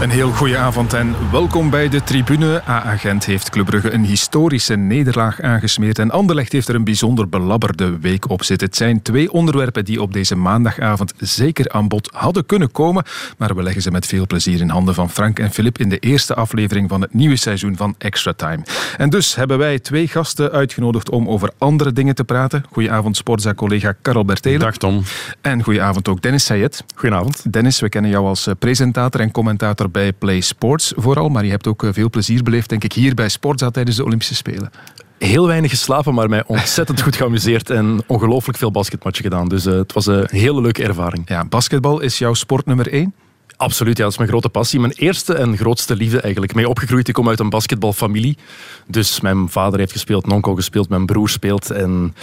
Een 0.00 0.10
heel 0.10 0.30
goede 0.30 0.56
avond 0.56 0.92
en 0.92 1.30
welkom 1.30 1.70
bij 1.70 1.88
de 1.88 2.02
tribune. 2.02 2.62
A-agent 2.68 3.24
heeft 3.24 3.50
Club 3.50 3.66
Brugge 3.66 3.92
een 3.92 4.04
historische 4.04 4.76
nederlaag 4.76 5.40
aangesmeerd 5.40 5.98
en 5.98 6.10
Anderlecht 6.10 6.52
heeft 6.52 6.68
er 6.68 6.74
een 6.74 6.84
bijzonder 6.84 7.28
belabberde 7.28 7.98
week 7.98 8.30
op 8.30 8.44
zitten. 8.44 8.66
Het 8.66 8.76
zijn 8.76 9.02
twee 9.02 9.32
onderwerpen 9.32 9.84
die 9.84 10.02
op 10.02 10.12
deze 10.12 10.36
maandagavond 10.36 11.12
zeker 11.16 11.70
aan 11.70 11.88
bod 11.88 12.10
hadden 12.12 12.46
kunnen 12.46 12.70
komen, 12.70 13.04
maar 13.38 13.54
we 13.54 13.62
leggen 13.62 13.82
ze 13.82 13.90
met 13.90 14.06
veel 14.06 14.26
plezier 14.26 14.60
in 14.60 14.68
handen 14.68 14.94
van 14.94 15.10
Frank 15.10 15.38
en 15.38 15.50
Filip 15.50 15.78
in 15.78 15.88
de 15.88 15.98
eerste 15.98 16.34
aflevering 16.34 16.88
van 16.88 17.00
het 17.00 17.14
nieuwe 17.14 17.36
seizoen 17.36 17.76
van 17.76 17.94
Extra 17.98 18.32
Time. 18.32 18.62
En 18.96 19.10
dus 19.10 19.34
hebben 19.34 19.58
wij 19.58 19.78
twee 19.78 20.08
gasten 20.08 20.50
uitgenodigd 20.50 21.10
om 21.10 21.28
over 21.28 21.50
andere 21.58 21.92
dingen 21.92 22.14
te 22.14 22.24
praten. 22.24 22.64
Goedenavond 22.72 23.16
Sportza-collega 23.16 23.94
Karel 24.02 24.24
Bertelen. 24.24 24.60
Dag 24.60 24.76
Tom. 24.76 25.02
En 25.40 25.62
goedenavond 25.62 26.08
ook 26.08 26.22
Dennis 26.22 26.44
Sayed. 26.44 26.84
Goedenavond. 26.94 27.52
Dennis, 27.52 27.80
we 27.80 27.88
kennen 27.88 28.10
jou 28.10 28.26
als 28.26 28.46
eh, 28.46 28.54
presentator 28.58 29.20
en 29.20 29.30
commentator 29.30 29.86
bij 29.90 30.12
Play 30.12 30.40
Sports 30.40 30.92
vooral, 30.96 31.28
maar 31.28 31.44
je 31.44 31.50
hebt 31.50 31.66
ook 31.66 31.82
eh, 31.82 31.92
veel 31.92 32.10
plezier 32.10 32.42
beleefd, 32.42 32.68
denk 32.68 32.84
ik, 32.84 32.92
hier 32.92 33.14
bij 33.14 33.28
Sportza 33.28 33.70
tijdens 33.70 33.96
de 33.96 34.04
Olympische 34.04 34.34
Spelen. 34.34 34.70
Heel 35.18 35.46
weinig 35.46 35.70
geslapen, 35.70 36.14
maar 36.14 36.28
mij 36.28 36.44
ontzettend 36.46 37.02
goed 37.02 37.16
geamuseerd 37.16 37.70
en 37.70 38.02
ongelooflijk 38.06 38.58
veel 38.58 38.70
basketmatchen 38.70 39.24
gedaan. 39.24 39.48
Dus 39.48 39.66
uh, 39.66 39.72
het 39.74 39.92
was 39.92 40.06
een 40.06 40.26
hele 40.30 40.60
leuke 40.60 40.82
ervaring. 40.82 41.28
Ja, 41.28 41.44
basketbal 41.44 42.00
is 42.00 42.18
jouw 42.18 42.34
sport 42.34 42.66
nummer 42.66 42.92
één? 42.92 43.14
Absoluut, 43.58 43.96
ja, 43.96 44.02
dat 44.02 44.12
is 44.12 44.18
mijn 44.18 44.30
grote 44.30 44.48
passie. 44.48 44.80
Mijn 44.80 44.92
eerste 44.96 45.34
en 45.34 45.56
grootste 45.56 45.96
liefde 45.96 46.20
eigenlijk. 46.20 46.54
Mee 46.54 46.68
opgegroeid, 46.68 47.08
ik 47.08 47.14
kom 47.14 47.28
uit 47.28 47.40
een 47.40 47.50
basketbalfamilie. 47.50 48.36
Dus 48.86 49.20
mijn 49.20 49.48
vader 49.48 49.78
heeft 49.78 49.92
gespeeld, 49.92 50.32
onkel 50.32 50.54
gespeeld, 50.54 50.88
mijn 50.88 51.06
broer 51.06 51.28
speelt. 51.28 51.70
En 51.70 52.14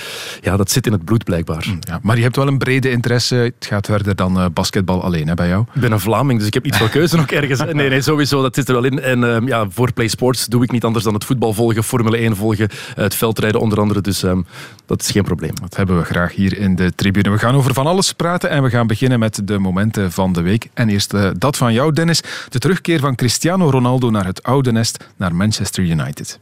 ja, 0.41 0.57
dat 0.57 0.71
zit 0.71 0.85
in 0.85 0.91
het 0.91 1.05
bloed 1.05 1.23
blijkbaar. 1.23 1.77
Ja, 1.79 1.99
maar 2.01 2.15
je 2.17 2.23
hebt 2.23 2.35
wel 2.35 2.47
een 2.47 2.57
brede 2.57 2.91
interesse. 2.91 3.35
Het 3.35 3.53
gaat 3.59 3.85
verder 3.85 4.15
dan 4.15 4.37
uh, 4.37 4.45
basketbal 4.53 5.03
alleen 5.03 5.27
hè, 5.27 5.33
bij 5.33 5.47
jou. 5.47 5.65
Ik 5.73 5.81
ben 5.81 5.91
een 5.91 5.99
Vlaming, 5.99 6.39
dus 6.39 6.47
ik 6.47 6.53
heb 6.53 6.63
niet 6.63 6.75
veel 6.75 6.89
keuze 6.89 7.15
nog 7.15 7.31
ergens. 7.31 7.63
Nee, 7.75 7.89
nee, 7.89 8.01
sowieso, 8.01 8.41
dat 8.41 8.55
zit 8.55 8.67
er 8.67 8.73
wel 8.73 8.83
in. 8.83 9.01
En 9.01 9.21
uh, 9.21 9.37
ja, 9.45 9.69
voor 9.69 9.93
Play 9.93 10.07
Sports 10.07 10.45
doe 10.45 10.63
ik 10.63 10.71
niet 10.71 10.83
anders 10.83 11.03
dan 11.03 11.13
het 11.13 11.25
voetbal 11.25 11.53
volgen, 11.53 11.83
Formule 11.83 12.17
1 12.17 12.35
volgen, 12.35 12.69
het 12.93 13.15
veldrijden 13.15 13.61
onder 13.61 13.79
andere. 13.79 14.01
Dus 14.01 14.23
um, 14.23 14.45
dat 14.85 15.01
is 15.01 15.11
geen 15.11 15.23
probleem. 15.23 15.53
Dat 15.61 15.75
hebben 15.75 15.97
we 15.97 16.03
graag 16.03 16.35
hier 16.35 16.57
in 16.57 16.75
de 16.75 16.95
tribune. 16.95 17.29
We 17.29 17.37
gaan 17.37 17.55
over 17.55 17.73
van 17.73 17.87
alles 17.87 18.13
praten 18.13 18.49
en 18.49 18.63
we 18.63 18.69
gaan 18.69 18.87
beginnen 18.87 19.19
met 19.19 19.41
de 19.43 19.59
momenten 19.59 20.11
van 20.11 20.33
de 20.33 20.41
week. 20.41 20.69
En 20.73 20.89
eerst 20.89 21.13
uh, 21.25 21.31
dat 21.37 21.57
van 21.57 21.73
jou, 21.73 21.93
Dennis. 21.93 22.21
De 22.49 22.59
terugkeer 22.59 22.99
van 22.99 23.15
Cristiano 23.15 23.69
Ronaldo 23.69 24.09
naar 24.09 24.25
het 24.25 24.43
oude 24.43 24.71
nest, 24.71 24.97
naar 25.17 25.35
Manchester 25.35 25.83
United. 25.83 26.37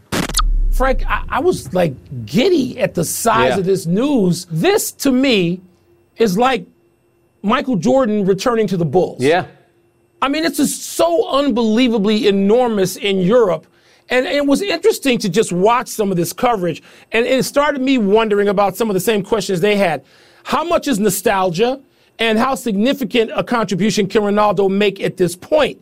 Frank, 0.71 1.01
I, 1.01 1.39
I 1.39 1.41
was 1.41 1.67
like 1.71 1.93
giddy 2.25 2.81
at 2.81 2.93
the 2.93 3.03
size 3.03 3.47
yeah. 3.47 3.57
of 3.57 3.63
this 3.63 3.85
news. 3.85 4.47
This, 4.61 4.91
to 4.91 5.11
me, 5.11 5.59
is 6.13 6.35
like 6.35 6.65
Michael 7.41 7.77
Jordan 7.77 8.25
returning 8.25 8.67
to 8.67 8.77
the 8.77 8.85
Bulls. 8.85 9.21
Yeah. 9.21 9.45
I 10.25 10.29
mean, 10.29 10.45
it's 10.45 10.57
just 10.57 10.95
so 10.95 11.27
unbelievably 11.29 12.27
enormous 12.27 12.95
in 12.95 13.19
Europe. 13.19 13.67
And 14.09 14.25
it 14.25 14.45
was 14.45 14.61
interesting 14.61 15.19
to 15.19 15.29
just 15.29 15.51
watch 15.51 15.87
some 15.87 16.11
of 16.11 16.17
this 16.17 16.33
coverage. 16.33 16.81
And 17.11 17.25
it 17.25 17.45
started 17.45 17.81
me 17.81 17.97
wondering 17.97 18.47
about 18.47 18.75
some 18.77 18.89
of 18.89 18.93
the 18.93 18.99
same 18.99 19.23
questions 19.23 19.59
they 19.59 19.75
had. 19.75 20.01
How 20.43 20.63
much 20.63 20.87
is 20.87 20.97
nostalgia? 20.97 21.79
And 22.19 22.37
how 22.37 22.55
significant 22.55 23.31
a 23.35 23.43
contribution 23.43 24.07
can 24.07 24.21
Ronaldo 24.21 24.69
make 24.69 24.99
at 24.99 25.17
this 25.17 25.35
point? 25.35 25.81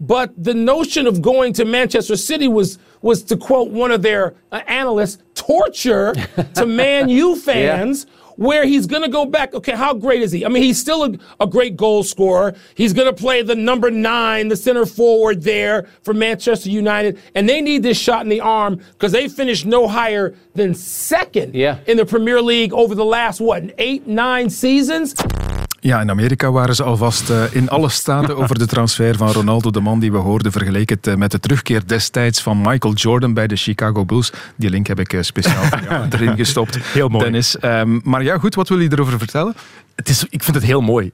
But 0.00 0.32
the 0.42 0.54
notion 0.54 1.06
of 1.06 1.22
going 1.22 1.52
to 1.54 1.64
Manchester 1.64 2.16
City 2.16 2.46
was, 2.46 2.78
was 3.02 3.22
to 3.24 3.36
quote 3.36 3.70
one 3.70 3.90
of 3.90 4.02
their 4.02 4.34
uh, 4.52 4.60
analysts, 4.66 5.18
torture 5.34 6.14
to 6.54 6.66
Man 6.66 7.08
U 7.08 7.36
fans. 7.36 8.06
Yeah 8.06 8.14
where 8.38 8.64
he's 8.64 8.86
going 8.86 9.02
to 9.02 9.08
go 9.08 9.26
back. 9.26 9.52
Okay, 9.52 9.74
how 9.74 9.92
great 9.92 10.22
is 10.22 10.30
he? 10.30 10.46
I 10.46 10.48
mean, 10.48 10.62
he's 10.62 10.78
still 10.78 11.04
a, 11.04 11.18
a 11.40 11.46
great 11.46 11.76
goal 11.76 12.04
scorer. 12.04 12.54
He's 12.76 12.92
going 12.92 13.12
to 13.12 13.12
play 13.12 13.42
the 13.42 13.56
number 13.56 13.90
nine, 13.90 14.46
the 14.46 14.54
center 14.54 14.86
forward 14.86 15.42
there 15.42 15.88
for 16.02 16.14
Manchester 16.14 16.70
United. 16.70 17.20
And 17.34 17.48
they 17.48 17.60
need 17.60 17.82
this 17.82 17.98
shot 17.98 18.22
in 18.22 18.28
the 18.28 18.40
arm 18.40 18.76
because 18.92 19.10
they 19.10 19.26
finished 19.26 19.66
no 19.66 19.88
higher 19.88 20.36
than 20.54 20.72
second 20.72 21.56
yeah. 21.56 21.80
in 21.88 21.96
the 21.96 22.06
Premier 22.06 22.40
League 22.40 22.72
over 22.72 22.94
the 22.94 23.04
last, 23.04 23.40
what, 23.40 23.74
eight, 23.76 24.06
nine 24.06 24.48
seasons? 24.48 25.16
Ja, 25.80 26.00
in 26.00 26.10
Amerika 26.10 26.50
waren 26.50 26.74
ze 26.74 26.82
alvast 26.82 27.30
uh, 27.30 27.42
in 27.50 27.68
alle 27.68 27.88
staten 27.88 28.36
over 28.36 28.58
de 28.58 28.66
transfer 28.66 29.16
van 29.16 29.30
Ronaldo, 29.30 29.70
de 29.70 29.80
man 29.80 30.00
die 30.00 30.12
we 30.12 30.18
hoorden, 30.18 30.52
vergeleken 30.52 30.98
het 31.00 31.18
met 31.18 31.30
de 31.30 31.40
terugkeer 31.40 31.86
destijds 31.86 32.42
van 32.42 32.60
Michael 32.60 32.94
Jordan 32.94 33.34
bij 33.34 33.46
de 33.46 33.56
Chicago 33.56 34.04
Bulls. 34.04 34.32
Die 34.56 34.70
link 34.70 34.86
heb 34.86 35.00
ik 35.00 35.12
uh, 35.12 35.22
speciaal 35.22 35.62
erin 36.10 36.36
gestopt. 36.36 36.78
Heel 36.78 37.08
mooi. 37.08 37.24
Dennis. 37.24 37.56
Um, 37.62 38.00
maar 38.04 38.22
ja, 38.22 38.38
goed, 38.38 38.54
wat 38.54 38.68
wil 38.68 38.80
je 38.80 38.92
erover 38.92 39.18
vertellen? 39.18 39.54
Het 39.94 40.08
is, 40.08 40.24
ik 40.30 40.42
vind 40.42 40.56
het 40.56 40.64
heel 40.64 40.80
mooi 40.80 41.10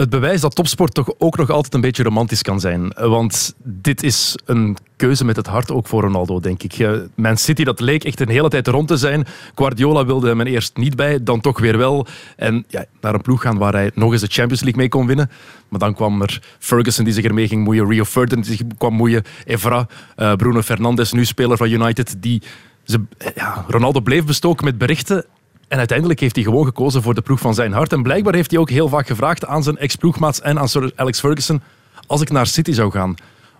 het 0.00 0.10
bewijs 0.10 0.40
dat 0.40 0.54
topsport 0.54 0.94
toch 0.94 1.12
ook 1.18 1.36
nog 1.36 1.50
altijd 1.50 1.74
een 1.74 1.80
beetje 1.80 2.02
romantisch 2.02 2.42
kan 2.42 2.60
zijn. 2.60 2.92
Want 2.96 3.54
dit 3.62 4.02
is 4.02 4.38
een 4.44 4.76
keuze 4.96 5.24
met 5.24 5.36
het 5.36 5.46
hart 5.46 5.70
ook 5.70 5.86
voor 5.86 6.02
Ronaldo, 6.02 6.40
denk 6.40 6.62
ik. 6.62 7.00
Man 7.14 7.36
City, 7.36 7.64
dat 7.64 7.80
leek 7.80 8.04
echt 8.04 8.20
een 8.20 8.28
hele 8.28 8.48
tijd 8.48 8.66
rond 8.66 8.88
te 8.88 8.96
zijn. 8.96 9.26
Guardiola 9.54 10.04
wilde 10.06 10.28
hem 10.28 10.40
er 10.40 10.46
eerst 10.46 10.76
niet 10.76 10.96
bij, 10.96 11.22
dan 11.22 11.40
toch 11.40 11.58
weer 11.58 11.78
wel. 11.78 12.06
En 12.36 12.64
ja, 12.68 12.84
naar 13.00 13.14
een 13.14 13.20
ploeg 13.20 13.42
gaan 13.42 13.58
waar 13.58 13.72
hij 13.72 13.90
nog 13.94 14.12
eens 14.12 14.20
de 14.20 14.26
Champions 14.26 14.62
League 14.62 14.80
mee 14.80 14.88
kon 14.88 15.06
winnen. 15.06 15.30
Maar 15.68 15.80
dan 15.80 15.94
kwam 15.94 16.22
er 16.22 16.42
Ferguson 16.58 17.04
die 17.04 17.14
zich 17.14 17.24
ermee 17.24 17.48
ging 17.48 17.64
moeien, 17.64 17.88
Rio 17.88 18.04
Ferdinand 18.04 18.46
die 18.46 18.56
zich 18.56 18.66
kwam 18.78 18.94
moeien, 18.94 19.22
Evra, 19.44 19.86
uh, 20.16 20.34
Bruno 20.34 20.62
Fernandes, 20.62 21.12
nu 21.12 21.24
speler 21.24 21.56
van 21.56 21.70
United, 21.70 22.16
die... 22.18 22.42
Ze, 22.84 23.00
ja, 23.34 23.64
Ronaldo 23.68 24.00
bleef 24.00 24.24
bestoken 24.24 24.64
met 24.64 24.78
berichten 24.78 25.24
en 25.70 25.78
uiteindelijk 25.78 26.20
heeft 26.20 26.34
hij 26.34 26.44
gewoon 26.44 26.64
gekozen 26.64 27.02
voor 27.02 27.14
de 27.14 27.20
ploeg 27.20 27.40
van 27.40 27.54
zijn 27.54 27.72
hart. 27.72 27.92
En 27.92 28.02
blijkbaar 28.02 28.34
heeft 28.34 28.50
hij 28.50 28.60
ook 28.60 28.70
heel 28.70 28.88
vaak 28.88 29.06
gevraagd 29.06 29.46
aan 29.46 29.62
zijn 29.62 29.78
ex-ploegmaats 29.78 30.40
en 30.40 30.58
aan 30.58 30.68
Sir 30.68 30.92
Alex 30.94 31.20
Ferguson: 31.20 31.62
als 32.06 32.20
ik 32.20 32.30
naar 32.30 32.46
City 32.46 32.72
zou 32.72 32.90
gaan, 32.90 33.14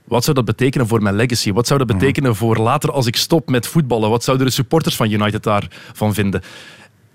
wat 0.05 0.25
zou 0.25 0.37
dat 0.37 0.45
betekenen 0.45 0.87
voor 0.87 1.03
mijn 1.03 1.15
legacy? 1.15 1.53
Wat 1.53 1.67
zou 1.67 1.79
dat 1.79 1.89
betekenen 1.89 2.37
voor 2.37 2.57
later 2.57 2.93
als 2.93 3.07
ik 3.07 3.17
stop 3.17 3.49
met 3.49 3.67
voetballen? 3.67 4.11
Wat 4.11 4.25
zouden 4.25 4.47
de 4.47 4.53
supporters 4.53 4.97
van 4.97 5.11
United 5.11 5.43
daarvan 5.43 6.15
vinden? 6.15 6.43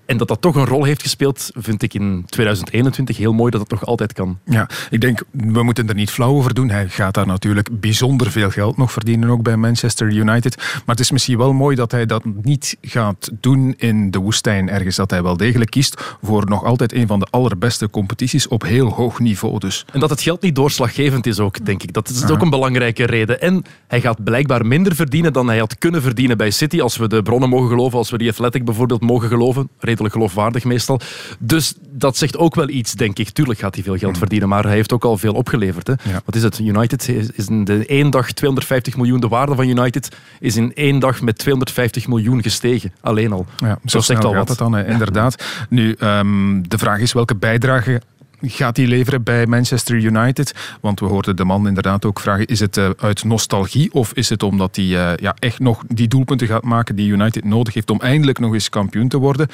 En 0.05 0.17
dat 0.17 0.27
dat 0.27 0.41
toch 0.41 0.55
een 0.55 0.65
rol 0.65 0.83
heeft 0.83 1.01
gespeeld, 1.01 1.51
vind 1.53 1.81
ik 1.81 1.93
in 1.93 2.23
2021 2.25 3.17
heel 3.17 3.33
mooi 3.33 3.51
dat 3.51 3.61
het 3.61 3.69
nog 3.69 3.85
altijd 3.85 4.13
kan. 4.13 4.39
Ja, 4.45 4.69
ik 4.89 5.01
denk, 5.01 5.23
we 5.31 5.63
moeten 5.63 5.89
er 5.89 5.95
niet 5.95 6.09
flauw 6.09 6.33
over 6.33 6.53
doen. 6.53 6.69
Hij 6.69 6.89
gaat 6.89 7.13
daar 7.13 7.27
natuurlijk 7.27 7.79
bijzonder 7.79 8.31
veel 8.31 8.49
geld 8.49 8.77
nog 8.77 8.91
verdienen, 8.91 9.29
ook 9.29 9.43
bij 9.43 9.57
Manchester 9.57 10.07
United. 10.13 10.55
Maar 10.57 10.95
het 10.95 10.99
is 10.99 11.11
misschien 11.11 11.37
wel 11.37 11.53
mooi 11.53 11.75
dat 11.75 11.91
hij 11.91 12.05
dat 12.05 12.23
niet 12.41 12.77
gaat 12.81 13.29
doen 13.39 13.73
in 13.77 14.11
de 14.11 14.19
woestijn 14.19 14.69
ergens. 14.69 14.95
Dat 14.95 15.11
hij 15.11 15.23
wel 15.23 15.37
degelijk 15.37 15.71
kiest 15.71 16.17
voor 16.21 16.45
nog 16.49 16.63
altijd 16.63 16.93
een 16.93 17.07
van 17.07 17.19
de 17.19 17.27
allerbeste 17.29 17.89
competities 17.89 18.47
op 18.47 18.61
heel 18.63 18.89
hoog 18.89 19.19
niveau. 19.19 19.59
Dus. 19.59 19.85
En 19.93 19.99
dat 19.99 20.09
het 20.09 20.21
geld 20.21 20.41
niet 20.41 20.55
doorslaggevend 20.55 21.25
is 21.25 21.39
ook, 21.39 21.65
denk 21.65 21.83
ik. 21.83 21.93
Dat 21.93 22.09
is 22.09 22.29
ook 22.29 22.41
een 22.41 22.49
belangrijke 22.49 23.05
reden. 23.05 23.41
En 23.41 23.63
hij 23.87 24.01
gaat 24.01 24.23
blijkbaar 24.23 24.65
minder 24.65 24.95
verdienen 24.95 25.33
dan 25.33 25.47
hij 25.47 25.57
had 25.57 25.77
kunnen 25.77 26.01
verdienen 26.01 26.37
bij 26.37 26.51
City, 26.51 26.81
als 26.81 26.97
we 26.97 27.07
de 27.07 27.21
bronnen 27.21 27.49
mogen 27.49 27.69
geloven, 27.69 27.97
als 27.97 28.09
we 28.09 28.17
die 28.17 28.29
Athletic 28.29 28.65
bijvoorbeeld 28.65 29.01
mogen 29.01 29.29
geloven 29.29 29.69
redelijk 29.95 30.13
geloofwaardig 30.13 30.63
meestal. 30.63 30.99
Dus 31.39 31.73
dat 31.89 32.17
zegt 32.17 32.37
ook 32.37 32.55
wel 32.55 32.69
iets, 32.69 32.93
denk 32.93 33.19
ik. 33.19 33.29
Tuurlijk 33.29 33.59
gaat 33.59 33.75
hij 33.75 33.83
veel 33.83 33.97
geld 33.97 34.17
verdienen, 34.17 34.49
maar 34.49 34.63
hij 34.63 34.73
heeft 34.73 34.93
ook 34.93 35.03
al 35.03 35.17
veel 35.17 35.33
opgeleverd. 35.33 35.87
Hè. 35.87 35.93
Ja. 36.03 36.21
Wat 36.25 36.35
is 36.35 36.43
het? 36.43 36.59
United 36.59 37.07
is 37.33 37.47
in 37.47 37.63
de 37.63 37.85
één 37.85 38.09
dag 38.09 38.31
250 38.31 38.97
miljoen. 38.97 39.19
De 39.19 39.27
waarde 39.27 39.55
van 39.55 39.67
United 39.67 40.17
is 40.39 40.55
in 40.55 40.73
één 40.73 40.99
dag 40.99 41.21
met 41.21 41.37
250 41.37 42.07
miljoen 42.07 42.41
gestegen. 42.41 42.93
Alleen 43.01 43.31
al. 43.31 43.45
Ja, 43.57 43.79
zo 43.85 43.99
zegt 43.99 44.25
al 44.25 44.35
wat. 44.35 44.49
het 44.49 44.57
dan, 44.57 44.77
inderdaad. 44.77 45.43
Nu, 45.69 45.95
um, 45.99 46.69
de 46.69 46.77
vraag 46.77 46.99
is 46.99 47.13
welke 47.13 47.35
bijdrage 47.35 48.01
gaat 48.41 48.77
hij 48.77 48.87
leveren 48.87 49.23
bij 49.23 49.45
Manchester 49.45 49.95
United? 49.95 50.77
Want 50.81 50.99
we 50.99 51.05
hoorden 51.05 51.35
de 51.35 51.45
man 51.45 51.67
inderdaad 51.67 52.05
ook 52.05 52.19
vragen, 52.19 52.45
is 52.45 52.59
het 52.59 52.77
uh, 52.77 52.89
uit 52.97 53.23
nostalgie 53.23 53.93
of 53.93 54.13
is 54.13 54.29
het 54.29 54.43
omdat 54.43 54.75
hij 54.75 54.85
uh, 54.85 55.11
ja, 55.15 55.35
echt 55.39 55.59
nog 55.59 55.83
die 55.87 56.07
doelpunten 56.07 56.47
gaat 56.47 56.63
maken 56.63 56.95
die 56.95 57.11
United 57.11 57.43
nodig 57.43 57.73
heeft 57.73 57.89
om 57.89 57.99
eindelijk 57.99 58.39
nog 58.39 58.53
eens 58.53 58.69
kampioen 58.69 59.07
te 59.07 59.17
worden? 59.17 59.47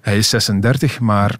Hij 0.00 0.16
is 0.16 0.28
36, 0.28 1.00
maar 1.00 1.38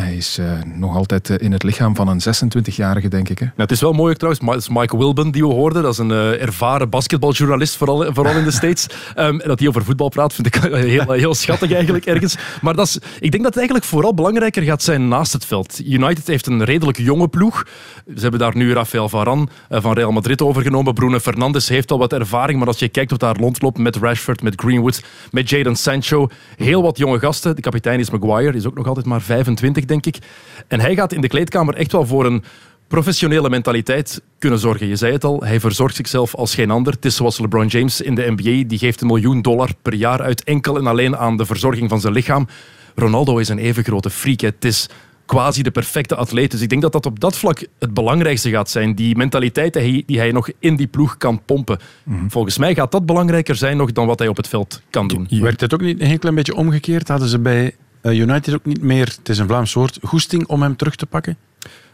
hij 0.00 0.16
is 0.16 0.38
uh, 0.38 0.52
nog 0.74 0.96
altijd 0.96 1.28
uh, 1.28 1.36
in 1.38 1.52
het 1.52 1.62
lichaam 1.62 1.96
van 1.96 2.08
een 2.08 2.20
26-jarige, 2.20 3.08
denk 3.08 3.28
ik. 3.28 3.38
Hè? 3.38 3.44
Ja, 3.44 3.52
het 3.56 3.70
is 3.70 3.80
wel 3.80 3.92
mooi 3.92 4.14
trouwens. 4.14 4.44
Het 4.46 4.56
is 4.56 4.68
Mike 4.68 4.96
Wilben 4.96 5.30
die 5.30 5.42
we 5.46 5.52
hoorden. 5.52 5.82
Dat 5.82 5.92
is 5.92 5.98
een 5.98 6.10
uh, 6.10 6.42
ervaren 6.42 6.88
basketbaljournalist, 6.88 7.76
vooral, 7.76 8.12
vooral 8.12 8.36
in 8.36 8.44
de 8.44 8.50
States. 8.60 8.86
Um, 9.16 9.38
dat 9.38 9.58
hij 9.58 9.68
over 9.68 9.84
voetbal 9.84 10.08
praat, 10.08 10.34
vind 10.34 10.46
ik 10.46 10.54
heel, 10.54 11.12
heel 11.12 11.34
schattig 11.34 11.72
eigenlijk 11.72 12.06
ergens. 12.06 12.36
Maar 12.60 12.74
dat 12.74 12.86
is, 12.86 12.94
ik 12.94 13.30
denk 13.30 13.42
dat 13.42 13.44
het 13.44 13.56
eigenlijk 13.56 13.84
vooral 13.84 14.14
belangrijker 14.14 14.62
gaat 14.62 14.82
zijn 14.82 15.08
naast 15.08 15.32
het 15.32 15.44
veld. 15.44 15.80
United 15.84 16.26
heeft 16.26 16.46
een 16.46 16.64
redelijk 16.64 16.98
jonge 16.98 17.28
ploeg. 17.28 17.66
Ze 18.14 18.20
hebben 18.20 18.40
daar 18.40 18.56
nu 18.56 18.72
Rafael 18.72 19.08
Varane 19.08 19.46
van 19.68 19.92
Real 19.92 20.12
Madrid 20.12 20.42
overgenomen. 20.42 20.94
Bruno 20.94 21.18
Fernandes 21.18 21.68
heeft 21.68 21.90
al 21.90 21.98
wat 21.98 22.12
ervaring. 22.12 22.58
Maar 22.58 22.68
als 22.68 22.78
je 22.78 22.88
kijkt 22.88 23.10
wat 23.10 23.20
daar 23.20 23.36
rondloopt 23.36 23.78
met 23.78 23.96
Rashford, 23.96 24.42
met 24.42 24.60
Greenwood, 24.60 25.02
met 25.30 25.50
Jadon 25.50 25.76
Sancho. 25.76 26.28
Heel 26.56 26.82
wat 26.82 26.98
jonge 26.98 27.18
gasten. 27.18 27.56
De 27.56 27.62
kapitein 27.62 27.98
is 28.00 28.10
Maguire, 28.10 28.56
is 28.56 28.66
ook 28.66 28.76
nog 28.76 28.86
altijd 28.86 29.06
maar 29.06 29.20
25 29.20 29.84
denk 29.88 30.06
ik. 30.06 30.18
En 30.68 30.80
hij 30.80 30.94
gaat 30.94 31.12
in 31.12 31.20
de 31.20 31.28
kleedkamer 31.28 31.74
echt 31.74 31.92
wel 31.92 32.06
voor 32.06 32.26
een 32.26 32.44
professionele 32.88 33.50
mentaliteit 33.50 34.22
kunnen 34.38 34.58
zorgen. 34.58 34.86
Je 34.86 34.96
zei 34.96 35.12
het 35.12 35.24
al, 35.24 35.42
hij 35.44 35.60
verzorgt 35.60 35.96
zichzelf 35.96 36.34
als 36.34 36.54
geen 36.54 36.70
ander. 36.70 36.92
Het 36.92 37.04
is 37.04 37.16
zoals 37.16 37.38
LeBron 37.38 37.66
James 37.66 38.00
in 38.00 38.14
de 38.14 38.34
NBA, 38.36 38.68
die 38.68 38.78
geeft 38.78 39.00
een 39.00 39.06
miljoen 39.06 39.42
dollar 39.42 39.70
per 39.82 39.94
jaar 39.94 40.22
uit 40.22 40.44
enkel 40.44 40.76
en 40.76 40.86
alleen 40.86 41.16
aan 41.16 41.36
de 41.36 41.46
verzorging 41.46 41.88
van 41.88 42.00
zijn 42.00 42.12
lichaam. 42.12 42.48
Ronaldo 42.94 43.38
is 43.38 43.48
een 43.48 43.58
even 43.58 43.84
grote 43.84 44.10
freak. 44.10 44.40
Het 44.40 44.64
is 44.64 44.88
quasi 45.26 45.62
de 45.62 45.70
perfecte 45.70 46.14
atleet. 46.14 46.50
Dus 46.50 46.60
ik 46.60 46.68
denk 46.68 46.82
dat 46.82 46.92
dat 46.92 47.06
op 47.06 47.20
dat 47.20 47.38
vlak 47.38 47.66
het 47.78 47.94
belangrijkste 47.94 48.50
gaat 48.50 48.70
zijn. 48.70 48.94
Die 48.94 49.16
mentaliteit 49.16 49.72
die 49.72 49.82
hij, 49.82 50.02
die 50.06 50.18
hij 50.18 50.32
nog 50.32 50.48
in 50.58 50.76
die 50.76 50.86
ploeg 50.86 51.16
kan 51.16 51.44
pompen. 51.44 51.78
Mhm. 52.04 52.28
Volgens 52.28 52.58
mij 52.58 52.74
gaat 52.74 52.92
dat 52.92 53.06
belangrijker 53.06 53.54
zijn 53.54 53.76
nog 53.76 53.92
dan 53.92 54.06
wat 54.06 54.18
hij 54.18 54.28
op 54.28 54.36
het 54.36 54.48
veld 54.48 54.82
kan 54.90 55.08
doen. 55.08 55.26
Werkt 55.30 55.60
het 55.60 55.74
ook 55.74 55.80
niet 55.80 56.00
een 56.00 56.06
heel 56.06 56.18
klein 56.18 56.34
beetje 56.34 56.54
omgekeerd? 56.54 57.08
Hadden 57.08 57.28
ze 57.28 57.38
bij 57.38 57.74
United 58.14 58.54
ook 58.54 58.64
niet 58.64 58.82
meer, 58.82 59.06
het 59.18 59.28
is 59.28 59.38
een 59.38 59.46
Vlaams 59.46 59.72
woord, 59.72 59.98
goesting 60.02 60.46
om 60.46 60.62
hem 60.62 60.76
terug 60.76 60.96
te 60.96 61.06
pakken? 61.06 61.36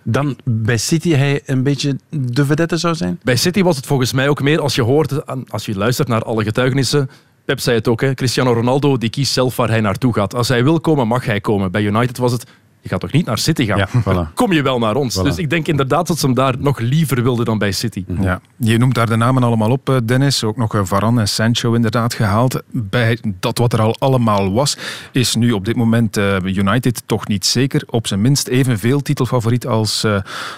Dan 0.03 0.39
bij 0.45 0.77
City 0.77 1.11
hij 1.11 1.43
een 1.47 1.63
beetje 1.63 1.99
de 2.11 2.45
vedette 2.45 2.77
zou 2.77 2.95
zijn? 2.95 3.21
Bij 3.23 3.37
City 3.37 3.63
was 3.63 3.77
het 3.77 3.87
volgens 3.87 4.13
mij 4.13 4.29
ook 4.29 4.43
meer, 4.43 4.61
als 4.61 4.75
je 4.75 4.83
hoort, 4.83 5.27
als 5.51 5.67
je 5.67 5.77
luistert 5.77 6.09
naar 6.09 6.23
alle 6.23 6.45
getuigenissen, 6.45 7.11
Pep 7.45 7.61
zei 7.61 7.77
het 7.77 7.89
ook, 7.89 8.01
hè, 8.01 8.15
Cristiano 8.15 8.53
Ronaldo 8.53 8.97
die 8.97 9.11
kiest 9.11 9.33
zelf 9.33 9.57
waar 9.57 9.69
hij 9.69 9.81
naartoe 9.81 10.13
gaat. 10.15 10.35
Als 10.35 10.49
hij 10.49 10.65
wil 10.65 10.81
komen, 10.81 11.09
mag 11.09 11.25
hij 11.25 11.41
komen. 11.41 11.71
Bij 11.71 11.83
United 11.83 12.19
was 12.19 12.33
het, 12.33 12.47
je 12.85 12.91
gaat 12.91 13.01
toch 13.01 13.13
niet 13.13 13.27
naar 13.27 13.39
City 13.39 13.65
gaan? 13.65 13.79
Ja, 13.79 13.89
voilà. 14.07 14.35
Kom 14.35 14.53
je 14.53 14.63
wel 14.63 14.79
naar 14.79 14.97
ons? 14.97 15.19
Voilà. 15.19 15.23
Dus 15.23 15.39
ik 15.39 15.51
denk 15.51 15.69
inderdaad 15.69 16.07
dat 16.07 16.19
ze 16.19 16.27
hem 16.27 16.35
daar 16.35 16.55
nog 16.59 16.79
liever 16.79 17.23
wilden 17.23 17.45
dan 17.45 17.59
bij 17.59 17.73
City. 17.73 18.05
Ja, 18.21 18.41
je 18.57 18.79
noemt 18.79 18.95
daar 18.95 19.07
de 19.07 19.17
namen 19.17 19.43
allemaal 19.43 19.71
op, 19.71 19.89
eh, 19.89 19.97
Dennis. 20.05 20.45
Ook 20.45 20.57
nog 20.57 20.75
eh, 20.75 20.81
Varane 20.85 21.21
en 21.21 21.29
Sancho 21.29 21.75
inderdaad 21.75 22.15
gehaald. 22.15 22.63
Bij 22.71 23.19
dat 23.41 23.59
wat 23.59 23.73
er 23.73 23.81
al 23.81 23.97
allemaal 23.99 24.53
was, 24.53 24.77
is 25.13 25.35
nu 25.35 25.53
op 25.53 25.65
dit 25.65 25.77
moment 25.77 26.17
eh, 26.17 26.37
United 26.43 27.03
toch 27.07 27.29
niet 27.29 27.47
zeker. 27.47 27.83
Op 27.87 28.07
zijn 28.07 28.21
minst 28.21 28.49
evenveel 28.49 29.01
titelfavoriet 29.01 29.67
als 29.67 30.07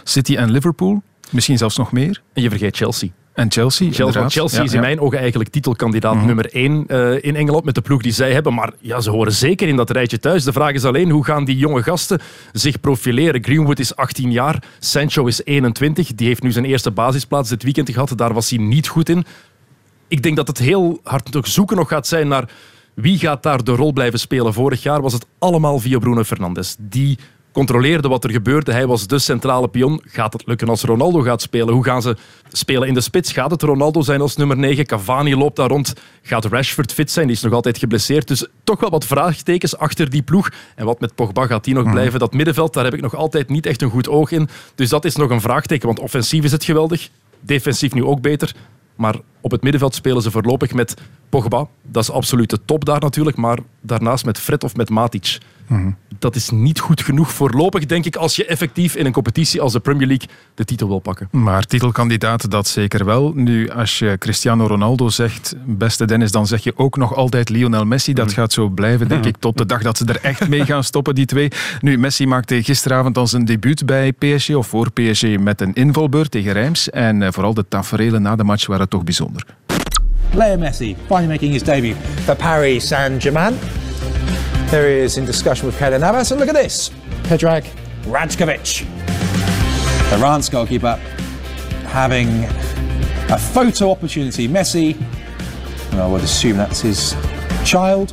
City 0.05 0.37
en 0.37 0.51
Liverpool. 0.51 1.03
Misschien 1.31 1.59
zelfs 1.59 1.77
nog 1.77 1.93
meer. 1.93 2.23
En 2.33 2.43
je 2.43 2.51
vergeet 2.51 2.77
Chelsea. 2.77 3.09
En 3.37 3.51
Chelsea. 3.53 3.93
Chelsea. 3.93 4.29
Chelsea 4.29 4.59
Ja, 4.59 4.65
is 4.65 4.73
in 4.73 4.81
mijn 4.81 5.01
ogen 5.01 5.19
eigenlijk 5.19 5.51
titelkandidaat 5.51 6.25
nummer 6.25 6.55
1 6.55 6.87
in 7.23 7.37
Engeland 7.37 7.65
met 7.65 7.75
de 7.75 7.81
ploeg 7.81 8.03
die 8.03 8.13
zij 8.13 8.33
hebben. 8.33 8.55
Maar 8.55 8.73
ja, 8.81 9.01
ze 9.01 9.11
horen 9.11 9.33
zeker 9.33 9.69
in 9.69 9.77
dat 9.77 9.91
rijtje 9.91 10.19
thuis. 10.19 10.45
De 10.45 10.53
vraag 10.53 10.73
is 10.73 10.85
alleen, 10.85 11.11
hoe 11.11 11.25
gaan 11.25 11.45
die 11.45 11.57
jonge 11.57 11.83
gasten 11.83 12.21
zich 12.53 12.81
profileren? 12.81 13.45
Greenwood 13.45 13.79
is 13.79 13.97
18 13.97 14.33
jaar, 14.33 14.63
Sancho 14.79 15.27
is 15.27 15.45
21. 15.45 16.15
Die 16.15 16.27
heeft 16.27 16.43
nu 16.43 16.53
zijn 16.53 16.65
eerste 16.65 16.91
basisplaats 16.91 17.49
dit 17.49 17.63
weekend 17.63 17.91
gehad. 17.91 18.13
Daar 18.17 18.35
was 18.35 18.51
hij 18.51 18.59
niet 18.59 18.89
goed 18.89 19.09
in. 19.09 19.25
Ik 20.09 20.23
denk 20.23 20.37
dat 20.37 20.49
het 20.49 20.59
heel 20.59 21.01
hard 21.03 21.33
nog 21.33 21.47
zoeken 21.47 21.77
nog 21.77 21.89
gaat 21.89 22.07
zijn 22.07 22.29
naar 22.29 22.51
wie 22.95 23.19
gaat 23.19 23.43
daar 23.43 23.65
de 23.65 23.73
rol 23.73 23.93
blijven 23.93 24.19
spelen. 24.19 24.53
Vorig 24.53 24.83
jaar 24.83 25.03
was 25.03 25.13
het 25.13 25.27
allemaal 25.39 25.79
via 25.79 25.99
Bruno 25.99 26.25
Fernandes. 26.25 26.77
Die 26.79 27.19
controleerde 27.57 28.09
wat 28.09 28.25
er 28.25 28.31
gebeurde. 28.31 28.73
Hij 28.73 28.87
was 28.87 29.07
de 29.07 29.19
centrale 29.19 29.69
pion. 29.69 30.01
Gaat 30.05 30.33
het 30.33 30.47
lukken 30.47 30.69
als 30.69 30.83
Ronaldo 30.83 31.21
gaat 31.21 31.43
spelen? 31.43 31.75
Hoe 31.75 31.85
gaan 31.85 32.03
ze 32.03 32.17
spelen 32.49 32.89
in 32.89 32.95
de 32.95 33.01
spits? 33.01 33.33
Gaat 33.33 33.51
het 33.51 33.63
Ronaldo 33.63 34.03
zijn 34.03 34.21
als 34.21 34.37
nummer 34.37 34.57
9? 34.57 34.87
Cavani 34.87 35.37
loopt 35.37 35.57
daar 35.57 35.69
rond. 35.69 35.95
Gaat 36.23 36.45
Rashford 36.45 36.93
fit 36.93 37.11
zijn? 37.11 37.27
Die 37.27 37.37
is 37.37 37.43
nog 37.43 37.53
altijd 37.53 37.79
geblesseerd. 37.79 38.29
Dus 38.29 38.47
toch 38.65 38.81
wel 38.81 38.91
wat 38.91 39.05
vraagtekens 39.05 39.77
achter 39.77 40.11
die 40.11 40.23
ploeg. 40.23 40.51
En 40.75 40.85
wat 40.85 41.01
met 41.01 41.15
Pogba 41.15 41.47
gaat 41.47 41.65
die 41.65 41.75
nog 41.75 41.91
blijven? 41.91 42.19
Dat 42.19 42.33
middenveld, 42.33 42.75
daar 42.75 42.85
heb 42.85 42.95
ik 42.95 43.01
nog 43.01 43.15
altijd 43.15 43.49
niet 43.49 43.67
echt 43.67 43.83
een 43.83 43.91
goed 43.91 44.09
oog 44.09 44.31
in. 44.31 44.49
Dus 44.75 44.89
dat 44.89 45.05
is 45.05 45.17
nog 45.17 45.31
een 45.31 45.41
vraagteken. 45.41 45.87
Want 45.87 46.01
offensief 46.01 46.45
is 46.45 46.53
het 46.53 46.65
geweldig. 46.65 47.09
Defensief 47.41 47.95
nu 47.95 48.05
ook 48.05 48.21
beter. 48.21 48.55
Maar 48.97 49.15
op 49.47 49.53
het 49.53 49.63
middenveld 49.63 49.95
spelen 49.95 50.23
ze 50.23 50.31
voorlopig 50.31 50.73
met 50.73 50.95
Pogba. 51.29 51.67
Dat 51.83 52.03
is 52.03 52.11
absoluut 52.11 52.51
de 52.51 52.59
top 52.65 52.85
daar 52.85 53.01
natuurlijk. 53.01 53.37
Maar 53.37 53.59
daarnaast 53.81 54.25
met 54.25 54.39
Fred 54.39 54.65
of 54.65 54.77
met 54.77 54.91
Matic. 54.91 55.39
Dat 56.19 56.37
is 56.37 56.51
niet 56.51 56.81
goed 56.81 57.03
genoeg 57.03 57.33
voorlopig, 57.33 57.87
denk 57.87 58.05
ik, 58.05 58.17
als 58.17 58.37
je 58.37 58.47
effectief 58.47 58.95
in 58.95 59.07
een 59.07 59.13
competitie 59.13 59.61
als 59.61 59.73
de 59.73 59.81
Premier 59.81 60.07
League 60.07 60.29
de 60.55 60.65
titel 60.65 60.89
wil 60.89 60.99
pakken. 60.99 61.29
Maar 61.31 61.65
titelkandidaat, 61.65 62.51
dat 62.51 62.69
zeker 62.69 63.05
wel. 63.05 63.33
Nu, 63.35 63.71
als 63.71 63.99
je 63.99 64.17
Cristiano 64.19 64.67
Ronaldo 64.67 65.09
zegt, 65.09 65.55
beste 65.65 66.05
Dennis, 66.05 66.33
dan 66.33 66.47
zeg 66.47 66.63
je 66.65 66.73
ook 66.77 66.97
nog 66.97 67.15
altijd 67.15 67.49
Lionel 67.49 67.85
Messi. 67.85 68.13
Dat 68.13 68.33
gaat 68.33 68.53
zo 68.53 68.69
blijven, 68.69 69.09
denk 69.09 69.25
ik, 69.25 69.37
tot 69.37 69.59
de 69.59 69.67
dag 69.67 69.83
dat 69.83 69.97
ze 69.97 70.05
er 70.05 70.21
echt 70.23 70.49
mee 70.49 70.65
gaan 70.65 70.85
stoppen, 70.85 71.15
die 71.15 71.27
twee. 71.27 71.49
Nu, 71.81 71.99
Messi 71.99 72.27
maakte 72.27 72.63
gisteravond 72.63 73.19
al 73.19 73.27
zijn 73.27 73.45
debuut 73.45 73.87
bij 73.87 74.13
PSG, 74.13 74.55
of 74.55 74.67
voor 74.67 74.91
PSG, 74.93 75.39
met 75.39 75.61
een 75.61 75.75
invalbeurt 75.75 76.31
tegen 76.31 76.53
Reims. 76.53 76.91
En 76.91 77.23
eh, 77.23 77.33
vooral 77.33 77.55
de 77.55 77.65
taferelen 77.69 78.23
na 78.23 78.37
de 78.37 78.45
match 78.45 78.67
waren 78.67 78.89
toch 78.89 79.05
bijzonder. 79.05 79.36
Leo 80.35 80.57
Messi 80.57 80.97
finally 81.09 81.29
making 81.29 81.53
his 81.53 81.63
debut 81.63 81.95
for 82.25 82.35
Paris 82.35 82.89
Saint-Germain. 82.89 83.59
There 84.71 84.89
he 84.89 84.97
is 84.97 85.17
in 85.17 85.25
discussion 85.25 85.67
with 85.67 85.79
Keylor 85.79 86.01
Navas, 86.01 86.31
and 86.31 86.41
look 86.41 86.49
at 86.49 86.55
this, 86.55 86.91
Predrag 87.23 87.65
Rajkovic, 88.03 88.85
Iran's 90.13 90.49
goalkeeper, 90.49 90.97
having 91.87 92.29
a 93.31 93.39
photo 93.39 93.91
opportunity. 93.91 94.49
Messi, 94.49 94.97
I 95.95 96.07
would 96.07 96.23
assume 96.23 96.59
that's 96.59 96.81
his 96.81 97.15
child. 97.65 98.13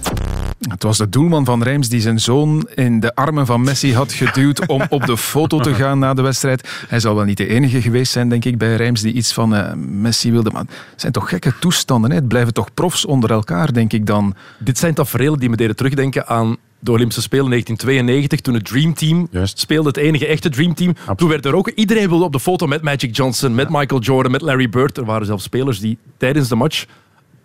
Het 0.70 0.84
was 0.84 0.98
de 0.98 1.10
doelman 1.10 1.46
van 1.46 1.64
Reims 1.64 1.90
die 1.90 2.02
zijn 2.02 2.20
zoon 2.20 2.68
in 2.76 3.00
de 3.00 3.16
armen 3.16 3.46
van 3.46 3.62
Messi 3.62 3.94
had 3.94 4.14
geduwd 4.14 4.68
om 4.68 4.82
op 4.90 5.06
de 5.06 5.18
foto 5.18 5.60
te 5.60 5.74
gaan 5.74 6.00
na 6.00 6.14
de 6.14 6.22
wedstrijd. 6.22 6.70
Hij 6.88 7.00
zal 7.00 7.16
wel 7.16 7.24
niet 7.24 7.38
de 7.38 7.48
enige 7.48 7.82
geweest 7.82 8.12
zijn, 8.12 8.30
denk 8.30 8.46
ik, 8.46 8.58
bij 8.58 8.76
Reims 8.76 9.02
die 9.02 9.14
iets 9.14 9.34
van 9.34 9.56
eh, 9.56 9.74
Messi 9.74 10.32
wilde. 10.32 10.50
Maar 10.52 10.62
het 10.62 11.02
zijn 11.02 11.12
toch 11.12 11.30
gekke 11.30 11.54
toestanden. 11.60 12.10
Hè? 12.10 12.16
Het 12.16 12.28
blijven 12.28 12.54
toch 12.54 12.74
profs 12.74 13.06
onder 13.06 13.32
elkaar, 13.32 13.74
denk 13.74 13.94
ik 13.94 14.06
dan. 14.06 14.36
Dit 14.58 14.78
zijn 14.78 14.94
tafereelen 14.94 15.40
die 15.40 15.50
me 15.50 15.56
deden 15.56 15.76
terugdenken 15.76 16.28
aan 16.28 16.58
de 16.80 16.92
Olympische 16.92 17.22
Spelen 17.22 17.50
1992, 17.50 18.40
toen 18.40 18.54
het 18.54 18.66
Dream 18.66 18.94
Team 18.94 19.28
Juist. 19.32 19.60
speelde, 19.60 19.88
het 19.88 19.98
enige 19.98 20.28
echte 20.28 20.50
Dream 20.50 20.74
Team. 20.74 20.96
Toen 21.16 21.30
werd 21.30 21.46
er 21.46 21.56
ook, 21.56 21.68
iedereen 21.68 22.10
wilde 22.10 22.24
op 22.24 22.32
de 22.32 22.40
foto 22.40 22.68
met 22.68 22.82
Magic 22.82 23.16
Johnson, 23.16 23.56
met 23.56 23.70
Michael 23.70 24.02
Jordan, 24.02 24.32
met 24.32 24.42
Larry 24.42 24.70
Bird. 24.70 24.98
Er 24.98 25.06
waren 25.06 25.26
zelfs 25.26 25.44
spelers 25.44 25.80
die 25.80 25.98
tijdens 26.18 26.48
de 26.48 26.56
match 26.56 26.86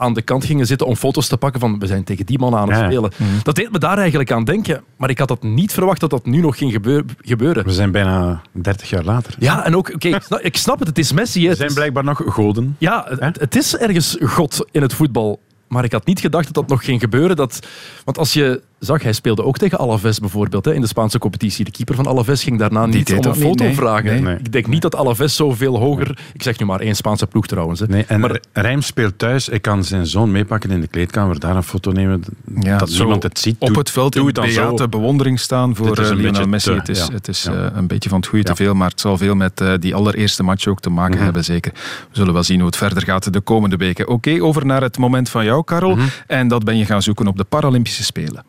aan 0.01 0.15
de 0.15 0.23
kant 0.23 0.45
gingen 0.45 0.67
zitten 0.67 0.87
om 0.87 0.97
foto's 0.97 1.29
te 1.29 1.37
pakken 1.37 1.61
van 1.61 1.79
we 1.79 1.87
zijn 1.87 2.05
tegen 2.05 2.27
die 2.27 2.39
man 2.39 2.55
aan 2.55 2.69
het 2.71 2.79
Ja. 2.79 2.85
spelen. 2.85 3.11
Dat 3.43 3.55
deed 3.55 3.73
me 3.73 3.79
daar 3.79 3.99
eigenlijk 3.99 4.33
aan 4.33 4.45
denken, 4.45 4.83
maar 4.97 5.11
ik 5.11 5.19
had 5.19 5.29
dat 5.29 5.43
niet 5.43 5.73
verwacht 5.73 6.01
dat 6.01 6.11
dat 6.11 6.27
nu 6.27 6.41
nog 6.41 6.57
ging 6.59 6.73
gebeur- 6.73 7.05
gebeuren. 7.21 7.65
We 7.65 7.73
zijn 7.73 7.91
bijna 7.91 8.43
30 8.53 8.91
jaar 8.91 9.05
later. 9.05 9.35
Ja, 9.39 9.65
en 9.65 9.77
ook, 9.77 9.95
oké, 9.95 10.09
ik, 10.09 10.23
snap, 10.23 10.41
ik 10.41 10.57
snap 10.57 10.79
het, 10.79 10.89
het 10.89 10.99
is 10.99 11.13
Messi. 11.13 11.47
hè. 11.47 11.55
Zijn 11.55 11.75
blijkbaar 11.75 12.05
nog 12.05 12.23
goden. 12.27 12.77
ja, 12.79 13.07
het, 13.19 13.41
het 13.41 13.57
is 13.57 13.77
ergens 13.77 14.17
God 14.25 14.65
in 14.71 14.83
het 14.83 14.93
voetbal. 14.95 15.41
Maar 15.69 15.85
ik 15.85 15.93
had 15.93 16.07
niet 16.07 16.21
gedacht 16.21 16.45
dat 16.45 16.55
dat 16.55 16.69
nog 16.69 16.85
ging 16.85 17.01
gebeuren. 17.01 17.37
Dat, 17.37 17.67
want 18.05 18.19
als 18.19 18.33
je 18.33 18.63
zag, 18.79 19.03
hij 19.03 19.13
speelde 19.13 19.45
ook 19.45 19.59
tegen 19.59 19.79
Alaves 19.79 20.19
bijvoorbeeld 20.19 20.65
hè, 20.65 20.75
in 20.75 20.81
de 20.81 20.87
Spaanse 20.87 21.19
competitie. 21.19 21.65
De 21.65 21.71
keeper 21.71 21.95
van 21.95 22.07
Alaves 22.07 22.43
ging 22.43 22.59
daarna 22.59 22.87
niet 22.87 23.13
om 23.13 23.25
een 23.25 23.35
foto 23.35 23.65
nee. 23.65 23.75
vragen. 23.75 24.05
Nee. 24.05 24.21
Nee. 24.21 24.37
Ik 24.37 24.53
denk 24.53 24.67
niet 24.67 24.83
dat 24.83 24.95
Alaves 24.97 25.37
zoveel 25.37 25.79
hoger... 25.79 26.19
Ik 26.35 26.43
zeg 26.43 26.59
nu 26.59 26.67
maar 26.67 26.81
één 26.81 26.97
Spaanse 26.97 27.27
ploeg 27.27 27.47
trouwens. 27.47 27.81
Hè. 27.81 27.87
Nee, 27.87 28.05
en 28.09 28.21
maar 28.21 28.41
Rijm 28.53 28.83
speelt 28.83 29.19
thuis. 29.19 29.49
Ik 29.49 29.63
kan 29.63 29.85
zijn 29.85 30.07
zoon 30.07 30.31
meepakken 30.33 30.71
in 30.71 30.81
de 30.81 30.87
kleedkamer, 30.87 31.39
daar 31.41 31.57
een 31.57 31.63
foto 31.63 31.91
nemen. 31.93 32.23
Ja, 32.61 32.79
dat 32.79 32.91
zo 32.91 32.99
niemand 33.03 33.23
het 33.23 33.39
ziet. 33.39 33.57
Op 33.59 33.75
het 33.75 33.91
veld 33.91 34.13
doe 34.13 34.21
in 34.21 34.27
het 34.27 34.37
dan 34.37 34.49
zo. 34.51 34.67
beate 34.69 34.89
bewondering 34.89 35.41
staan 35.41 35.77
voor 35.77 35.99
eh, 35.99 36.11
Lionel 36.11 36.47
Messi. 36.47 36.71
te- 36.71 36.77
het 36.77 36.89
is, 36.89 37.07
ja. 37.07 37.13
het 37.13 37.29
is 37.29 37.43
Ja. 37.43 37.53
eh, 37.53 37.77
een 37.77 37.87
beetje 37.87 38.09
van 38.09 38.19
het 38.19 38.29
goede 38.29 38.45
te 38.45 38.55
veel, 38.55 38.75
maar 38.75 38.91
het 38.91 39.01
zal 39.01 39.17
veel 39.19 39.35
met 39.35 39.61
eh, 39.61 39.73
die 39.81 39.95
allereerste 39.95 40.43
match 40.43 40.67
ook 40.67 40.81
te 40.81 40.91
maken 40.91 41.15
Mhm. 41.15 41.25
hebben, 41.25 41.45
zeker. 41.45 41.73
We 41.75 41.81
zullen 42.13 42.33
wel 42.33 42.43
zien 42.43 42.57
hoe 42.59 42.67
het 42.67 42.77
verder 42.77 43.03
gaat 43.03 43.33
de 43.33 43.41
komende 43.41 43.77
weken. 43.77 44.09
Oké, 44.09 44.43
over 44.43 44.67
naar 44.67 44.83
het 44.83 44.99
moment 44.99 45.29
van 45.29 45.45
jou, 45.45 45.65
Karel. 45.65 45.95
Mhm. 45.97 46.07
En 46.27 46.49
dat 46.49 46.65
ben 46.65 46.77
je 46.79 46.85
gaan 46.85 47.03
zoeken 47.03 47.27
op 47.27 47.37
de 47.37 47.45
Paralympische 47.45 48.05
Spelen. 48.05 48.45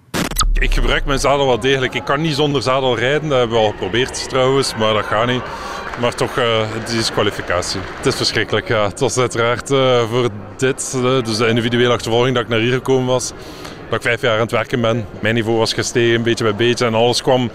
Ik 0.60 0.74
gebruik 0.74 1.06
mijn 1.06 1.20
zadel 1.20 1.46
wel 1.46 1.60
degelijk. 1.60 1.94
Ik 1.94 2.06
kan 2.06 2.22
niet 2.22 2.36
zonder 2.36 2.62
zadel 2.62 2.98
rijden. 2.98 3.30
Dat 3.30 3.38
hebben 3.38 3.58
we 3.58 3.63
al 3.63 3.70
geprobeerd 3.70 4.30
trouwens, 4.30 4.75
maar 4.75 4.94
dat 4.94 5.06
gaat 5.06 5.28
niet. 5.28 5.42
Maar 6.00 6.16
toch, 6.16 6.38
eh, 6.38 6.66
het 6.68 6.89
is 6.89 7.12
kwalificatie. 7.12 7.80
Het 7.98 8.06
is 8.06 8.16
verschrikkelijk. 8.16 8.68
Het 8.68 9.00
was 9.00 9.18
uiteraard 9.18 9.72
eh, 9.72 10.10
voor 10.10 10.30
dit, 10.58 10.94
eh, 10.96 11.24
dus 11.24 11.38
de 11.38 11.48
individuele 11.48 11.94
achtervolging, 11.94 12.36
dat 12.36 12.44
ik 12.44 12.50
naar 12.50 12.60
hier 12.60 12.74
gekomen 12.74 13.06
was. 13.08 13.32
Dat 13.89 13.98
ik 13.98 14.01
vijf 14.01 14.22
jaar 14.22 14.34
aan 14.34 14.39
het 14.39 14.51
werken 14.51 14.82
ben. 14.82 15.06
Mijn 15.20 15.36
niveau 15.36 15.58
was 15.58 15.74
gestegen, 15.74 16.24
beetje 16.24 16.44
bij 16.44 16.56
beetje. 16.56 16.86
En 16.86 16.94
alles 16.94 17.22
kwam 17.22 17.51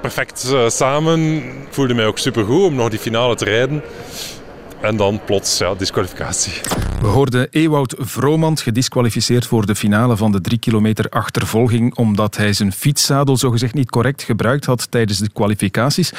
perfect 0.00 0.54
samen. 0.66 1.34
Ik 1.36 1.68
voelde 1.70 1.94
mij 1.94 2.06
ook 2.06 2.18
supergoed 2.18 2.62
om 2.62 2.74
nog 2.74 2.88
die 2.88 2.98
finale 2.98 3.34
te 3.34 3.44
rijden. 3.44 3.82
En 4.80 4.96
dan 4.96 5.20
plots, 5.24 5.58
ja, 5.58 5.74
disqualificatie. 5.74 6.52
We 7.00 7.06
hoorden 7.06 7.48
Ewout 7.50 7.94
Vromand 7.98 8.60
gedisqualificeerd 8.60 9.46
voor 9.46 9.66
de 9.66 9.74
finale 9.74 10.16
van 10.16 10.32
de 10.32 10.40
drie 10.40 10.58
kilometer 10.58 11.08
achtervolging 11.08 11.94
omdat 11.94 12.36
hij 12.36 12.52
zijn 12.52 12.72
fietszadel 12.72 13.36
zogezegd 13.36 13.74
niet 13.74 13.90
correct 13.90 14.22
gebruikt 14.22 14.64
had 14.64 14.90
tijdens 14.90 15.18
de 15.18 15.30
kwalificaties. 15.32 16.12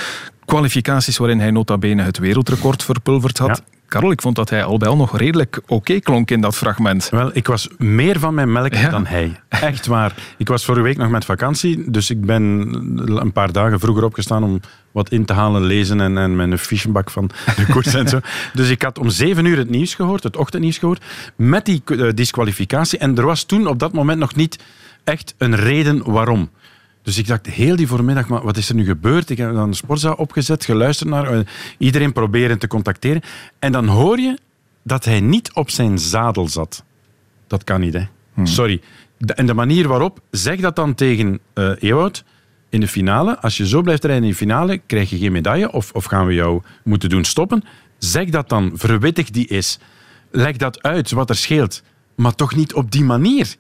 Kwalificaties 0.46 1.18
waarin 1.18 1.40
hij 1.40 1.52
nota 1.52 1.78
bene 1.78 2.04
het 2.04 2.18
wereldrecord 2.18 2.84
verpulverd 2.84 3.38
had. 3.38 3.62
Ja. 3.72 3.79
Karel, 3.90 4.12
ik 4.12 4.22
vond 4.22 4.36
dat 4.36 4.50
hij 4.50 4.64
al 4.64 4.78
bij 4.78 4.88
al 4.88 4.96
nog 4.96 5.18
redelijk 5.18 5.62
oké 5.68 6.00
klonk 6.00 6.32
in 6.32 6.42
dat 6.42 6.56
fragment. 6.56 7.10
Wel, 7.10 7.30
ik 7.34 7.48
was 7.48 7.68
meer 7.78 8.20
van 8.20 8.34
mijn 8.34 8.52
melk 8.52 8.74
Ja. 8.74 8.90
dan 8.90 9.06
hij. 9.06 9.40
Echt 9.48 9.88
waar. 9.88 10.16
Ik 10.38 10.48
was 10.48 10.66
vorige 10.66 10.84
week 10.84 10.98
nog 10.98 11.10
met 11.10 11.26
vakantie, 11.26 11.92
dus 11.92 12.10
ik 12.10 12.26
ben 12.26 12.44
een 13.06 13.32
paar 13.32 13.52
dagen 13.52 13.80
vroeger 13.80 14.04
opgestaan 14.04 14.44
om 14.44 14.60
wat 14.92 15.10
in 15.10 15.26
te 15.26 15.34
halen, 15.34 15.64
lezen 15.64 16.02
en, 16.02 16.18
en 16.18 16.36
mijn 16.36 16.58
fichebak 16.58 17.10
van 17.10 17.30
de 17.56 17.66
koers 17.66 17.94
en 17.94 18.08
zo. 18.08 18.20
Dus 18.54 18.70
ik 18.70 18.82
had 18.82 19.00
om 19.00 19.10
zeven 19.10 19.46
uur 19.46 19.58
het 19.58 19.70
nieuws 19.70 19.96
gehoord, 19.96 20.24
het 20.24 20.38
ochtendnieuws 20.38 20.78
gehoord, 20.78 21.04
met 21.36 21.66
die 21.66 21.82
eh, 21.86 22.08
disqualificatie. 22.14 23.00
En 23.00 23.18
er 23.18 23.26
was 23.26 23.44
toen 23.44 23.68
op 23.68 23.80
dat 23.80 23.94
moment 23.94 24.20
nog 24.20 24.36
niet 24.36 24.64
echt 25.04 25.36
een 25.38 25.56
reden 25.56 26.12
waarom. 26.12 26.50
Dus 27.02 27.18
ik 27.18 27.28
dacht 27.28 27.46
heel 27.46 27.76
die 27.76 27.88
voormiddag, 27.88 28.28
maar 28.28 28.44
wat 28.44 28.58
is 28.58 28.70
er 28.70 28.76
nu 28.76 28.86
gebeurd? 28.86 29.30
Ik 29.30 29.38
heb 29.38 29.54
dan 29.54 29.70
de 29.70 29.76
sportzaal 29.76 30.14
opgezet, 30.14 30.66
geluisterd 30.66 31.10
naar 31.10 31.32
eh, 31.34 31.40
iedereen 31.78 32.14
proberen 32.14 32.60
te 32.60 32.68
contacteren. 32.68 33.22
En 33.60 33.72
dan 33.72 33.88
hoor 33.88 34.20
je 34.20 34.38
dat 34.84 35.06
hij 35.06 35.20
niet 35.22 35.54
op 35.54 35.70
zijn 35.70 36.00
zadel 36.00 36.48
zat. 36.48 36.84
Dat 37.48 37.64
kan 37.64 37.80
niet, 37.82 37.94
hè. 37.94 38.04
Sorry. 38.44 38.82
de- 39.18 39.34
en 39.34 39.46
de 39.46 39.54
manier 39.54 39.88
waarop, 39.88 40.20
zeg 40.32 40.60
dat 40.60 40.76
dan 40.76 40.96
tegen 40.96 41.40
eh 41.54 41.72
Ewout 41.80 42.24
in 42.70 42.80
de 42.80 42.88
finale. 42.88 43.40
Als 43.40 43.58
je 43.58 43.68
zo 43.68 43.82
blijft 43.82 44.04
rijden 44.04 44.24
in 44.24 44.30
de 44.30 44.36
finale, 44.36 44.78
krijg 44.86 45.10
je 45.10 45.18
geen 45.18 45.32
medaille 45.32 45.72
of, 45.72 45.92
of 45.92 46.06
gaan 46.06 46.26
we 46.26 46.34
jou 46.34 46.62
moeten 46.84 47.10
doen 47.10 47.24
stoppen. 47.24 47.64
Zeg 47.98 48.30
dat 48.30 48.50
dan, 48.50 48.72
verwittig 48.74 49.30
die 49.30 49.48
is. 49.48 49.80
Leg 50.32 50.56
dat 50.58 50.82
uit, 50.84 51.12
wat 51.12 51.30
er 51.30 51.36
scheelt. 51.36 51.84
Maar 52.16 52.36
toch 52.36 52.56
niet 52.56 52.74
op 52.74 52.92
die 52.92 53.04
manier. 53.04 53.56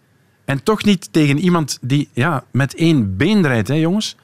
En 0.49 0.63
toch 0.63 0.83
niet 0.83 1.07
tegen 1.11 1.39
iemand 1.39 1.77
die 1.81 2.09
ja, 2.13 2.43
met 2.51 2.75
één 2.75 3.17
been 3.17 3.47
rijdt, 3.47 3.67
hè, 3.67 3.73
jongens. 3.73 4.15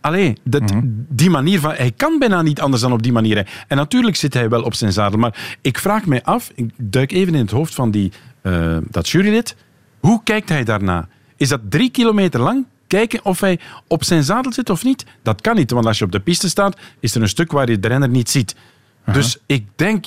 Allee, 0.00 0.36
dat, 0.42 0.62
die 1.08 1.30
manier 1.30 1.60
van... 1.60 1.70
Hij 1.70 1.92
kan 1.96 2.18
bijna 2.18 2.42
niet 2.42 2.60
anders 2.60 2.82
dan 2.82 2.92
op 2.92 3.02
die 3.02 3.12
manier 3.12 3.34
rijden. 3.34 3.52
En 3.68 3.76
natuurlijk 3.76 4.16
zit 4.16 4.34
hij 4.34 4.48
wel 4.48 4.62
op 4.62 4.74
zijn 4.74 4.92
zadel. 4.92 5.18
Maar 5.18 5.56
ik 5.60 5.78
vraag 5.78 6.06
mij 6.06 6.22
af, 6.22 6.50
ik 6.54 6.70
duik 6.76 7.12
even 7.12 7.34
in 7.34 7.40
het 7.40 7.50
hoofd 7.50 7.74
van 7.74 7.90
die, 7.90 8.12
eh, 8.40 8.76
dat 8.90 9.08
jurylid. 9.08 9.56
Hoe 10.00 10.20
kijkt 10.24 10.48
hij 10.48 10.64
daarna? 10.64 11.08
Is 11.36 11.48
dat 11.48 11.60
drie 11.68 11.90
kilometer 11.90 12.40
lang? 12.40 12.64
Kijken 12.86 13.24
of 13.24 13.40
hij 13.40 13.60
op 13.86 14.04
zijn 14.04 14.24
zadel 14.24 14.52
zit 14.52 14.70
of 14.70 14.84
niet? 14.84 15.04
Dat 15.22 15.40
kan 15.40 15.56
niet, 15.56 15.70
want 15.70 15.86
als 15.86 15.98
je 15.98 16.04
op 16.04 16.12
de 16.12 16.20
piste 16.20 16.48
staat, 16.48 16.78
is 17.00 17.14
er 17.14 17.22
een 17.22 17.28
stuk 17.28 17.52
waar 17.52 17.70
je 17.70 17.80
de 17.80 17.88
renner 17.88 18.08
niet 18.08 18.30
ziet. 18.30 18.54
Dus 19.12 19.38
ik 19.46 19.66
denk, 19.76 20.06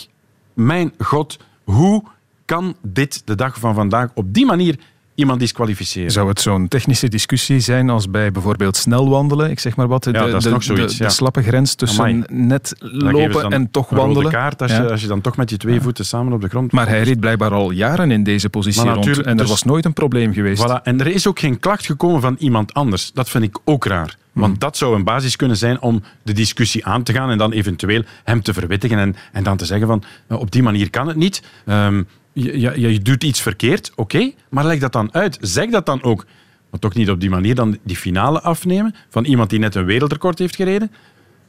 mijn 0.54 0.94
god, 0.98 1.40
hoe 1.64 2.04
kan 2.46 2.76
dit 2.82 3.22
de 3.26 3.36
dag 3.36 3.60
van 3.60 3.76
vandaag 3.76 4.10
op 4.14 4.34
die 4.34 4.46
manier 4.46 4.80
iemand 5.18 5.40
disqualificeren? 5.40 6.12
Zou 6.12 6.28
het 6.28 6.42
zo'n 6.42 6.68
technische 6.68 7.08
discussie 7.08 7.60
zijn 7.60 7.90
als 7.90 8.10
bij 8.10 8.32
bijvoorbeeld 8.32 8.76
snelwandelen? 8.78 9.50
Ik 9.52 9.60
zeg 9.60 9.76
maar 9.76 9.88
wat. 9.88 10.04
De, 10.04 10.12
Ja, 10.12 10.26
dat 10.26 10.36
is 10.36 10.44
de, 10.44 10.50
nog 10.50 10.64
zoiets, 10.64 10.98
de, 10.98 11.10
slappe 11.10 11.42
grens 11.44 11.76
tussen 11.76 12.04
Amai. 12.04 12.24
net 12.28 12.76
lopen 12.80 13.52
en 13.52 13.72
toch 13.72 13.92
een 13.92 13.98
rode 13.98 14.08
wandelen. 14.14 14.32
kaart 14.32 14.62
als, 14.62 14.72
Ja. 14.72 14.82
je, 14.84 14.90
als 14.92 15.02
je 15.02 15.08
dan 15.08 15.22
toch 15.22 15.38
met 15.38 15.50
je 15.50 15.58
twee 15.58 15.82
voeten 15.82 16.06
samen 16.06 16.34
op 16.34 16.42
de 16.42 16.48
grond... 16.50 16.72
Maar 16.72 16.88
hij 16.88 17.04
reed 17.04 17.20
blijkbaar 17.20 17.52
al 17.52 17.72
jaren 17.72 18.12
in 18.12 18.24
deze 18.24 18.50
positie 18.50 18.84
Maar 18.86 18.94
rond. 18.94 19.08
En 19.08 19.24
er 19.26 19.36
dus- 19.38 19.50
was 19.50 19.64
nooit 19.64 19.86
een 19.86 19.94
probleem 19.94 20.34
geweest. 20.34 20.64
Voilà. 20.68 20.82
En 20.84 21.00
er 21.00 21.08
is 21.08 21.28
ook 21.28 21.40
geen 21.40 21.60
klacht 21.60 21.86
gekomen 21.86 22.22
van 22.22 22.36
iemand 22.40 22.74
anders. 22.74 23.12
Dat 23.14 23.30
vind 23.30 23.44
ik 23.44 23.58
ook 23.64 23.86
raar. 23.86 24.18
Want 24.34 24.60
dat 24.60 24.78
zou 24.78 24.96
een 24.96 25.04
basis 25.04 25.36
kunnen 25.36 25.58
zijn 25.58 25.82
om 25.82 26.04
de 26.24 26.34
discussie 26.34 26.86
aan 26.86 27.04
te 27.04 27.14
gaan 27.14 27.30
en 27.30 27.38
dan 27.38 27.52
eventueel 27.52 28.04
hem 28.24 28.42
te 28.42 28.54
verwittigen 28.54 28.98
en, 28.98 29.16
en 29.32 29.44
dan 29.44 29.58
te 29.58 29.66
zeggen 29.66 29.88
van 29.88 30.04
eh, 30.28 30.40
op 30.40 30.52
die 30.52 30.64
manier 30.64 30.90
kan 30.90 31.08
het 31.08 31.16
niet. 31.18 31.44
Ehm, 31.66 32.04
je, 32.42 32.60
je, 32.60 32.92
je 32.94 33.00
doet 33.00 33.24
iets 33.24 33.42
verkeerd, 33.42 33.92
oké, 33.96 34.32
maar 34.50 34.66
leg 34.66 34.80
dat 34.80 34.92
dan 34.92 35.14
uit. 35.14 35.38
Zeg 35.42 35.70
dat 35.70 35.86
dan 35.86 36.04
ook. 36.04 36.26
Maar 36.70 36.80
toch 36.80 36.94
niet 36.94 37.10
op 37.10 37.20
die 37.20 37.30
manier 37.30 37.56
dan 37.56 37.78
die 37.84 37.96
finale 37.96 38.42
afnemen 38.42 38.96
van 39.10 39.26
iemand 39.26 39.50
die 39.50 39.60
net 39.60 39.76
een 39.76 39.86
wereldrecord 39.86 40.40
heeft 40.40 40.56
gereden. 40.56 40.92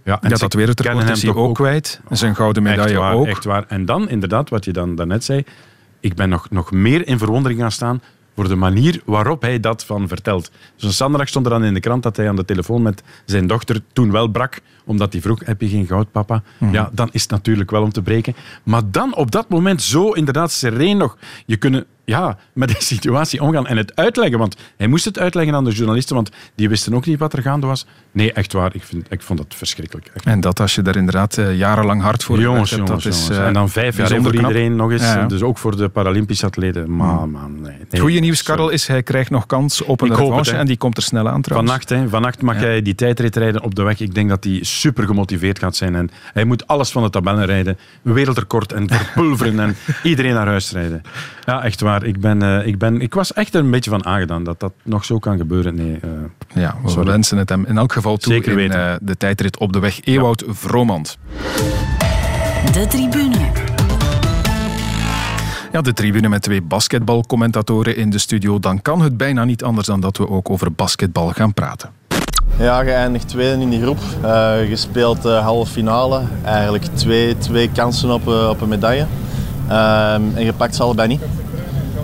Ja, 0.05 0.21
en 0.21 0.29
Ja, 0.29 0.37
ze 0.37 0.43
dat 0.43 0.53
wereldrecord 0.53 1.11
is 1.11 1.23
hij 1.23 1.33
toch 1.33 1.43
ook 1.43 1.55
kwijt. 1.55 2.01
Zijn 2.11 2.37
gouden 2.37 2.63
medaille 2.63 2.91
echt 2.91 2.99
waar, 2.99 3.15
ook. 3.15 3.27
Echt 3.27 3.45
waar. 3.45 3.65
En 3.69 3.85
dan 3.85 4.09
inderdaad, 4.09 4.51
wat 4.51 4.65
je 4.65 4.73
dan 4.73 4.95
daarnet 4.95 5.25
zei, 5.25 5.45
ik 6.01 6.15
ben 6.15 6.29
nog, 6.29 6.51
nog 6.51 6.71
meer 6.71 7.07
in 7.07 7.19
verwondering 7.19 7.61
gaan 7.61 7.73
staan 7.73 8.03
voor 8.35 8.49
de 8.49 8.57
manier 8.57 9.01
waarop 9.05 9.43
hij 9.43 9.61
dat 9.61 9.85
van 9.85 10.09
vertelt. 10.09 10.51
Dus 10.77 10.97
zondag 10.97 11.29
stond 11.29 11.47
er 11.47 11.53
dan 11.53 11.65
in 11.65 11.75
de 11.75 11.81
krant 11.81 12.03
dat 12.03 12.17
hij 12.17 12.29
aan 12.29 12.37
de 12.37 12.45
telefoon 12.45 12.83
met 12.83 13.03
zijn 13.25 13.47
dochter 13.47 13.81
toen 13.93 14.11
wel 14.11 14.29
brak, 14.29 14.61
omdat 14.89 15.13
hij 15.13 15.23
vroeg, 15.23 15.41
heb 15.45 15.61
je 15.61 15.69
geen 15.69 15.87
goud, 15.87 16.11
papa? 16.11 16.43
Mhm. 16.59 16.73
Ja, 16.73 16.91
dan 16.93 17.09
is 17.13 17.23
het 17.23 17.31
natuurlijk 17.31 17.71
wel 17.71 17.83
om 17.83 17.93
te 17.93 18.03
breken. 18.03 18.35
Maar 18.63 18.83
dan 18.91 19.15
op 19.17 19.31
dat 19.31 19.49
moment 19.49 19.83
zo 19.83 20.11
inderdaad 20.11 20.51
sereen 20.51 20.97
nog 20.97 21.17
je 21.47 21.57
kunnen 21.57 21.87
ja, 22.09 22.37
met 22.53 22.69
die 22.69 22.83
situatie 22.83 23.43
omgaan 23.43 23.67
en 23.67 23.77
het 23.77 23.97
uitleggen. 23.97 24.39
Want 24.39 24.57
hij 24.77 24.87
moest 24.87 25.05
het 25.05 25.19
uitleggen 25.19 25.55
aan 25.55 25.65
de 25.65 25.71
journalisten, 25.71 26.15
want 26.15 26.31
die 26.55 26.69
wisten 26.69 26.95
ook 26.95 27.07
niet 27.07 27.19
wat 27.19 27.33
er 27.33 27.43
gaande 27.43 27.67
was. 27.67 27.87
Nee, 28.13 28.33
echt 28.33 28.53
waar. 28.53 28.75
Ik, 28.75 28.83
vind, 28.83 29.07
ik 29.11 29.23
vond 29.23 29.39
dat 29.39 29.55
verschrikkelijk. 29.55 30.11
Echt. 30.15 30.25
En 30.27 30.41
dat 30.41 30.61
als 30.61 30.75
je 30.75 30.83
daar 30.83 30.97
inderdaad 30.97 31.39
eh, 31.39 31.57
jarenlang 31.57 32.03
hard 32.03 32.25
voor 32.25 32.41
Jongens, 32.41 32.71
hebt, 32.71 32.87
jongens, 32.87 33.05
dat 33.05 33.13
is 33.13 33.19
jongens. 33.21 33.39
eh, 33.39 33.47
en 33.47 33.53
dan 33.53 33.69
vijf 33.71 33.97
jaar 33.97 34.09
voor 34.09 34.19
knap. 34.21 34.33
iedereen 34.35 34.77
nog 34.77 34.91
eens. 34.91 35.03
Ja. 35.03 35.27
Dus 35.27 35.43
ook 35.43 35.59
voor 35.59 35.77
de 35.77 35.89
Paralympische 35.89 36.47
atleten. 36.47 36.97
Maar 36.97 37.29
man, 37.29 37.61
nee. 37.61 37.77
nee. 37.91 38.01
Goeie 38.01 38.21
nieuws. 38.21 38.43
Karel, 38.43 38.69
is 38.69 38.87
hij 38.87 39.03
krijgt 39.03 39.31
nog 39.31 39.47
kans 39.47 39.83
op 39.83 40.01
een 40.01 40.15
revanche 40.15 40.57
en 40.57 40.67
die 40.67 40.77
komt 40.77 40.97
er 40.97 41.03
snel 41.03 41.29
aan 41.29 41.43
trouwens. 41.43 41.71
Vannacht, 41.73 41.89
hè, 42.03 42.09
vannacht 42.09 42.43
mag 42.43 42.55
Ja. 42.55 42.61
hij 42.61 42.83
die 42.83 42.95
tijdrit 42.95 43.37
rijden 43.37 43.63
op 43.63 43.75
de 43.75 43.83
weg. 43.83 44.01
Ik 44.01 44.15
denk 44.15 44.29
dat 44.29 44.45
hij 44.45 44.59
super 44.63 45.05
gemotiveerd 45.07 45.59
gaat 45.59 45.77
zijn. 45.77 45.95
En 45.95 46.11
hij 46.33 46.45
moet 46.45 46.67
alles 46.67 46.91
van 46.91 47.03
de 47.03 47.11
tabellen 47.11 47.45
rijden. 47.45 47.79
Een 48.05 48.13
wereldrecord 48.13 48.73
en 48.73 48.89
verpulveren 48.93 49.61
en 49.61 49.77
iedereen 50.03 50.35
naar 50.35 50.47
huis 50.47 50.73
rijden. 50.73 51.03
Ja, 51.45 51.65
echt 51.65 51.81
waar. 51.81 51.98
Ik, 52.05 52.21
ben, 52.21 52.43
eh, 52.43 52.67
ik, 52.67 52.79
ben, 52.79 53.01
ik 53.01 53.15
was 53.15 53.33
echt 53.33 53.55
er 53.55 53.61
een 53.61 53.71
beetje 53.71 53.91
van 53.91 54.05
aangedaan 54.07 54.45
dat 54.45 54.61
dat 54.61 54.73
nog 54.83 55.05
zo 55.05 55.19
kan 55.19 55.37
gebeuren. 55.37 55.75
Nee, 55.75 55.99
eh, 56.03 56.09
Ja, 56.63 56.77
we 56.83 56.91
Sorry. 56.91 57.07
wensen 57.11 57.39
het 57.39 57.49
hem 57.49 57.65
in 57.67 57.79
elk 57.79 57.93
geval 57.93 58.17
toe 58.17 58.33
Zeker 58.33 58.51
in 58.51 58.57
weten. 58.57 58.89
eh, 58.91 58.95
de 59.01 59.17
tijdrit 59.17 59.59
op 59.59 59.73
de 59.73 59.79
weg. 59.79 60.01
Ewout 60.05 60.45
Vromand. 60.49 61.19
De 62.73 62.87
tribune. 62.89 63.37
Ja, 65.73 65.81
de 65.81 65.93
tribune 65.93 66.29
met 66.29 66.43
twee 66.43 66.63
basketbalcommentatoren 66.63 67.97
in 67.97 68.11
de 68.11 68.19
studio. 68.19 68.59
Dan 68.59 68.83
kan 68.83 69.01
het 69.01 69.17
bijna 69.17 69.45
niet 69.45 69.65
anders 69.65 69.87
dan 69.87 70.01
dat 70.01 70.17
we 70.17 70.29
ook 70.29 70.51
over 70.51 70.73
basketbal 70.73 71.29
gaan 71.29 71.55
praten. 71.55 71.91
Ja, 72.59 72.83
geëindigd 72.83 73.29
tweede 73.29 73.63
in 73.63 73.71
die 73.71 73.81
groep. 73.83 73.99
Eh, 74.23 74.53
gespeeld 74.69 75.25
eh 75.25 75.39
halve 75.45 75.73
finale. 75.73 76.23
Eigenlijk 76.45 76.85
twee, 76.85 77.39
twee 77.39 77.71
kansen 77.73 78.11
op, 78.11 78.27
op 78.27 78.61
een 78.61 78.69
medaille. 78.69 79.07
Ehm, 79.69 80.23
en 80.35 80.45
gepakt 80.45 80.75
ze 80.75 80.83
allebei 80.83 81.09
niet. 81.09 81.21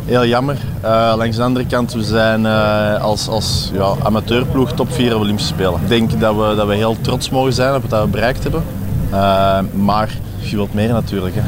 Heel 0.05 0.27
jammer. 0.27 0.57
Eh, 0.81 1.15
langs 1.17 1.37
de 1.37 1.43
andere 1.43 1.67
kant, 1.67 1.93
we 1.93 2.03
zijn 2.03 2.47
eh, 2.47 3.03
als, 3.03 3.29
als 3.29 3.71
ja, 3.73 3.95
amateurploeg 4.03 4.73
top 4.73 4.93
4 4.93 5.17
Olympische 5.17 5.53
Spelen. 5.53 5.81
Ik 5.81 5.89
denk 5.89 6.21
dat 6.21 6.37
we, 6.37 6.55
dat 6.57 6.67
we 6.67 6.75
heel 6.75 6.97
trots 7.01 7.31
mogen 7.31 7.53
zijn 7.53 7.75
op 7.75 7.91
wat 7.91 8.03
we 8.03 8.09
bereikt 8.09 8.43
hebben. 8.43 8.63
Eh, 9.11 9.59
maar 9.73 10.17
je 10.41 10.57
wilt 10.57 10.75
meer 10.75 10.93
natuurlijk. 10.93 11.35
Hè. 11.35 11.43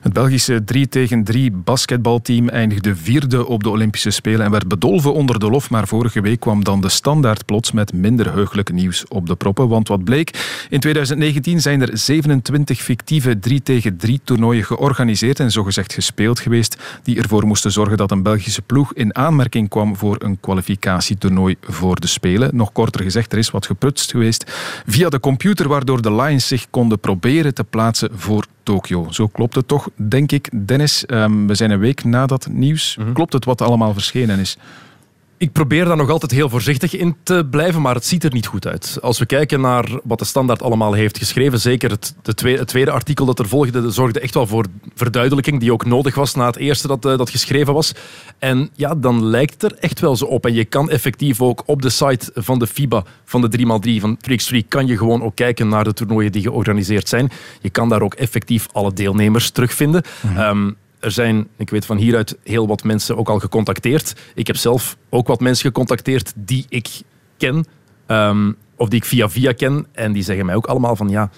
Het 0.00 0.12
Belgische 0.12 0.64
3 0.64 0.88
tegen 0.88 1.24
3 1.24 1.50
basketbalteam 1.50 2.48
eindigde 2.48 2.96
vierde 2.96 3.46
op 3.46 3.62
de 3.62 3.70
Olympische 3.70 4.10
Spelen 4.10 4.44
en 4.44 4.50
werd 4.50 4.68
bedolven 4.68 5.14
onder 5.14 5.38
de 5.38 5.50
lof. 5.50 5.70
Maar 5.70 5.88
vorige 5.88 6.20
week 6.20 6.40
kwam 6.40 6.64
dan 6.64 6.80
de 6.80 6.88
standaard 6.88 7.44
plots 7.44 7.72
met 7.72 7.92
minder 7.92 8.32
heugelijk 8.32 8.72
nieuws 8.72 9.08
op 9.08 9.26
de 9.26 9.34
proppen. 9.36 9.68
Want 9.68 9.88
wat 9.88 10.04
bleek, 10.04 10.28
in 10.70 10.80
2019 10.80 11.60
zijn 11.60 11.80
er 11.80 11.98
27 11.98 12.80
fictieve 12.80 13.38
3 13.38 13.62
tegen 13.62 13.96
3 13.96 14.20
toernooien 14.24 14.64
georganiseerd 14.64 15.40
en 15.40 15.50
zogezegd 15.50 15.92
gespeeld 15.92 16.40
geweest, 16.40 16.76
die 17.02 17.22
ervoor 17.22 17.46
moesten 17.46 17.72
zorgen 17.72 17.96
dat 17.96 18.10
een 18.10 18.22
Belgische 18.22 18.62
ploeg 18.62 18.94
in 18.94 19.14
aanmerking 19.14 19.68
kwam 19.68 19.96
voor 19.96 20.16
een 20.18 20.40
kwalificatietoernooi 20.40 21.56
voor 21.62 22.00
de 22.00 22.06
Spelen. 22.06 22.56
Nog 22.56 22.72
korter 22.72 23.02
gezegd, 23.02 23.32
er 23.32 23.38
is 23.38 23.50
wat 23.50 23.66
geprutst 23.66 24.10
geweest 24.10 24.44
via 24.86 25.08
de 25.08 25.20
computer, 25.20 25.68
waardoor 25.68 26.02
de 26.02 26.14
Lions 26.14 26.46
zich 26.46 26.66
konden 26.70 27.00
proberen 27.00 27.54
te 27.54 27.64
plaatsen 27.64 28.10
voor 28.14 28.44
Tokio. 28.68 29.06
Zo 29.10 29.26
klopt 29.26 29.54
het 29.54 29.68
toch, 29.68 29.88
denk 29.94 30.32
ik. 30.32 30.66
Dennis, 30.66 31.06
ehm, 31.06 31.46
we 31.46 31.54
zijn 31.54 31.70
een 31.70 31.78
week 31.78 32.04
na 32.04 32.26
dat 32.26 32.48
nieuws. 32.50 32.98
Klopt 33.12 33.32
het 33.32 33.44
wat 33.44 33.60
allemaal 33.60 33.92
verschenen 33.92 34.38
is? 34.38 34.56
Ik 35.38 35.52
probeer 35.52 35.84
daar 35.84 35.96
nog 35.96 36.10
altijd 36.10 36.30
heel 36.30 36.48
voorzichtig 36.48 36.96
in 36.96 37.16
te 37.22 37.46
blijven, 37.50 37.82
maar 37.82 37.94
het 37.94 38.06
ziet 38.06 38.24
er 38.24 38.32
niet 38.32 38.46
goed 38.46 38.66
uit. 38.66 38.98
Als 39.00 39.18
we 39.18 39.26
kijken 39.26 39.60
naar 39.60 40.00
wat 40.04 40.18
de 40.18 40.24
standaard 40.24 40.62
allemaal 40.62 40.92
heeft 40.92 41.18
geschreven, 41.18 41.60
zeker 41.60 41.90
het, 41.90 42.14
de 42.22 42.34
tweede, 42.34 42.58
het 42.58 42.68
tweede 42.68 42.90
artikel 42.90 43.26
dat 43.26 43.38
er 43.38 43.48
volgde, 43.48 43.90
zorgde 43.90 44.20
echt 44.20 44.34
wel 44.34 44.46
voor 44.46 44.66
verduidelijking, 44.94 45.60
die 45.60 45.72
ook 45.72 45.84
nodig 45.84 46.14
was 46.14 46.34
na 46.34 46.46
het 46.46 46.56
eerste 46.56 46.86
dat, 46.86 47.04
eh, 47.04 47.18
dat 47.18 47.30
geschreven 47.30 47.74
was. 47.74 47.92
En 48.38 48.70
ja, 48.74 48.94
dan 48.94 49.24
lijkt 49.24 49.62
het 49.62 49.72
er 49.72 49.78
echt 49.78 50.00
wel 50.00 50.16
zo 50.16 50.24
op. 50.24 50.46
En 50.46 50.54
je 50.54 50.64
kan 50.64 50.90
effectief 50.90 51.40
ook 51.40 51.62
op 51.66 51.82
de 51.82 51.90
site 51.90 52.30
van 52.34 52.58
de 52.58 52.66
FIBA, 52.66 53.04
van 53.24 53.40
de 53.40 53.48
3x3, 53.48 54.00
van 54.00 54.16
3x3, 54.20 54.68
kan 54.68 54.86
je 54.86 54.96
gewoon 54.96 55.22
ook 55.22 55.34
kijken 55.34 55.68
naar 55.68 55.84
de 55.84 55.92
toernooien 55.92 56.32
die 56.32 56.42
georganiseerd 56.42 57.08
zijn. 57.08 57.30
Je 57.60 57.70
kan 57.70 57.88
daar 57.88 58.02
ook 58.02 58.14
effectief 58.14 58.66
alle 58.72 58.92
deelnemers 58.92 59.50
terugvinden. 59.50 60.02
Ehm, 60.36 60.70
er 61.00 61.10
zijn, 61.10 61.48
ik 61.56 61.70
weet 61.70 61.86
van 61.86 61.96
hieruit, 61.96 62.38
heel 62.44 62.66
wat 62.66 62.84
mensen 62.84 63.16
ook 63.16 63.28
al 63.28 63.38
gecontacteerd. 63.38 64.14
Ik 64.34 64.46
heb 64.46 64.56
zelf 64.56 64.96
ook 65.08 65.26
wat 65.26 65.40
mensen 65.40 65.66
gecontacteerd 65.66 66.32
die 66.36 66.66
ik 66.68 66.88
ken, 67.36 67.64
ehm, 68.06 68.52
of 68.76 68.88
die 68.88 68.98
ik 68.98 69.04
via 69.04 69.28
via 69.28 69.52
ken. 69.52 69.86
En 69.92 70.12
die 70.12 70.22
zeggen 70.22 70.46
mij 70.46 70.54
ook 70.54 70.66
allemaal 70.66 70.96
van 70.96 71.08
ja, 71.08 71.30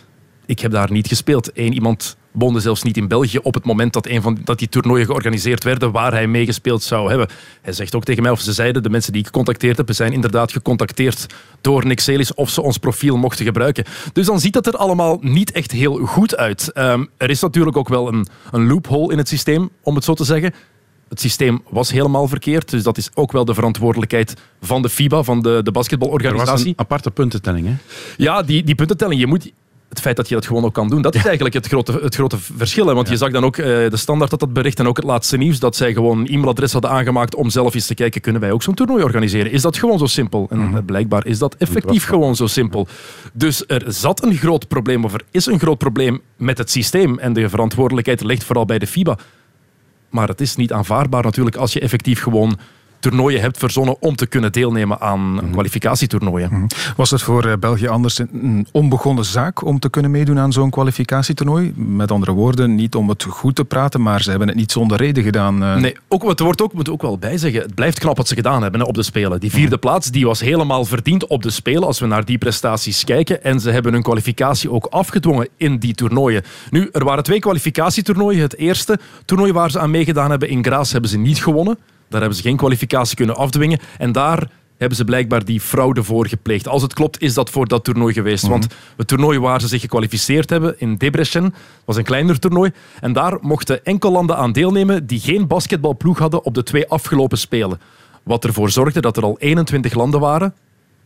ik 0.47 0.61
heb 0.61 0.71
daar 0.71 0.93
niet 0.93 1.09
gespeeld. 1.09 1.51
Eén 1.55 1.73
iemand 1.73 2.17
woonde 2.33 2.61
zelfs 2.61 2.83
niet 2.83 2.97
in 2.97 3.09
België 3.09 3.39
op 3.39 3.55
het 3.55 3.65
moment 3.65 3.93
dat, 3.93 4.07
een 4.07 4.23
van, 4.23 4.39
dat 4.45 4.59
die 4.59 4.69
toernooien 4.69 5.07
georganiseerd 5.07 5.65
werden 5.65 5.93
waar 5.93 6.13
hij 6.13 6.27
meegespeeld 6.27 6.83
zou 6.83 7.09
hebben. 7.09 7.29
Hij 7.63 7.73
zegt 7.73 7.95
ook 7.95 8.05
tegen 8.05 8.23
mij, 8.23 8.33
of 8.33 8.41
ze 8.41 8.53
zeiden, 8.53 8.83
de 8.83 8.91
mensen 8.91 9.13
die 9.13 9.21
ik 9.21 9.27
gecontacteerd 9.27 9.77
heb, 9.77 9.89
zijn 9.93 10.13
inderdaad 10.13 10.53
gecontacteerd 10.53 11.27
door 11.61 11.87
Nick 11.87 12.01
Celis 12.01 12.35
of 12.35 12.51
ze 12.51 12.63
ons 12.63 12.79
profiel 12.79 13.17
mochten 13.17 13.45
gebruiken. 13.45 13.85
Dus 14.13 14.27
dan 14.27 14.41
ziet 14.41 14.55
het 14.55 14.67
er 14.67 14.77
allemaal 14.77 15.19
niet 15.21 15.53
echt 15.53 15.71
heel 15.71 15.97
goed 15.97 16.37
uit. 16.37 16.73
Ehm, 16.73 17.05
er 17.17 17.31
is 17.31 17.41
natuurlijk 17.41 17.77
ook 17.77 17.89
wel 17.89 18.09
een, 18.09 18.27
een 18.51 18.67
loophole 18.67 19.13
in 19.13 19.19
het 19.19 19.29
systeem, 19.29 19.71
om 19.83 19.95
het 19.95 20.05
zo 20.05 20.15
te 20.15 20.25
zeggen. 20.25 20.55
Het 21.09 21.21
systeem 21.21 21.63
was 21.69 21.91
helemaal 21.91 22.29
verkeerd, 22.29 22.71
dus 22.71 22.83
dat 22.83 22.97
is 22.99 23.11
ook 23.15 23.33
wel 23.33 23.45
de 23.45 23.55
verantwoordelijkheid 23.55 24.35
van 24.61 24.83
de 24.83 24.89
FIBA, 24.89 25.23
van 25.23 25.43
de, 25.43 25.49
de 25.49 25.57
er 25.57 25.63
was 25.63 25.73
basketbalorganisatie. 25.73 26.67
een 26.67 26.79
aparte 26.79 27.11
puntentelling. 27.11 27.67
Hè? 27.67 27.75
Ja, 28.17 28.43
die, 28.43 28.65
die 28.65 28.75
puntentelling. 28.75 29.21
Je 29.21 29.27
moet, 29.27 29.53
het 29.91 30.01
feit 30.01 30.17
dat 30.17 30.29
je 30.29 30.35
dat 30.35 30.47
gewoon 30.47 30.65
ook 30.65 30.75
kan 30.75 30.89
doen, 30.89 31.03
dat 31.03 31.15
is 31.15 31.25
eigenlijk 31.25 31.55
het 31.55 31.67
grote, 31.67 31.93
het 32.03 32.15
grote 32.15 32.39
verschil. 32.39 32.87
Hè? 32.87 32.95
Want 32.95 33.09
je 33.09 33.17
zag 33.17 33.31
dan 33.31 33.45
ook 33.45 33.57
eh, 33.57 33.65
de 33.65 33.97
standaard 33.97 34.31
dat 34.31 34.41
dat 34.41 34.53
bericht 34.53 34.79
en 34.79 34.87
ook 34.87 34.97
het 34.97 35.07
laatste 35.07 35.37
nieuws, 35.37 35.59
dat 35.59 35.77
zij 35.77 35.93
gewoon 35.93 36.19
een 36.19 36.27
e-mailadres 36.27 36.73
hadden 36.73 36.91
aangemaakt 36.91 37.35
om 37.35 37.51
zelf 37.51 37.75
eens 37.75 37.87
te 37.87 37.95
kijken, 37.95 38.21
kunnen 38.21 38.41
wij 38.41 38.53
ook 38.53 38.63
zo'n 38.63 38.75
toernooi 38.75 39.03
organiseren? 39.03 39.53
Is 39.53 39.63
dat 39.63 39.79
gewoon 39.79 39.99
zo 39.99 40.07
simpel? 40.07 40.47
En 40.51 40.75
eh, 40.75 40.85
blijkbaar 40.87 41.27
is 41.27 41.39
dat 41.39 41.55
effectief 41.55 42.05
gewoon 42.05 42.37
zo 42.37 42.47
simpel. 42.47 42.89
Dus 43.33 43.65
er 43.67 43.83
zat 43.87 44.25
een 44.25 44.37
groot 44.37 44.69
probleem, 44.69 45.05
of 45.05 45.15
er 45.15 45.23
is 45.31 45.47
een 45.47 45.59
groot 45.59 45.79
probleem 45.79 46.21
met 46.37 46.59
het 46.59 46.71
systeem 46.71 47.19
en 47.19 47.33
de 47.33 47.49
verantwoordelijkheid 47.49 48.23
ligt 48.23 48.45
vooral 48.45 48.65
bij 48.65 48.79
de 48.79 48.87
FIBA. 48.87 49.19
Maar 50.11 50.29
het 50.29 50.41
is 50.41 50.57
niet 50.57 50.73
aanvaardbaar 50.73 51.23
natuurlijk 51.23 51.57
als 51.57 51.73
je 51.73 51.81
effectief 51.81 52.23
gewoon 52.23 52.59
toernooien 53.01 53.41
hebt 53.41 53.59
verzonnen 53.59 53.97
om 54.01 54.17
te 54.17 54.27
kunnen 54.27 54.53
deelnemen 54.53 55.01
aan 55.01 55.33
Mhm. 55.33 55.51
kwalificatietoernooien. 55.51 56.67
Was 56.97 57.11
het 57.11 57.23
voor 57.23 57.45
eh, 57.45 57.53
België 57.61 57.87
anders 57.89 58.19
een- 58.19 58.67
onbegonnen 58.73 59.25
zaak 59.25 59.65
om 59.65 59.79
te 59.79 59.91
kunnen 59.91 60.11
meedoen 60.11 60.39
aan 60.39 60.53
zo'n 60.53 60.71
kwalificatietoernooi? 60.71 61.73
Met 61.77 62.11
andere 62.11 62.33
woorden, 62.33 62.75
niet 62.75 62.95
om 62.95 63.09
het 63.09 63.23
goed 63.23 63.55
te 63.57 63.65
praten, 63.65 64.03
maar 64.03 64.23
ze 64.23 64.31
hebben 64.31 64.49
het 64.49 64.57
niet 64.57 64.73
zonder 64.73 64.97
reden 64.97 65.23
gedaan. 65.23 65.63
eh. 65.63 65.77
Nee, 65.77 65.97
ook, 66.09 66.29
het 66.29 66.41
wordt 66.41 66.63
ook, 66.63 66.73
moet 66.73 66.89
ook 66.91 67.03
wel 67.03 67.19
bijzeggen, 67.19 67.63
het 67.63 67.75
blijft 67.75 67.99
knap 67.99 68.17
wat 68.17 68.29
ze 68.29 68.35
gedaan 68.35 68.63
hebben 68.63 68.81
hè, 68.81 68.87
op 68.87 68.95
de 68.95 69.03
Spelen. 69.03 69.41
Die 69.41 69.51
vierde 69.51 69.79
plaats 69.79 70.11
die 70.11 70.27
was 70.27 70.41
helemaal 70.41 70.85
verdiend 70.85 71.27
op 71.27 71.43
de 71.43 71.51
Spelen 71.51 71.83
als 71.85 71.99
we 72.01 72.07
naar 72.07 72.25
die 72.25 72.39
prestaties 72.39 73.05
kijken. 73.05 73.45
En 73.45 73.61
ze 73.61 73.71
hebben 73.71 73.93
hun 73.93 74.03
kwalificatie 74.03 74.71
ook 74.71 74.87
afgedwongen 74.87 75.49
in 75.57 75.79
die 75.79 75.95
toernooien. 75.95 76.43
Nu, 76.71 76.89
er 76.93 77.05
waren 77.05 77.25
twee 77.25 77.39
kwalificatietoernooien. 77.39 78.43
Het 78.43 78.57
eerste 78.57 78.99
toernooi 79.25 79.53
waar 79.53 79.71
ze 79.71 79.79
aan 79.79 79.91
meegedaan 79.91 80.31
hebben 80.31 80.49
in 80.49 80.65
Graas 80.65 80.93
hebben 80.93 81.11
ze 81.11 81.19
niet 81.19 81.43
gewonnen. 81.43 81.79
Daar 82.11 82.21
hebben 82.21 82.39
ze 82.39 82.45
geen 82.45 82.57
kwalificatie 82.57 83.17
kunnen 83.17 83.37
afdwingen. 83.37 83.79
En 83.99 84.13
daar 84.13 84.51
hebben 84.77 84.97
ze 84.97 85.05
blijkbaar 85.05 85.45
die 85.45 85.61
fraude 85.61 86.03
voor 86.03 86.27
gepleegd. 86.27 86.69
Als 86.69 86.83
het 86.83 86.95
klopt, 86.95 87.23
is 87.23 87.35
dat 87.35 87.51
voor 87.51 87.69
dat 87.69 87.85
toernooi 87.85 88.15
geweest. 88.15 88.47
Want 88.47 88.67
het 88.97 89.09
toernooi 89.09 89.39
waar 89.39 89.61
ze 89.61 89.69
zich 89.69 89.81
gekwalificeerd 89.81 90.51
hebben 90.51 90.75
in 90.79 90.97
Debrecen 90.97 91.55
was 91.85 91.97
een 91.97 92.05
kleiner 92.05 92.39
toernooi. 92.39 92.71
En 93.01 93.13
daar 93.13 93.39
mochten 93.41 93.85
enkel 93.85 94.13
landen 94.13 94.37
aan 94.37 94.53
deelnemen 94.53 95.07
die 95.07 95.21
geen 95.21 95.47
basketbalploeg 95.47 96.19
hadden 96.19 96.45
op 96.45 96.55
de 96.55 96.63
twee 96.63 96.89
afgelopen 96.89 97.39
Spelen. 97.39 97.81
Wat 98.23 98.45
ervoor 98.45 98.71
zorgde 98.71 99.01
dat 99.01 99.17
er 99.17 99.23
al 99.23 99.37
21 99.39 99.95
landen 99.95 100.21
waren 100.21 100.55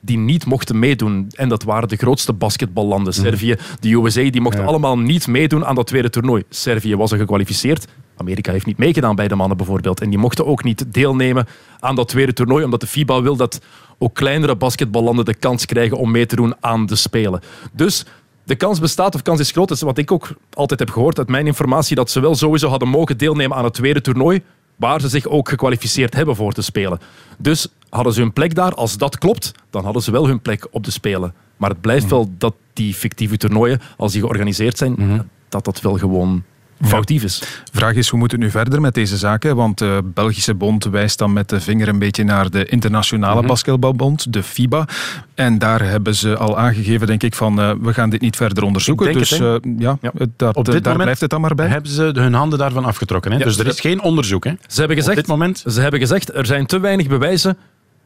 die 0.00 0.18
niet 0.18 0.46
mochten 0.46 0.78
meedoen. 0.78 1.26
En 1.34 1.49
dat 1.49 1.62
waren 1.62 1.88
de 1.88 1.96
grootste 1.96 2.32
basketballanden. 2.32 3.12
Servië, 3.12 3.56
de 3.80 3.92
USA, 3.92 4.30
die 4.30 4.40
mochten 4.40 4.66
allemaal 4.66 4.99
niet 4.99 5.26
meedoen 5.26 5.64
aan 5.64 5.75
dat 5.75 5.87
tweede 5.87 6.11
toernooi. 6.11 6.42
Servië 6.49 6.96
was 6.96 7.12
er 7.12 7.18
gekwalificeerd. 7.18 7.87
Amerika 8.16 8.52
heeft 8.52 8.66
niet 8.66 8.78
meegedaan 8.78 9.16
bij 9.16 9.28
de 9.28 9.35
mannen 9.35 9.56
bijvoorbeeld. 9.56 10.00
En 10.00 10.11
die 10.11 10.18
mochten 10.18 10.47
ook 10.47 10.64
niet 10.64 10.85
deelnemen 10.88 11.47
aan 11.80 11.94
dat 11.94 12.09
tweede 12.09 12.33
toernooi, 12.33 12.64
omdat 12.64 12.80
de 12.80 12.87
FIBA 12.87 13.23
wil 13.23 13.37
dat 13.37 13.61
ook 13.99 14.14
kleinere 14.14 14.56
basketballanden 14.56 15.25
de 15.25 15.35
kans 15.35 15.66
krijgen 15.66 15.99
om 15.99 16.11
mee 16.11 16.26
te 16.26 16.37
doen 16.37 16.54
aan 16.61 16.87
de 16.87 16.97
Spelen. 16.97 17.40
Dus 17.73 18.04
de 18.44 18.54
kans 18.54 18.80
bestaat, 18.80 19.14
of 19.14 19.23
kans 19.23 19.40
is 19.40 19.50
groot. 19.50 19.68
Dat 19.68 19.76
is 19.76 19.83
wat 19.83 19.99
ik 19.99 20.12
ook 20.12 20.28
altijd 20.52 20.80
heb 20.80 20.90
gehoord 20.90 21.18
uit 21.18 21.28
mijn 21.28 21.47
informatie, 21.47 21.97
dat 21.97 22.11
ze 22.11 22.21
wel 22.21 22.35
sowieso 22.35 22.68
hadden 22.68 22.88
mogen 22.88 23.18
deelnemen 23.18 23.56
aan 23.56 23.64
het 23.64 23.75
tweede 23.75 24.00
toernooi, 24.00 24.42
waar 24.76 25.00
ze 25.00 25.09
zich 25.09 25.26
ook 25.26 25.49
gekwalificeerd 25.49 26.14
hebben 26.14 26.37
voor 26.37 26.52
te 26.52 26.62
spelen. 26.62 26.99
Dus 27.38 27.68
hadden 27.88 28.12
ze 28.12 28.21
hun 28.21 28.33
plek 28.33 28.54
daar, 28.54 28.75
als 28.75 28.97
dat 28.97 29.18
klopt, 29.18 29.52
dan 29.71 29.85
hadden 29.85 30.02
ze 30.02 30.11
wel 30.11 30.26
hun 30.26 30.40
plek 30.40 30.66
op 30.71 30.85
de 30.85 30.90
Spelen. 30.90 31.35
Maar 31.56 31.71
het 31.71 31.80
blijft 31.80 32.11
wel 32.11 32.30
dat 32.38 32.54
die 32.73 32.94
fictieve 32.94 33.37
toernooien, 33.37 33.80
als 33.97 34.12
die 34.12 34.21
georganiseerd 34.21 34.78
zijn, 34.78 35.26
dat 35.49 35.64
dat 35.64 35.80
wel 35.80 35.99
gewoon 35.99 36.42
foutief 36.86 37.22
is. 37.22 37.42
Vraag 37.72 37.94
is, 37.94 38.08
hoe 38.08 38.18
moet 38.18 38.30
het 38.30 38.40
nu 38.40 38.50
verder 38.50 38.80
met 38.80 38.94
deze 38.94 39.16
zaken? 39.16 39.56
Want 39.56 39.78
de 39.78 40.00
Belgische 40.14 40.54
bond 40.54 40.84
wijst 40.84 41.18
dan 41.18 41.32
met 41.32 41.48
de 41.48 41.60
vinger 41.60 41.88
een 41.88 41.98
beetje 41.98 42.24
naar 42.24 42.50
de 42.50 42.64
internationale 42.64 43.38
Mhm. 43.38 43.46
basketbalbond, 43.46 44.32
de 44.32 44.42
FIBA. 44.42 44.86
En 45.34 45.58
daar 45.58 45.82
hebben 45.82 46.14
ze 46.14 46.36
al 46.36 46.58
aangegeven, 46.58 47.06
denk 47.06 47.22
ik, 47.22 47.34
van 47.34 47.60
eh, 47.60 47.72
we 47.80 47.94
gaan 47.94 48.10
dit 48.10 48.20
niet 48.20 48.36
verder 48.36 48.64
onderzoeken. 48.64 49.12
Dus 49.12 49.30
het, 49.30 49.40
eh, 49.40 49.72
ja, 49.78 49.98
dat, 50.36 50.56
Op 50.56 50.66
eh, 50.66 50.72
dit 50.72 50.84
daar 50.84 50.92
moment 50.92 51.02
blijft 51.02 51.20
het 51.20 51.30
dan 51.30 51.40
maar 51.40 51.54
bij. 51.54 51.68
Hebben 51.68 51.90
ze 51.90 52.10
hun 52.14 52.34
handen 52.34 52.58
daarvan 52.58 52.84
afgetrokken. 52.84 53.32
Hè? 53.32 53.38
Ja, 53.38 53.44
dus 53.44 53.58
er 53.58 53.66
is 53.66 53.80
geen 53.80 54.02
onderzoek. 54.02 54.44
Hè? 54.44 54.50
Ze 54.50 54.78
hebben 54.78 54.96
Op 54.96 55.02
gezegd, 55.02 55.16
dit 55.18 55.26
moment. 55.26 55.64
Ze 55.66 55.80
hebben 55.80 56.00
gezegd, 56.00 56.34
er 56.34 56.46
zijn 56.46 56.66
te 56.66 56.80
weinig 56.80 57.06
bewijzen 57.08 57.56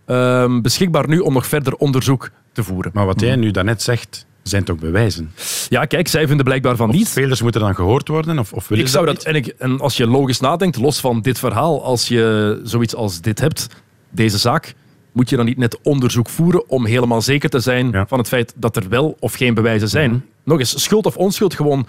ehm, 0.07 0.61
beschikbaar 0.61 1.09
nu 1.09 1.19
om 1.19 1.33
nog 1.33 1.47
verder 1.47 1.75
onderzoek 1.75 2.31
te 2.53 2.63
voeren. 2.63 2.91
Maar 2.95 3.07
wat 3.07 3.21
jij 3.21 3.37
nu 3.37 3.51
daarnet 3.51 3.83
zegt, 3.83 4.27
zijn 4.49 4.65
toch 4.65 4.79
bewijzen? 4.79 5.31
Ja, 5.69 5.85
kijk, 5.85 6.09
zij 6.09 6.27
vinden 6.27 6.45
blijkbaar 6.45 6.77
van 6.77 6.89
Of 6.89 6.95
niet. 6.95 7.07
spelers 7.07 7.43
moeten 7.43 7.61
dan 7.61 7.75
gehoord 7.75 8.09
worden? 8.09 8.39
Of, 8.39 8.53
of 8.53 8.69
willen 8.69 8.85
Ik 8.85 8.91
zou 8.91 9.07
dat 9.07 9.15
dat, 9.17 9.25
en, 9.25 9.35
ik, 9.35 9.47
en 9.47 9.81
als 9.81 9.97
je 9.97 10.07
logisch 10.07 10.41
nadenkt, 10.41 10.77
los 10.77 11.01
van 11.01 11.21
dit 11.21 11.39
verhaal, 11.39 11.85
als 11.85 12.09
je 12.09 12.61
zoiets 12.65 12.95
als 12.95 13.21
dit 13.21 13.41
hebt, 13.41 13.67
deze 14.11 14.39
zaak, 14.39 14.75
moet 15.13 15.29
je 15.31 15.37
dan 15.37 15.45
niet 15.45 15.57
net 15.59 15.79
onderzoek 15.83 16.29
voeren 16.29 16.69
om 16.69 16.87
helemaal 16.87 17.23
zeker 17.23 17.51
te 17.51 17.61
zijn 17.61 17.91
Ja. 17.91 18.07
van 18.07 18.19
het 18.19 18.29
feit 18.29 18.53
dat 18.57 18.77
er 18.77 18.89
wel 18.89 19.17
of 19.21 19.35
geen 19.35 19.55
bewijzen 19.55 19.89
zijn. 19.89 20.11
Mhm. 20.11 20.21
Nog 20.45 20.59
eens, 20.59 20.83
schuld 20.83 21.07
of 21.07 21.17
onschuld, 21.17 21.55
gewoon 21.55 21.87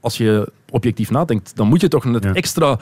als 0.00 0.16
je 0.16 0.52
objectief 0.70 1.10
nadenkt, 1.10 1.52
dan 1.56 1.66
moet 1.68 1.80
je 1.80 1.88
toch 1.88 2.04
net 2.04 2.24
Ja. 2.24 2.32
extra 2.34 2.78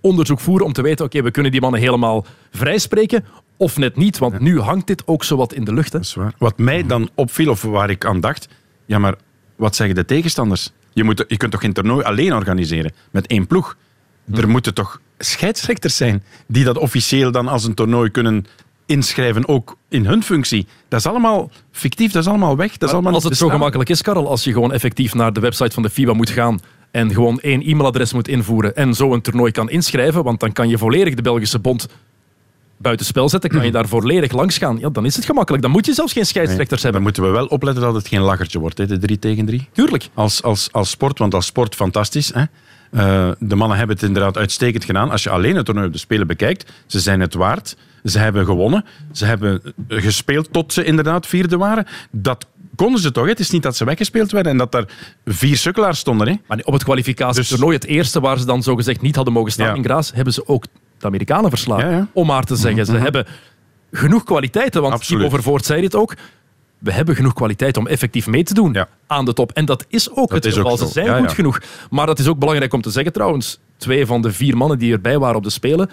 onderzoek 0.00 0.40
voeren 0.40 0.66
om 0.66 0.72
te 0.72 0.82
weten, 0.82 1.04
oké, 1.04 1.22
we 1.22 1.30
kunnen 1.30 1.52
die 1.52 1.60
mannen 1.60 1.80
helemaal 1.80 2.24
vrijspreken 2.50 3.24
of 3.56 3.76
net 3.76 3.96
niet, 3.96 4.18
want 4.18 4.40
nu 4.40 4.60
hangt 4.60 4.86
dit 4.86 5.02
ook 5.06 5.24
zo 5.24 5.36
wat 5.36 5.52
in 5.52 5.64
de 5.64 5.74
lucht. 5.74 5.92
Hè. 5.92 5.98
Dat 5.98 6.06
is 6.06 6.14
waar. 6.14 6.34
Wat 6.38 6.58
mij 6.58 6.86
dan 6.86 7.08
opviel, 7.14 7.50
of 7.50 7.62
waar 7.62 7.90
ik 7.90 8.04
aan 8.04 8.20
dacht, 8.20 8.48
ja, 8.90 8.98
maar 8.98 9.14
wat 9.56 9.76
zeggen 9.76 9.96
de 9.96 10.04
tegenstanders? 10.04 10.70
Je, 10.92 11.04
moet, 11.04 11.24
je 11.28 11.36
kunt 11.36 11.52
toch 11.52 11.60
geen 11.60 11.72
toernooi 11.72 12.04
alleen 12.04 12.34
organiseren 12.34 12.92
met 13.10 13.26
één 13.26 13.46
ploeg? 13.46 13.76
Er 14.34 14.48
moeten 14.48 14.74
toch 14.74 15.00
scheidsrechters 15.18 15.96
zijn 15.96 16.22
die 16.46 16.64
dat 16.64 16.78
officieel 16.78 17.32
dan 17.32 17.48
als 17.48 17.64
een 17.64 17.74
toernooi 17.74 18.10
kunnen 18.10 18.46
inschrijven, 18.86 19.48
ook 19.48 19.76
in 19.88 20.06
hun 20.06 20.22
functie. 20.22 20.66
Dat 20.88 21.00
is 21.00 21.06
allemaal 21.06 21.50
fictief, 21.70 22.12
dat 22.12 22.22
is 22.22 22.28
allemaal 22.28 22.56
weg. 22.56 22.76
Dat 22.76 22.88
is 22.88 22.94
allemaal 22.94 23.14
Als 23.14 23.24
het 23.24 23.36
zo 23.36 23.48
gemakkelijk 23.48 23.90
is, 23.90 24.02
Karel, 24.02 24.28
als 24.28 24.44
je 24.44 24.52
gewoon 24.52 24.72
effectief 24.72 25.14
naar 25.14 25.32
de 25.32 25.40
website 25.40 25.74
van 25.74 25.82
de 25.82 25.90
FIBA 25.90 26.12
moet 26.12 26.30
gaan 26.30 26.60
en 26.90 27.12
gewoon 27.12 27.40
één 27.40 27.62
e-mailadres 27.62 28.12
moet 28.12 28.28
invoeren 28.28 28.76
en 28.76 28.94
zo 28.94 29.12
een 29.12 29.20
toernooi 29.20 29.52
kan 29.52 29.70
inschrijven, 29.70 30.24
want 30.24 30.40
dan 30.40 30.52
kan 30.52 30.68
je 30.68 30.78
volledig 30.78 31.14
de 31.14 31.22
Belgische 31.22 31.58
bond 31.58 31.88
buitenspel 32.80 33.28
zetten, 33.28 33.50
kan 33.50 33.64
je 33.64 33.70
daar 33.72 33.88
volledig 33.88 34.32
langs 34.32 34.58
gaan. 34.58 34.78
Ja, 34.78 34.88
dan 34.90 35.04
is 35.06 35.16
het 35.16 35.24
gemakkelijk. 35.24 35.62
Dan 35.62 35.72
moet 35.72 35.86
je 35.86 35.94
zelfs 35.94 36.12
geen 36.12 36.26
scheidsrechters 36.26 36.82
Dan 36.82 36.92
hebben. 36.92 37.02
moeten 37.02 37.22
we 37.22 37.28
wel 37.28 37.46
opletten 37.46 37.82
dat 37.82 37.94
het 37.94 38.08
geen 38.08 38.20
lachertje 38.20 38.58
wordt, 38.58 38.78
hè, 38.78 38.86
de 38.86 38.98
3 38.98 39.18
tegen 39.18 39.46
3. 39.46 39.68
Tuurlijk. 39.72 40.08
Als, 40.14 40.42
als, 40.42 40.68
als 40.72 40.90
sport, 40.90 41.18
want 41.18 41.34
als 41.34 41.46
sport 41.46 41.74
fantastisch. 41.74 42.32
Hè? 42.34 42.42
Eh, 42.90 43.30
de 43.38 43.54
mannen 43.54 43.78
hebben 43.78 43.96
het 43.96 44.04
inderdaad 44.04 44.36
uitstekend 44.36 44.84
gedaan. 44.84 45.10
Als 45.10 45.22
je 45.22 45.30
alleen 45.30 45.56
het 45.56 45.64
toernooi 45.64 45.86
op 45.86 45.92
de 45.92 45.98
Spelen 45.98 46.26
bekijkt, 46.26 46.72
ze 46.86 47.00
zijn 47.00 47.20
het 47.20 47.34
waard. 47.34 47.76
Ze 48.04 48.18
hebben 48.18 48.44
gewonnen. 48.44 48.84
Ze 49.12 49.24
hebben 49.24 49.62
eh, 49.88 50.02
gespeeld 50.02 50.52
tot 50.52 50.72
ze 50.72 50.84
inderdaad 50.84 51.26
vierde 51.26 51.56
waren. 51.56 51.86
Dat 52.10 52.46
konden 52.76 53.00
ze 53.00 53.10
toch? 53.12 53.24
hè? 53.24 53.30
Het 53.30 53.40
is 53.40 53.50
niet 53.50 53.62
dat 53.62 53.76
ze 53.76 53.84
weggespeeld 53.84 54.30
werden 54.32 54.52
en 54.52 54.58
dat 54.58 54.72
daar 54.72 54.84
vier 55.24 55.56
sukkelaars 55.56 55.98
stonden. 55.98 56.28
Hè? 56.28 56.34
Maar 56.46 56.60
op 56.64 56.72
het 56.72 56.84
kwalificatietoernooi, 56.84 57.74
het 57.74 57.84
eerste 57.84 58.20
waar 58.20 58.38
ze 58.38 58.44
dan 58.44 58.62
zogezegd 58.62 59.00
niet 59.00 59.14
hadden 59.16 59.34
mogen 59.34 59.52
staan 59.52 59.66
Ja. 59.66 59.74
in 59.74 59.84
Graas, 59.84 60.12
hebben 60.14 60.32
ze 60.32 60.46
ook 60.46 60.64
de 61.00 61.06
Amerikanen. 61.06 61.50
Ja, 61.64 61.90
ja. 61.90 62.06
Om 62.12 62.26
maar 62.26 62.44
te 62.44 62.56
zeggen, 62.56 62.86
ze 62.86 62.96
hebben 62.96 63.26
genoeg 63.92 64.24
kwaliteiten, 64.24 64.82
want 64.82 64.94
Absoluut. 64.94 65.22
Timo 65.22 65.34
Vervoort 65.34 65.64
zei 65.64 65.80
dit 65.80 65.94
ook. 65.94 66.14
We 66.78 66.92
hebben 66.92 67.14
genoeg 67.14 67.32
kwaliteit 67.32 67.76
om 67.76 67.86
effectief 67.86 68.26
mee 68.26 68.42
te 68.42 68.54
doen 68.54 68.72
Ja. 68.72 68.88
aan 69.06 69.24
de 69.24 69.32
top. 69.32 69.52
En 69.52 69.64
dat 69.64 69.84
is 69.88 70.10
ook 70.10 70.16
Dat 70.16 70.30
het 70.30 70.44
is 70.44 70.54
geval. 70.54 70.76
Ze 70.76 70.86
zijn 70.86 71.18
goed 71.18 71.32
genoeg. 71.32 71.60
Maar 71.90 72.06
dat 72.06 72.18
is 72.18 72.26
ook 72.26 72.38
belangrijk 72.38 72.72
om 72.72 72.82
te 72.82 72.90
zeggen 72.90 73.12
trouwens. 73.12 73.60
Twee 73.76 74.06
van 74.06 74.22
de 74.22 74.32
vier 74.32 74.56
mannen 74.56 74.78
die 74.78 74.92
erbij 74.92 75.18
waren 75.18 75.36
op 75.36 75.42
de 75.42 75.50
Spelen, 75.50 75.90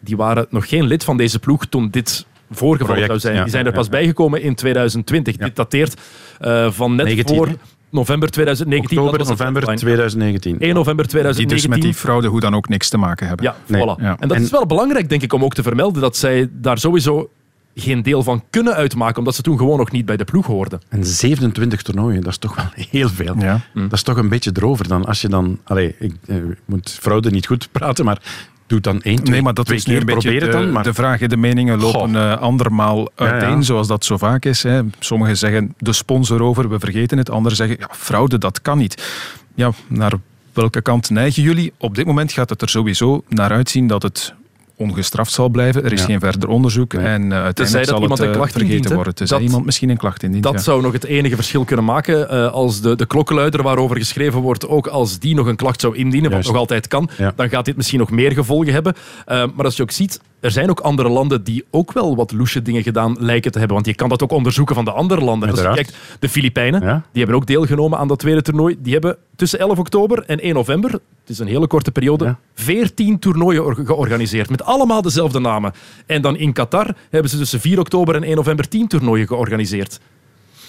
die 0.00 0.16
waren 0.16 0.46
nog 0.50 0.68
geen 0.68 0.84
lid 0.84 1.04
van 1.04 1.16
deze 1.16 1.38
ploeg 1.38 1.66
toen 1.66 1.90
dit 1.90 2.26
voorgevallen 2.50 3.06
zou 3.06 3.18
zijn. 3.18 3.42
Die 3.42 3.50
zijn 3.50 3.66
er 3.66 3.72
pas 3.72 3.88
bijgekomen 3.88 4.42
in 4.42 4.54
2020. 4.54 5.36
Dit 5.36 5.56
dateert 5.56 6.00
eh, 6.40 6.70
van 6.70 6.94
net 6.94 7.06
19, 7.06 7.36
voor 7.36 7.46
hè? 7.46 7.54
November 7.94 8.30
2019. 8.30 8.98
Oktober, 8.98 9.18
Dat 9.18 9.28
was 9.28 9.38
het 9.38 9.38
november 9.38 9.62
deadline. 9.76 9.94
2019. 9.94 10.58
1 10.60 10.74
november 10.74 11.04
Die 11.08 11.14
dus 11.14 11.20
2019. 11.36 11.70
met 11.70 11.80
die 11.82 11.94
fraude 11.94 12.28
hoe 12.28 12.40
dan 12.40 12.54
ook 12.54 12.68
niks 12.68 12.88
te 12.88 12.96
maken 12.98 13.26
hebben. 13.26 13.44
Ja, 13.46 13.56
Nee. 13.66 13.82
voilà. 13.82 14.00
Ja. 14.02 14.16
En 14.20 14.28
dat 14.28 14.36
En- 14.36 14.42
is 14.42 14.50
wel 14.50 14.66
belangrijk, 14.66 15.08
denk 15.08 15.22
ik, 15.22 15.32
om 15.32 15.44
ook 15.44 15.54
te 15.54 15.62
vermelden 15.62 16.02
dat 16.02 16.16
zij 16.16 16.48
daar 16.52 16.78
sowieso 16.78 17.30
geen 17.74 18.02
deel 18.02 18.22
van 18.22 18.42
kunnen 18.50 18.74
uitmaken, 18.74 19.18
omdat 19.18 19.34
ze 19.34 19.42
toen 19.42 19.58
gewoon 19.58 19.78
nog 19.78 19.90
niet 19.90 20.06
bij 20.06 20.16
de 20.16 20.24
ploeg 20.24 20.46
hoorden. 20.46 20.80
En 20.88 21.04
27 21.04 21.82
toernooien, 21.82 22.20
dat 22.22 22.30
is 22.32 22.38
toch 22.38 22.54
wel 22.56 22.64
heel 22.90 23.08
veel. 23.08 23.34
Ja. 23.38 23.60
Dat 23.74 23.92
is 23.92 24.02
toch 24.02 24.16
een 24.16 24.28
beetje 24.28 24.50
erover 24.54 24.88
dan. 24.88 25.04
Als 25.04 25.20
je 25.20 25.28
dan... 25.28 25.58
Allee, 25.64 25.94
ik, 25.98 26.12
eh, 26.26 26.36
ik 26.36 26.58
moet 26.64 26.90
fraude 27.00 27.30
niet 27.30 27.46
goed 27.46 27.68
praten, 27.72 28.04
maar 28.04 28.18
doe 28.66 28.80
dan 28.80 29.02
één, 29.02 29.16
twee, 29.16 29.30
Nee, 29.30 29.42
maar 29.42 29.54
dat 29.54 29.70
is 29.70 29.86
nu 29.86 29.96
een 29.96 30.06
beetje 30.06 30.40
de, 30.40 30.48
dan. 30.48 30.72
Maar 30.72 30.82
de 30.82 30.94
vragen, 30.94 31.28
de 31.28 31.36
meningen 31.36 31.80
lopen 31.80 32.16
eh, 32.16 32.40
andermaal 32.40 33.10
uiteen, 33.14 33.56
ja. 33.56 33.62
zoals 33.62 33.86
dat 33.86 34.04
zo 34.04 34.16
vaak 34.16 34.44
is. 34.44 34.62
Hè. 34.62 34.80
Sommigen 34.98 35.36
zeggen 35.36 35.74
de 35.78 35.92
sponsor 35.92 36.42
over, 36.42 36.68
we 36.68 36.78
vergeten 36.78 37.18
het. 37.18 37.30
Anderen 37.30 37.56
zeggen 37.56 37.76
ja, 37.80 37.88
fraude, 37.90 38.38
dat 38.38 38.62
kan 38.62 38.78
niet. 38.78 39.02
Ja, 39.54 39.70
naar 39.86 40.12
welke 40.52 40.82
kant 40.82 41.10
neigen 41.10 41.42
jullie? 41.42 41.72
Op 41.78 41.94
dit 41.94 42.06
moment 42.06 42.32
gaat 42.32 42.50
het 42.50 42.62
er 42.62 42.68
sowieso 42.68 43.24
naar 43.28 43.50
uitzien 43.50 43.86
dat 43.86 44.02
het 44.02 44.34
ongestraft 44.76 45.32
zal 45.32 45.48
blijven. 45.48 45.84
Er 45.84 45.92
is 45.92 46.00
Ja. 46.00 46.06
geen 46.06 46.20
verder 46.20 46.48
onderzoek 46.48 46.94
en 46.94 47.00
uh, 47.02 47.08
Tenzij 47.10 47.44
uiteindelijk 47.44 47.56
dat 47.72 47.86
zal 47.86 48.00
iemand 48.02 48.18
het 48.18 48.20
een 48.28 48.32
eh, 48.32 48.36
klacht 48.38 48.52
vergeten 48.52 48.74
indient, 48.76 48.94
worden. 48.94 49.14
Tenzij 49.14 49.38
Dat- 49.38 49.46
iemand 49.46 49.64
misschien 49.64 49.88
een 49.88 49.96
klacht 49.96 50.22
indient. 50.22 50.42
Dat 50.42 50.52
ja. 50.52 50.58
zou 50.60 50.82
nog 50.82 50.92
het 50.92 51.04
enige 51.04 51.34
verschil 51.34 51.64
kunnen 51.64 51.84
maken 51.84 52.28
eh, 52.30 52.52
als 52.52 52.80
de, 52.80 52.96
de 52.96 53.06
klokkenluider 53.06 53.62
waarover 53.62 53.96
geschreven 53.96 54.40
wordt, 54.40 54.68
ook 54.68 54.86
als 54.86 55.18
die 55.18 55.34
nog 55.34 55.46
een 55.46 55.56
klacht 55.56 55.80
zou 55.80 55.96
indienen, 55.96 56.30
wat 56.30 56.44
nog 56.46 56.56
altijd 56.56 56.88
kan, 56.88 57.08
Ja. 57.18 57.32
dan 57.36 57.48
gaat 57.48 57.64
dit 57.64 57.76
misschien 57.76 57.98
nog 57.98 58.10
meer 58.10 58.32
gevolgen 58.32 58.72
hebben. 58.72 58.94
Eh, 59.26 59.44
maar 59.54 59.64
als 59.64 59.76
je 59.76 59.82
ook 59.82 59.90
ziet, 59.90 60.20
er 60.44 60.50
zijn 60.50 60.70
ook 60.70 60.80
andere 60.80 61.08
landen 61.08 61.44
die 61.44 61.64
ook 61.70 61.92
wel 61.92 62.16
wat 62.16 62.32
loesje 62.32 62.62
dingen 62.62 62.82
gedaan 62.82 63.16
lijken 63.18 63.52
te 63.52 63.58
hebben. 63.58 63.76
Want 63.76 63.88
je 63.88 63.94
kan 63.94 64.08
dat 64.08 64.22
ook 64.22 64.30
onderzoeken 64.32 64.74
van 64.74 64.84
de 64.84 64.90
andere 64.92 65.20
landen. 65.20 65.50
Als 65.50 65.60
je 65.60 65.72
kijkt, 65.74 65.96
de 66.18 66.28
Filipijnen, 66.28 66.82
Ja. 66.82 67.02
die 67.12 67.22
hebben 67.22 67.34
ook 67.40 67.46
deelgenomen 67.46 67.98
aan 67.98 68.08
dat 68.08 68.18
tweede 68.18 68.42
toernooi. 68.42 68.76
Die 68.78 68.92
hebben 68.92 69.16
tussen 69.36 69.58
11 69.58 69.78
oktober 69.78 70.24
en 70.26 70.44
1 70.44 70.54
november, 70.54 70.90
het 70.90 71.00
is 71.26 71.38
een 71.38 71.46
hele 71.46 71.66
korte 71.66 71.90
periode, 71.92 72.24
Ja. 72.24 72.38
14 72.54 73.18
toernooien 73.18 73.64
or- 73.64 73.80
georganiseerd. 73.84 74.50
Met 74.50 74.64
allemaal 74.64 75.02
dezelfde 75.02 75.38
namen. 75.38 75.72
En 76.06 76.22
dan 76.22 76.36
in 76.36 76.52
Qatar 76.52 76.94
hebben 77.10 77.30
ze 77.30 77.38
tussen 77.38 77.60
4 77.60 77.78
oktober 77.78 78.14
en 78.14 78.22
1 78.24 78.36
november 78.36 78.68
10 78.68 78.88
toernooien 78.88 79.26
georganiseerd. 79.26 80.00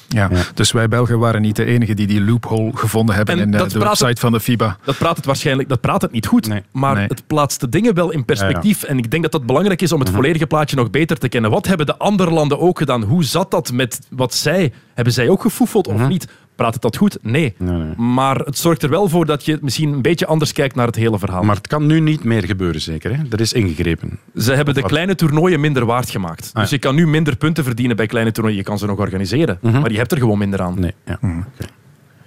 Ja. 0.08 0.28
Ja. 0.32 0.42
Dus 0.54 0.72
wij 0.72 0.88
Belgen 0.88 1.20
waren 1.20 1.42
niet 1.42 1.56
de 1.56 1.66
enige 1.66 1.94
die 1.94 2.08
die 2.08 2.22
loophole 2.24 2.72
gevonden 2.76 3.16
hebben 3.16 3.36
En 3.36 3.42
in 3.48 3.54
eh, 3.54 3.60
dat 3.60 3.72
de 3.72 3.80
praat- 3.80 4.00
website 4.00 4.22
van 4.22 4.32
de 4.32 4.40
FIBA. 4.40 4.78
Dat 4.84 4.98
praat 4.98 5.16
het 5.16 5.26
waarschijnlijk 5.26 5.70
dat 5.70 5.82
praat 5.82 6.02
het 6.02 6.12
niet 6.12 6.28
goed, 6.28 6.48
Nee. 6.48 6.64
maar 6.72 6.96
Nee. 6.96 7.08
het 7.08 7.28
plaatst 7.28 7.60
de 7.60 7.70
dingen 7.70 7.94
wel 7.94 8.12
in 8.12 8.26
perspectief. 8.26 8.84
En 8.84 8.98
ik 8.98 9.12
denk 9.12 9.24
dat 9.24 9.32
dat 9.32 9.46
belangrijk 9.46 9.82
is 9.82 9.92
om 9.92 9.98
Mhm. 9.98 10.08
het 10.08 10.16
volledige 10.16 10.48
plaatje 10.48 10.76
nog 10.76 10.90
beter 10.90 11.18
te 11.18 11.30
kennen. 11.30 11.52
Wat 11.52 11.68
hebben 11.68 11.86
de 11.86 11.98
andere 11.98 12.32
landen 12.32 12.60
ook 12.60 12.78
gedaan? 12.78 13.04
Hoe 13.04 13.24
zat 13.24 13.52
dat 13.52 13.72
met 13.72 14.00
wat 14.10 14.34
zij? 14.34 14.74
Hebben 14.94 15.14
zij 15.14 15.30
ook 15.30 15.42
gefoefeld 15.42 15.88
of 15.88 16.08
niet? 16.08 16.28
Praat 16.56 16.74
het 16.74 16.82
dat 16.82 16.98
goed? 16.98 17.18
Nee. 17.22 17.54
Mhm. 17.58 17.72
Nee, 17.72 17.84
nee. 17.84 17.96
Maar 17.96 18.36
het 18.36 18.58
zorgt 18.58 18.84
er 18.84 18.90
wel 18.90 19.10
voor 19.10 19.26
dat 19.26 19.46
je 19.46 19.58
misschien 19.62 19.94
een 19.94 20.02
beetje 20.02 20.26
anders 20.26 20.52
kijkt 20.54 20.76
naar 20.76 20.88
het 20.88 20.96
hele 20.96 21.20
verhaal. 21.20 21.44
Maar 21.44 21.56
het 21.56 21.68
kan 21.68 21.86
nu 21.86 22.00
niet 22.00 22.24
meer 22.24 22.44
gebeuren, 22.44 22.82
zeker. 22.82 23.18
Hè? 23.18 23.24
Er 23.30 23.42
is 23.42 23.54
ingegrepen. 23.54 24.20
Ze 24.38 24.54
hebben 24.54 24.74
de 24.74 24.84
kleine 24.84 25.16
toernooien 25.16 25.60
minder 25.60 25.86
waard 25.86 26.10
gemaakt. 26.10 26.50
Ah, 26.54 26.62
Dus 26.62 26.70
je 26.72 26.78
kan 26.80 26.96
nu 26.96 27.08
minder 27.08 27.36
punten 27.36 27.64
verdienen 27.64 27.96
bij 27.96 28.06
kleine 28.08 28.32
toernooien. 28.32 28.58
Je 28.60 28.64
kan 28.66 28.78
ze 28.78 28.86
nog 28.86 28.98
organiseren, 29.00 29.58
maar 29.62 29.92
je 29.92 29.98
hebt 29.98 30.12
er 30.12 30.18
gewoon 30.18 30.38
minder 30.38 30.62
aan. 30.62 30.72
Mhm. 30.72 30.82
Nee, 30.82 30.94
ja. 31.06 31.20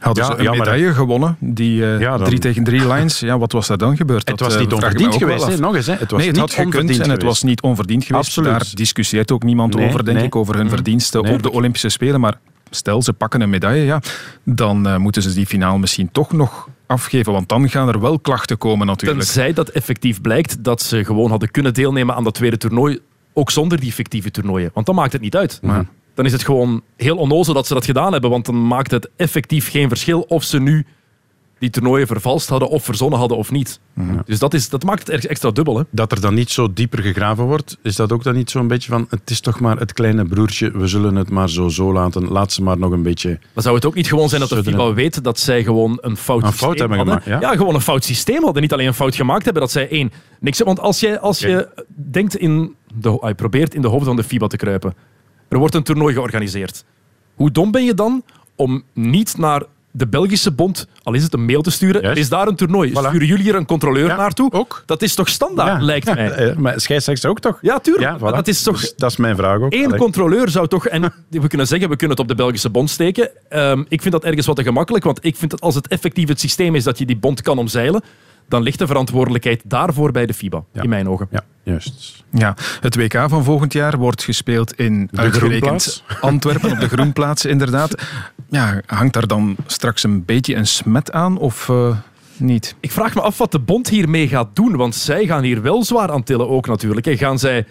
Hadden 0.01 0.25
Ja, 0.25 0.31
ze 0.31 0.37
een 0.39 0.45
jammer, 0.45 0.67
hè. 0.67 0.73
medaille 0.73 0.95
gewonnen, 0.95 1.37
die 1.41 1.85
eh, 1.85 2.01
Ja, 2.01 2.17
dan- 2.17 2.27
drie 2.27 2.39
tegen 2.39 2.65
drie 2.65 2.87
lines. 2.87 3.21
Ja, 3.21 3.39
wat 3.39 3.53
was 3.53 3.67
daar 3.67 3.79
dan 3.79 3.97
gebeurd? 3.97 4.29
Het 4.29 4.39
Dat, 4.39 4.41
was 4.47 4.55
eh, 4.55 4.61
niet 4.61 4.73
onverdiend 4.73 5.15
geweest. 5.15 5.59
Nog 5.61 5.77
eens, 5.77 5.87
hè. 5.87 5.93
het 5.93 6.11
was 6.11 6.19
nee, 6.19 6.29
het 6.29 6.37
niet 6.37 6.39
had 6.39 6.51
gekund 6.55 6.75
onverdiend 6.75 7.01
en 7.05 7.11
het 7.11 7.23
was 7.23 7.43
niet 7.43 7.61
onverdiend 7.63 8.05
geweest. 8.05 8.27
Absoluut. 8.27 8.51
Daar 8.51 8.67
discussieert 8.75 9.33
ook 9.33 9.43
niemand 9.43 9.75
Nee, 9.75 9.87
over, 9.87 10.05
denk 10.05 10.17
nee. 10.17 10.27
ik, 10.27 10.37
over 10.37 10.57
hun 10.57 10.69
verdiensten 10.69 11.23
Nee. 11.23 11.33
op 11.33 11.43
de 11.43 11.53
Olympische 11.53 11.89
Spelen. 11.89 12.21
Maar 12.21 12.39
stel, 12.71 13.03
ze 13.03 13.13
pakken 13.13 13.41
een 13.41 13.51
medaille, 13.51 13.85
ja, 13.85 14.01
dan 14.45 14.87
eh, 14.87 14.97
moeten 14.97 15.23
ze 15.23 15.35
die 15.35 15.47
finale 15.47 15.79
misschien 15.79 16.11
toch 16.13 16.33
nog 16.33 16.69
afgeven. 16.87 17.33
Want 17.33 17.49
dan 17.49 17.71
gaan 17.71 17.89
er 17.89 18.01
wel 18.01 18.19
klachten 18.19 18.59
komen 18.59 18.87
natuurlijk. 18.87 19.21
Tenzij 19.21 19.53
dat 19.53 19.69
effectief 19.69 20.21
blijkt 20.21 20.65
dat 20.65 20.83
ze 20.83 21.05
gewoon 21.05 21.31
hadden 21.31 21.51
kunnen 21.51 21.75
deelnemen 21.75 22.15
aan 22.15 22.25
dat 22.25 22.35
tweede 22.35 22.57
toernooi, 22.57 22.99
ook 23.33 23.51
zonder 23.51 23.81
die 23.81 23.93
fictieve 23.93 24.31
toernooien. 24.31 24.71
Want 24.75 24.87
dan 24.87 24.95
maakt 24.95 25.13
het 25.13 25.23
niet 25.23 25.37
uit. 25.37 25.61
Dan 26.15 26.27
is 26.27 26.33
het 26.33 26.45
gewoon 26.45 26.83
heel 26.97 27.17
onnozel 27.17 27.55
dat 27.55 27.67
ze 27.67 27.75
dat 27.75 27.85
gedaan 27.85 28.13
hebben, 28.13 28.31
want 28.31 28.47
dan 28.47 28.67
maakt 28.67 28.91
het 28.91 29.11
effectief 29.17 29.71
geen 29.71 29.89
verschil 29.89 30.21
of 30.21 30.45
ze 30.45 30.61
nu 30.61 30.87
die 31.59 31.71
toernooien 31.71 32.07
vervalst 32.07 32.49
hadden 32.49 32.69
of 32.69 32.85
verzonnen 32.85 33.19
hadden 33.19 33.39
of 33.39 33.51
niet. 33.51 33.81
Dus 34.25 34.39
dat, 34.39 34.55
is, 34.55 34.69
dat 34.69 34.85
maakt 34.85 34.99
het 34.99 35.11
erg 35.11 35.25
extra 35.25 35.51
dubbel. 35.51 35.77
Hè? 35.77 35.83
Dat 35.91 36.13
er 36.13 36.21
dan 36.21 36.35
niet 36.35 36.51
zo 36.51 36.73
dieper 36.73 37.03
gegraven 37.03 37.45
wordt, 37.45 37.79
is 37.83 37.97
dat 37.97 38.13
ook 38.13 38.23
dan 38.23 38.35
niet 38.35 38.51
zo'n 38.51 38.69
beetje 38.69 38.91
van 38.91 39.07
het 39.11 39.31
is 39.31 39.41
toch 39.41 39.61
maar 39.61 39.79
het 39.79 39.93
kleine 39.93 40.25
broertje, 40.25 40.71
we 40.71 40.87
zullen 40.87 41.15
het 41.15 41.31
maar 41.31 41.51
zo 41.51 41.69
zo 41.69 41.93
laten, 41.93 42.29
laat 42.29 42.53
ze 42.53 42.63
maar 42.63 42.79
nog 42.79 42.93
een 42.93 43.03
beetje... 43.03 43.39
Maar 43.53 43.63
zou 43.63 43.75
het 43.75 43.85
ook 43.85 43.95
niet 43.95 44.09
gewoon 44.09 44.29
zijn 44.29 44.41
dat 44.41 44.49
de. 44.51 44.63
FIBA 44.63 44.93
weet 44.93 45.25
dat 45.25 45.39
zij 45.39 45.63
gewoon 45.63 45.99
een 46.01 46.17
fout, 46.17 46.43
Een 46.43 46.49
systeem 46.49 46.69
fout 46.69 46.79
hebben 46.79 46.97
hadden? 46.97 47.23
gemaakt, 47.23 47.43
ja. 47.43 47.57
gewoon 47.57 47.75
een 47.75 47.81
fout 47.81 48.05
systeem 48.05 48.43
hadden. 48.43 48.63
Niet 48.63 48.73
alleen 48.73 48.87
een 48.87 48.95
fout 48.95 49.15
gemaakt 49.15 49.45
hebben, 49.45 49.63
dat 49.63 49.71
zij 49.71 49.89
één... 49.89 50.13
Niks, 50.41 50.59
want 50.59 50.81
als, 50.81 51.01
jij, 51.01 51.21
als 51.21 51.39
je 51.39 51.69
denkt 51.89 52.37
in 52.37 52.75
de, 52.95 53.21
ah, 53.21 53.29
je 53.29 53.35
probeert 53.35 53.75
in 53.75 53.83
de 53.83 53.89
hoofd 53.89 54.05
van 54.05 54.17
de 54.17 54.25
FIBA 54.25 54.47
te 54.47 54.57
kruipen, 54.57 54.95
er 55.49 55.59
wordt 55.59 55.75
een 55.75 55.83
toernooi 55.83 56.15
georganiseerd. 56.15 56.85
Hoe 57.35 57.51
dom 57.51 57.71
ben 57.71 57.85
je 57.85 57.95
dan 57.95 58.23
om 58.57 58.83
niet 58.93 59.37
naar 59.37 59.63
de 59.99 60.07
Belgische 60.07 60.51
bond, 60.53 60.87
al 61.03 61.15
is 61.15 61.23
het 61.23 61.33
een 61.35 61.45
mail 61.45 61.63
te 61.63 61.71
sturen, 61.71 62.03
Juist. 62.03 62.19
is 62.19 62.29
daar 62.29 62.47
een 62.47 62.57
toernooi. 62.57 62.91
Voilà. 62.91 62.93
Sturen 63.09 63.27
jullie 63.27 63.43
hier 63.43 63.55
een 63.55 63.67
controleur 63.67 64.07
Ja, 64.07 64.17
naartoe? 64.17 64.53
ook. 64.53 64.83
Dat 64.87 65.03
is 65.03 65.15
toch 65.15 65.29
standaard, 65.29 65.79
Ja. 65.81 65.85
lijkt 65.85 66.15
mij. 66.15 66.31
Eh, 66.49 66.57
Maar 66.57 66.81
scheidsrechter 66.81 67.31
ook 67.31 67.41
toch? 67.41 67.59
Ja, 67.61 67.79
tuurlijk. 67.79 68.17
voilà. 68.19 68.21
Dat 68.21 68.49
is 68.49 68.63
toch- 68.63 68.81
Dus 68.81 68.95
dat 68.97 69.11
is 69.11 69.17
mijn 69.17 69.37
vraag 69.37 69.61
ook. 69.61 69.73
Eén 69.73 69.87
Allee. 69.87 69.99
controleur 69.99 70.49
zou 70.49 70.69
toch... 70.69 70.87
En 70.87 71.03
we 71.31 71.49
kunnen 71.49 71.67
zeggen, 71.67 71.89
we 71.89 71.97
kunnen 71.97 72.17
het 72.17 72.25
op 72.25 72.37
de 72.37 72.43
Belgische 72.43 72.71
bond 72.71 72.91
steken. 72.91 73.31
Ehm, 73.49 73.85
ik 73.89 74.01
vind 74.01 74.13
dat 74.13 74.25
ergens 74.25 74.47
wat 74.47 74.57
te 74.57 74.63
gemakkelijk, 74.63 75.05
want 75.05 75.19
ik 75.25 75.37
vind 75.37 75.51
dat 75.51 75.61
als 75.61 75.75
het 75.75 75.89
effectief 75.89 76.29
het 76.29 76.41
systeem 76.41 76.75
is 76.75 76.85
dat 76.85 76.99
je 76.99 77.05
die 77.07 77.17
bond 77.17 77.43
kan 77.43 77.59
omzeilen, 77.59 78.03
dan 78.49 78.63
ligt 78.63 78.79
de 78.79 78.87
verantwoordelijkheid 78.87 79.63
daarvoor 79.67 80.13
bij 80.13 80.27
de 80.27 80.35
FIBA, 80.35 80.65
Ja. 80.73 80.83
in 80.83 80.89
mijn 80.89 81.09
ogen. 81.09 81.29
Ja, 81.31 81.45
juist. 81.63 82.25
Ja, 82.31 82.57
het 82.81 82.97
WK 82.97 83.25
van 83.29 83.45
volgend 83.45 83.73
jaar 83.73 83.97
wordt 83.97 84.23
gespeeld 84.23 84.73
in 84.75 85.09
De 85.11 85.21
uitgerekend 85.21 85.61
Groenplaats. 85.83 86.05
Antwerpen, 86.21 86.71
op 86.71 86.81
de 86.81 86.89
Groenplaats 86.89 87.45
inderdaad. 87.45 88.03
Ja, 88.49 88.81
hangt 88.87 89.13
daar 89.15 89.27
dan 89.27 89.57
straks 89.67 90.03
een 90.03 90.25
beetje 90.25 90.55
een 90.55 90.67
smet 90.67 91.13
aan 91.13 91.39
of 91.39 91.69
eh, 91.69 91.97
niet? 92.37 92.75
Ik 92.81 92.91
vraag 92.93 93.15
me 93.15 93.21
af 93.21 93.39
wat 93.39 93.53
de 93.53 93.59
bond 93.59 93.89
hiermee 93.89 94.29
gaat 94.29 94.49
doen, 94.57 94.77
want 94.77 94.95
zij 94.95 95.27
gaan 95.27 95.43
hier 95.43 95.63
wel 95.63 95.85
zwaar 95.85 96.11
aan 96.11 96.23
tillen 96.23 96.49
ook 96.49 96.67
natuurlijk. 96.67 97.07
hè. 97.07 97.17
Gaan 97.17 97.39
zij, 97.39 97.67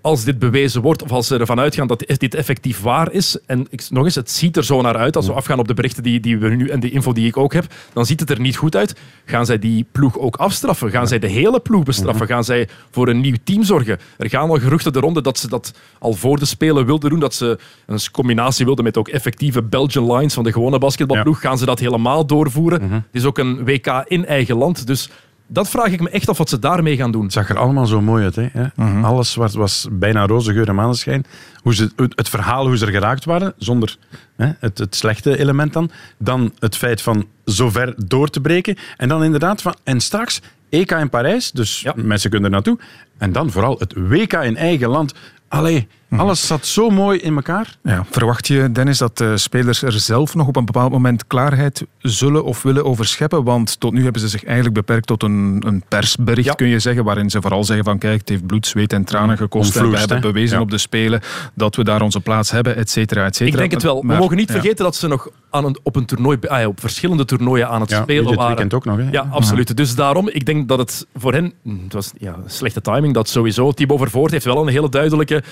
als 0.00 0.24
dit 0.24 0.38
bewezen 0.38 0.82
wordt, 0.82 1.02
of 1.02 1.10
als 1.10 1.26
ze 1.26 1.38
ervan 1.38 1.60
uitgaan 1.60 1.86
dat 1.86 2.04
dit 2.06 2.34
effectief 2.34 2.80
waar 2.80 3.12
is, 3.12 3.38
en 3.46 3.66
ik, 3.70 3.86
nog 3.90 4.04
eens, 4.04 4.14
het 4.14 4.30
ziet 4.30 4.56
er 4.56 4.64
zo 4.64 4.80
naar 4.80 4.96
uit, 4.96 5.16
als 5.16 5.26
we 5.26 5.32
afgaan 5.32 5.58
op 5.58 5.68
de 5.68 5.74
berichten 5.74 6.02
die, 6.02 6.20
die 6.20 6.38
we 6.38 6.48
nu 6.48 6.68
en 6.68 6.80
de 6.80 6.90
info 6.90 7.12
die 7.12 7.26
ik 7.26 7.36
ook 7.36 7.52
heb, 7.52 7.64
dan 7.92 8.06
ziet 8.06 8.20
het 8.20 8.30
er 8.30 8.40
niet 8.40 8.56
goed 8.56 8.76
uit. 8.76 8.94
Gaan 9.24 9.46
zij 9.46 9.58
die 9.58 9.86
ploeg 9.92 10.18
ook 10.18 10.36
afstraffen? 10.36 10.90
Gaan 10.90 11.08
zij 11.08 11.18
de 11.18 11.26
hele 11.26 11.60
ploeg 11.60 11.84
bestraffen? 11.84 12.26
Gaan 12.26 12.44
zij 12.44 12.68
voor 12.90 13.08
een 13.08 13.20
nieuw 13.20 13.36
team 13.44 13.62
zorgen? 13.62 13.98
Er 14.18 14.28
gaan 14.28 14.50
al 14.50 14.58
geruchten 14.58 14.92
de 14.92 15.00
ronde 15.00 15.22
dat 15.22 15.38
ze 15.38 15.48
dat 15.48 15.72
al 15.98 16.12
voor 16.12 16.38
de 16.38 16.44
Spelen 16.44 16.86
wilden 16.86 17.10
doen, 17.10 17.20
dat 17.20 17.34
ze 17.34 17.58
een 17.86 17.98
combinatie 18.12 18.64
wilden 18.64 18.84
met 18.84 18.96
ook 18.96 19.08
effectieve 19.08 19.62
Belgian 19.62 20.12
lines 20.12 20.34
van 20.34 20.44
de 20.44 20.52
gewone 20.52 20.78
basketbalploeg. 20.78 21.40
Gaan 21.40 21.58
ze 21.58 21.64
dat 21.64 21.78
helemaal 21.78 22.26
doorvoeren? 22.26 22.92
Het 22.92 23.02
is 23.12 23.24
ook 23.24 23.38
een 23.38 23.64
WK 23.64 24.04
in 24.06 24.26
eigen 24.26 24.56
land, 24.56 24.86
dus 24.86 25.10
dat 25.52 25.68
vraag 25.68 25.86
ik 25.86 26.00
me 26.00 26.10
echt 26.10 26.28
af 26.28 26.38
wat 26.38 26.48
ze 26.48 26.58
daarmee 26.58 26.96
gaan 26.96 27.12
doen. 27.12 27.22
Het 27.22 27.32
zag 27.32 27.48
er 27.48 27.58
allemaal 27.58 27.86
zo 27.86 28.00
mooi 28.00 28.24
uit. 28.24 28.36
Hè? 28.36 28.46
hè? 28.52 29.02
Alles 29.02 29.34
was, 29.34 29.54
was 29.54 29.86
bijna 29.90 30.26
roze 30.26 30.52
geur 30.52 30.68
en 30.68 30.74
maneschijn. 30.74 31.24
Hoe 31.62 31.74
ze, 31.74 31.90
het 31.96 32.12
het 32.16 32.28
verhaal, 32.28 32.66
hoe 32.66 32.76
ze 32.78 32.86
er 32.86 32.92
geraakt 32.92 33.24
waren, 33.24 33.52
zonder 33.58 33.96
hè, 34.36 34.50
het, 34.58 34.78
het 34.78 34.94
slechte 34.94 35.38
element 35.38 35.72
dan. 35.72 35.90
Dan 36.18 36.52
het 36.58 36.76
feit 36.76 37.02
van 37.02 37.26
zo 37.44 37.70
ver 37.70 37.94
door 38.06 38.28
te 38.30 38.40
breken. 38.40 38.76
En 38.96 39.08
dan 39.08 39.24
inderdaad 39.24 39.62
van... 39.62 39.74
En 39.84 40.00
straks 40.00 40.40
EK 40.68 40.90
in 40.90 41.10
Parijs, 41.10 41.50
dus 41.50 41.80
Ja. 41.80 41.92
mensen 41.96 42.30
kunnen 42.30 42.48
er 42.48 42.54
naartoe. 42.54 42.78
En 43.18 43.32
dan 43.32 43.50
vooral 43.50 43.76
het 43.78 43.94
WK 43.96 44.32
in 44.32 44.56
eigen 44.56 44.88
land. 44.88 45.14
Allee, 45.48 45.88
alles 46.16 46.46
zat 46.46 46.66
zo 46.66 46.90
mooi 46.90 47.18
in 47.18 47.34
elkaar. 47.34 47.76
Ja, 47.82 48.04
verwacht 48.10 48.46
je, 48.46 48.72
Dennis, 48.72 48.98
dat 48.98 49.18
de 49.18 49.36
spelers 49.38 49.82
er 49.82 49.92
zelf 49.92 50.34
nog 50.34 50.46
op 50.46 50.56
een 50.56 50.64
bepaald 50.64 50.92
moment 50.92 51.26
klaarheid 51.26 51.84
zullen 51.98 52.44
of 52.44 52.62
willen 52.62 52.84
over 52.84 53.06
scheppen? 53.06 53.44
Want 53.44 53.80
tot 53.80 53.92
nu 53.92 54.02
hebben 54.02 54.20
ze 54.20 54.28
zich 54.28 54.44
eigenlijk 54.44 54.74
beperkt 54.74 55.06
tot 55.06 55.22
een, 55.22 55.62
een 55.66 55.82
persbericht, 55.88 56.46
Ja. 56.46 56.52
kun 56.54 56.66
je 56.68 56.78
zeggen, 56.78 57.04
waarin 57.04 57.30
ze 57.30 57.40
vooral 57.40 57.64
zeggen 57.64 57.84
van 57.84 57.98
kijk, 57.98 58.20
het 58.20 58.28
heeft 58.28 58.46
bloed, 58.46 58.66
zweet 58.66 58.92
en 58.92 59.04
tranen 59.04 59.36
gekost 59.36 59.76
en 59.76 59.90
we 59.90 59.98
hebben 59.98 60.16
hè? 60.16 60.22
bewezen 60.22 60.56
Ja. 60.56 60.62
op 60.62 60.70
de 60.70 60.78
Spelen 60.78 61.20
dat 61.54 61.76
we 61.76 61.84
daar 61.84 62.02
onze 62.02 62.20
plaats 62.20 62.50
hebben, 62.50 62.76
et 62.76 62.90
cetera, 62.90 63.24
et 63.24 63.36
cetera. 63.36 63.52
Ik 63.54 63.58
denk 63.58 63.70
het 63.72 63.82
wel. 63.82 64.02
Maar- 64.02 64.16
we 64.16 64.22
mogen 64.22 64.36
niet 64.36 64.48
ja. 64.48 64.54
vergeten 64.54 64.84
dat 64.84 64.96
ze 64.96 65.08
nog 65.08 65.28
aan 65.50 65.64
een, 65.64 65.78
op 65.82 65.96
een 65.96 66.04
toernooi, 66.04 66.38
ah 66.46 66.60
ja, 66.60 66.66
op 66.66 66.80
verschillende 66.80 67.24
toernooien 67.24 67.68
aan 67.68 67.80
het 67.80 67.90
Ja, 67.90 68.02
spelen 68.02 68.24
dit 68.26 68.34
waren. 68.34 68.46
weekend 68.50 68.74
ook 68.74 68.84
nog. 68.84 68.96
Hè? 68.96 69.08
Ja, 69.10 69.26
absoluut. 69.30 69.76
Dus 69.76 69.94
daarom, 69.94 70.28
ik 70.28 70.46
denk 70.46 70.68
dat 70.68 70.78
het 70.78 71.06
voor 71.14 71.32
hen, 71.32 71.52
mm, 71.62 71.80
het 71.84 71.92
was 71.92 72.12
ja, 72.18 72.36
slechte 72.46 72.80
timing, 72.80 73.14
dat 73.14 73.28
sowieso. 73.28 73.72
Thibaut 73.72 73.98
Vervoort 74.00 74.30
heeft 74.30 74.44
wel 74.44 74.60
een 74.62 74.68
hele 74.68 74.88
duidelijke 74.88 75.42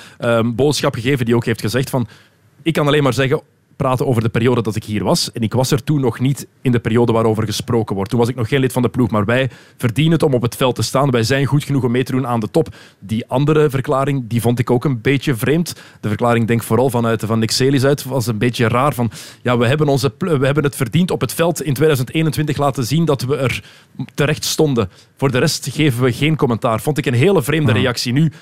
ehm, 0.49 0.57
boodschap 0.57 0.95
gegeven, 0.95 1.25
die 1.25 1.35
ook 1.35 1.45
heeft 1.45 1.61
gezegd 1.61 1.91
van, 1.91 2.09
ik 2.63 2.73
kan 2.73 2.87
alleen 2.87 3.03
maar 3.03 3.13
zeggen, 3.13 3.43
praten 3.79 4.07
over 4.07 4.23
de 4.23 4.29
periode 4.29 4.63
dat 4.63 4.77
ik 4.77 4.85
hier 4.85 5.05
was. 5.05 5.33
En 5.33 5.43
ik 5.43 5.53
was 5.53 5.71
er 5.71 5.85
toen 5.85 6.01
nog 6.01 6.21
niet 6.21 6.47
in 6.63 6.73
de 6.73 6.79
periode 6.79 7.13
waarover 7.13 7.45
gesproken 7.45 7.95
wordt. 7.95 8.11
Toen 8.11 8.19
was 8.19 8.29
ik 8.29 8.35
nog 8.35 8.49
geen 8.49 8.61
lid 8.61 8.73
van 8.73 8.83
de 8.83 8.89
ploeg, 8.89 9.11
maar 9.11 9.25
wij 9.25 9.51
verdienen 9.77 10.13
het 10.13 10.23
om 10.23 10.35
op 10.35 10.43
het 10.43 10.57
veld 10.57 10.75
te 10.75 10.83
staan. 10.83 11.11
Wij 11.11 11.23
zijn 11.23 11.47
goed 11.47 11.65
genoeg 11.65 11.85
om 11.85 11.91
mee 11.91 12.05
te 12.05 12.13
doen 12.13 12.27
aan 12.27 12.41
de 12.41 12.51
top. 12.51 12.75
Die 12.99 13.27
andere 13.27 13.71
verklaring, 13.71 14.25
die 14.29 14.41
vond 14.41 14.59
ik 14.59 14.71
ook 14.71 14.85
een 14.85 15.01
beetje 15.01 15.35
vreemd. 15.35 15.75
De 16.01 16.09
verklaring 16.09 16.47
denk 16.47 16.63
vooral 16.63 16.91
vanuit 16.91 17.23
van 17.27 17.39
Nick 17.39 17.51
Celis 17.51 17.85
uit, 17.85 18.05
was 18.05 18.27
een 18.27 18.39
beetje 18.39 18.69
raar. 18.69 18.95
Van, 18.95 19.11
ja, 19.43 19.59
we, 19.59 19.67
hebben 19.67 19.89
onze, 19.89 20.13
we 20.19 20.47
hebben 20.47 20.65
het 20.65 20.77
verdiend 20.77 21.11
op 21.11 21.21
het 21.21 21.33
veld 21.33 21.63
in 21.63 21.75
2021 21.75 22.57
laten 22.57 22.85
zien 22.85 23.05
dat 23.05 23.23
we 23.23 23.37
er 23.37 23.65
terecht 24.15 24.45
stonden. 24.45 24.91
Voor 25.17 25.31
de 25.31 25.39
rest 25.39 25.69
geven 25.73 26.03
we 26.03 26.13
geen 26.13 26.37
commentaar. 26.37 26.81
Vond 26.81 26.99
ik 26.99 27.07
een 27.07 27.15
hele 27.15 27.43
vreemde 27.43 27.73
reactie. 27.73 28.13
Nu, 28.13 28.33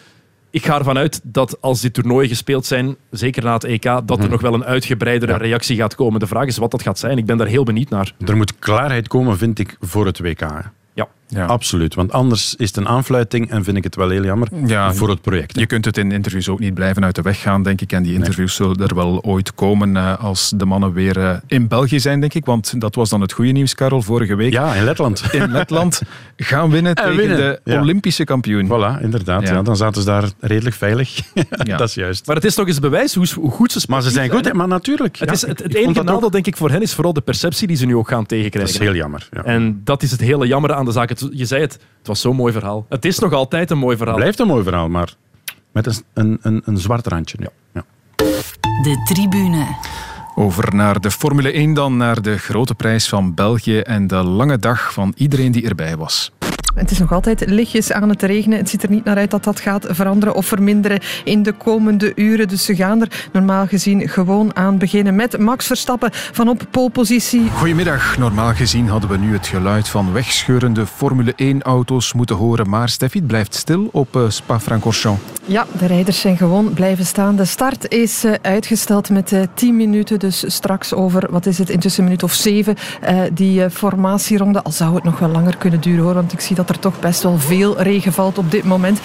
ik 0.57 0.65
ga 0.67 0.79
ervan 0.79 0.99
uit 0.99 1.21
dat 1.23 1.61
als 1.61 1.81
die 1.81 1.91
toernooien 1.91 2.29
gespeeld 2.29 2.67
zijn, 2.67 2.97
zeker 3.11 3.45
na 3.45 3.53
het 3.53 3.65
EK, 3.65 3.83
dat 3.83 4.23
er 4.23 4.29
nog 4.29 4.41
wel 4.41 4.55
een 4.55 4.65
uitgebreidere 4.65 5.37
reactie 5.37 5.77
gaat 5.77 5.95
komen. 5.95 6.21
De 6.21 6.27
vraag 6.27 6.47
is 6.47 6.57
wat 6.57 6.71
dat 6.71 6.83
gaat 6.83 6.99
zijn. 6.99 7.19
Ik 7.19 7.27
ben 7.27 7.37
daar 7.37 7.47
heel 7.47 7.65
benieuwd 7.65 7.89
naar. 7.89 8.13
Er 8.27 8.37
moet 8.37 8.59
klaarheid 8.59 9.09
komen, 9.09 9.39
vind 9.39 9.59
ik, 9.59 9.77
voor 9.81 10.07
het 10.07 10.19
WK. 10.19 10.41
hè. 10.41 10.61
Ja. 10.95 11.09
Ja. 11.29 11.47
Absoluut. 11.47 11.95
Want 11.95 12.13
anders 12.13 12.55
is 12.55 12.67
het 12.69 12.77
een 12.77 12.89
aanfluiting 12.89 13.51
en 13.51 13.65
vind 13.65 13.77
ik 13.77 13.85
het 13.85 13.95
wel 13.97 14.09
heel 14.09 14.25
jammer 14.25 14.49
Ja, 14.67 14.95
voor 14.95 15.09
het 15.09 15.21
project. 15.21 15.55
hè. 15.55 15.61
Je 15.61 15.67
kunt 15.67 15.85
het 15.85 15.97
in 15.99 16.13
interviews 16.13 16.49
ook 16.49 16.59
niet 16.59 16.75
blijven 16.75 17.05
uit 17.05 17.15
de 17.15 17.23
weg 17.23 17.41
gaan, 17.41 17.63
denk 17.63 17.81
ik. 17.81 17.93
En 17.93 18.03
die 18.03 18.15
interviews 18.15 18.55
zullen 18.55 18.77
er 18.77 18.95
wel 18.95 19.23
ooit 19.23 19.55
komen 19.55 19.97
eh, 19.97 20.19
als 20.25 20.53
de 20.57 20.65
mannen 20.65 20.93
weer 20.93 21.19
eh, 21.19 21.37
in 21.47 21.69
België 21.69 22.01
zijn, 22.01 22.21
denk 22.21 22.35
ik. 22.35 22.45
Want 22.45 22.81
dat 22.81 22.95
was 22.95 23.09
dan 23.11 23.21
het 23.21 23.33
goede 23.33 23.51
nieuws, 23.53 23.75
Karel, 23.75 24.03
vorige 24.03 24.35
week. 24.35 24.53
Ja, 24.53 24.75
in 24.75 24.85
Letland. 24.85 25.23
In 25.33 25.51
Letland 25.53 26.03
gaan 26.37 26.71
winnen 26.71 26.95
En 26.95 27.03
tegen 27.05 27.17
winnen, 27.19 27.37
de 27.39 27.61
ja. 27.65 27.81
Olympische 27.81 28.25
kampioen. 28.25 28.67
Voilà, 28.67 29.03
inderdaad. 29.03 29.43
Ja. 29.49 29.53
Ja. 29.55 29.63
dan 29.63 29.77
zaten 29.77 30.01
ze 30.03 30.07
daar 30.09 30.25
redelijk 30.41 30.77
veilig. 30.77 31.21
Ja. 31.65 31.77
dat 31.77 31.89
is 31.89 31.95
juist. 31.95 32.27
Maar 32.27 32.37
het 32.37 32.45
is 32.45 32.55
toch 32.55 32.67
eens 32.67 32.79
bewijs 32.81 33.15
hoe, 33.15 33.27
hoe 33.35 33.51
goed 33.51 33.73
ze 33.73 33.85
Maar 33.89 34.03
ze 34.03 34.11
zijn 34.11 34.31
goed, 34.31 34.45
hè? 34.45 34.55
maar 34.55 34.69
natuurlijk. 34.69 35.17
Het, 35.19 35.29
ja, 35.29 35.35
is, 35.35 35.47
het, 35.47 35.75
enige 35.75 35.93
dat 35.93 35.99
ook- 35.99 36.05
nadeel, 36.15 36.31
denk 36.31 36.47
ik, 36.47 36.57
voor 36.57 36.71
hen 36.71 36.83
is 36.83 36.95
vooral 36.95 37.13
de 37.13 37.21
perceptie 37.21 37.67
die 37.67 37.77
ze 37.77 37.87
nu 37.87 37.97
ook 37.97 38.09
gaan 38.09 38.19
Dat 38.19 38.29
tegenkrijgen. 38.29 38.73
is 38.75 38.79
heel 38.81 38.95
jammer. 38.95 39.29
Ja. 39.33 39.45
En 39.45 39.81
dat 39.85 40.03
is 40.03 40.11
het 40.11 40.21
hele 40.21 40.47
jammer 40.47 40.73
aan 40.73 40.85
de 40.85 40.93
zaak. 40.93 41.15
Het- 41.21 41.29
je 41.33 41.45
zei 41.45 41.61
het, 41.61 41.73
het 41.73 42.07
was 42.07 42.21
zo'n 42.21 42.37
mooi 42.37 42.53
verhaal. 42.53 42.87
Het 42.89 43.05
is 43.05 43.19
nog 43.19 43.33
altijd 43.33 43.71
een 43.71 43.79
mooi 43.79 43.97
verhaal. 43.97 44.15
Het 44.15 44.23
blijft 44.23 44.41
een 44.41 44.47
mooi 44.47 44.63
verhaal, 44.63 44.89
maar 44.89 45.15
met 45.73 45.87
een, 45.87 45.95
een, 46.15 46.39
een, 46.43 46.63
een 46.65 46.79
zwart 46.79 47.07
randje. 47.07 47.39
Ja. 47.75 47.85
De 48.83 49.03
tribune. 49.05 49.67
Over 50.35 50.75
naar 50.75 51.01
de 51.01 51.11
Formule 51.11 51.53
1 51.53 51.75
dan, 51.75 51.97
naar 51.97 52.23
de 52.23 52.39
grote 52.39 52.75
prijs 52.75 53.09
van 53.09 53.35
België 53.35 53.79
en 53.79 54.07
de 54.07 54.17
lange 54.17 54.59
dag 54.59 54.93
van 54.93 55.13
iedereen 55.17 55.53
die 55.53 55.69
erbij 55.69 55.97
was. 55.97 56.33
Het 56.77 56.91
is 56.91 56.99
nog 56.99 57.13
altijd 57.13 57.43
lichtjes 57.47 57.93
aan 57.93 58.09
het 58.09 58.23
regenen. 58.23 58.59
Het 58.59 58.69
ziet 58.69 58.83
er 58.83 58.91
niet 58.91 59.05
naar 59.05 59.17
uit 59.17 59.31
dat 59.31 59.45
dat 59.45 59.61
gaat 59.61 59.87
veranderen 59.89 60.35
of 60.35 60.47
verminderen 60.47 61.01
in 61.25 61.43
de 61.43 61.53
komende 61.53 62.13
uren. 62.15 62.49
Dus 62.49 62.65
ze 62.65 62.77
gaan 62.77 63.01
er 63.01 63.29
normaal 63.33 63.67
gezien 63.67 64.09
gewoon 64.09 64.57
aan 64.57 64.79
beginnen 64.79 65.15
met 65.15 65.39
Max 65.39 65.67
Verstappen 65.67 66.11
van 66.13 66.49
op 66.49 66.67
polepositie. 66.71 67.51
Goedemiddag. 67.51 68.19
Normaal 68.19 68.55
gezien 68.55 68.89
hadden 68.89 69.11
we 69.11 69.17
nu 69.17 69.33
het 69.33 69.47
geluid 69.47 69.89
van 69.89 70.13
wegscheurende 70.13 70.87
Formule 70.87 71.35
1-auto's 71.57 72.13
moeten 72.13 72.37
horen. 72.37 72.69
Maar 72.69 72.89
Steffi 72.89 73.19
het 73.19 73.27
blijft 73.27 73.55
stil 73.55 73.89
op 73.93 74.17
uh, 74.17 74.23
Spa-Francorchamps. 74.29 75.23
Ja, 75.45 75.67
de 75.79 75.87
rijders 75.87 76.21
zijn 76.21 76.37
gewoon 76.37 76.73
blijven 76.73 77.07
staan. 77.07 77.37
De 77.37 77.45
start 77.45 77.91
is 77.91 78.25
uh, 78.25 78.33
uitgesteld 78.43 79.11
met 79.11 79.33
uh, 79.33 79.43
10 79.55 79.77
minuten. 79.77 80.19
Dus 80.19 80.45
straks 80.47 80.95
over, 80.95 81.27
wat 81.31 81.47
is 81.47 81.59
het, 81.59 81.71
intussen 81.71 82.03
een 82.03 82.09
minuut 82.09 82.23
of 82.23 82.33
zeven, 82.33 82.75
die 83.33 83.71
formatieronde. 83.71 84.63
Al 84.63 84.73
zou 84.73 84.95
het 84.95 85.05
nog 85.05 85.19
wel 85.19 85.29
langer 85.29 85.57
kunnen 85.57 85.81
duren 85.81 86.05
hoor, 86.05 86.15
want 86.15 86.33
ik 86.33 86.41
zie 86.41 86.57
dat 86.57 86.66
er 86.69 86.79
toch 86.79 87.01
best 87.01 87.23
wel 87.23 87.39
veel 87.39 87.81
regen 87.83 88.13
valt 88.13 88.39
op 88.39 88.51
dit 88.51 88.65
moment. 88.65 89.01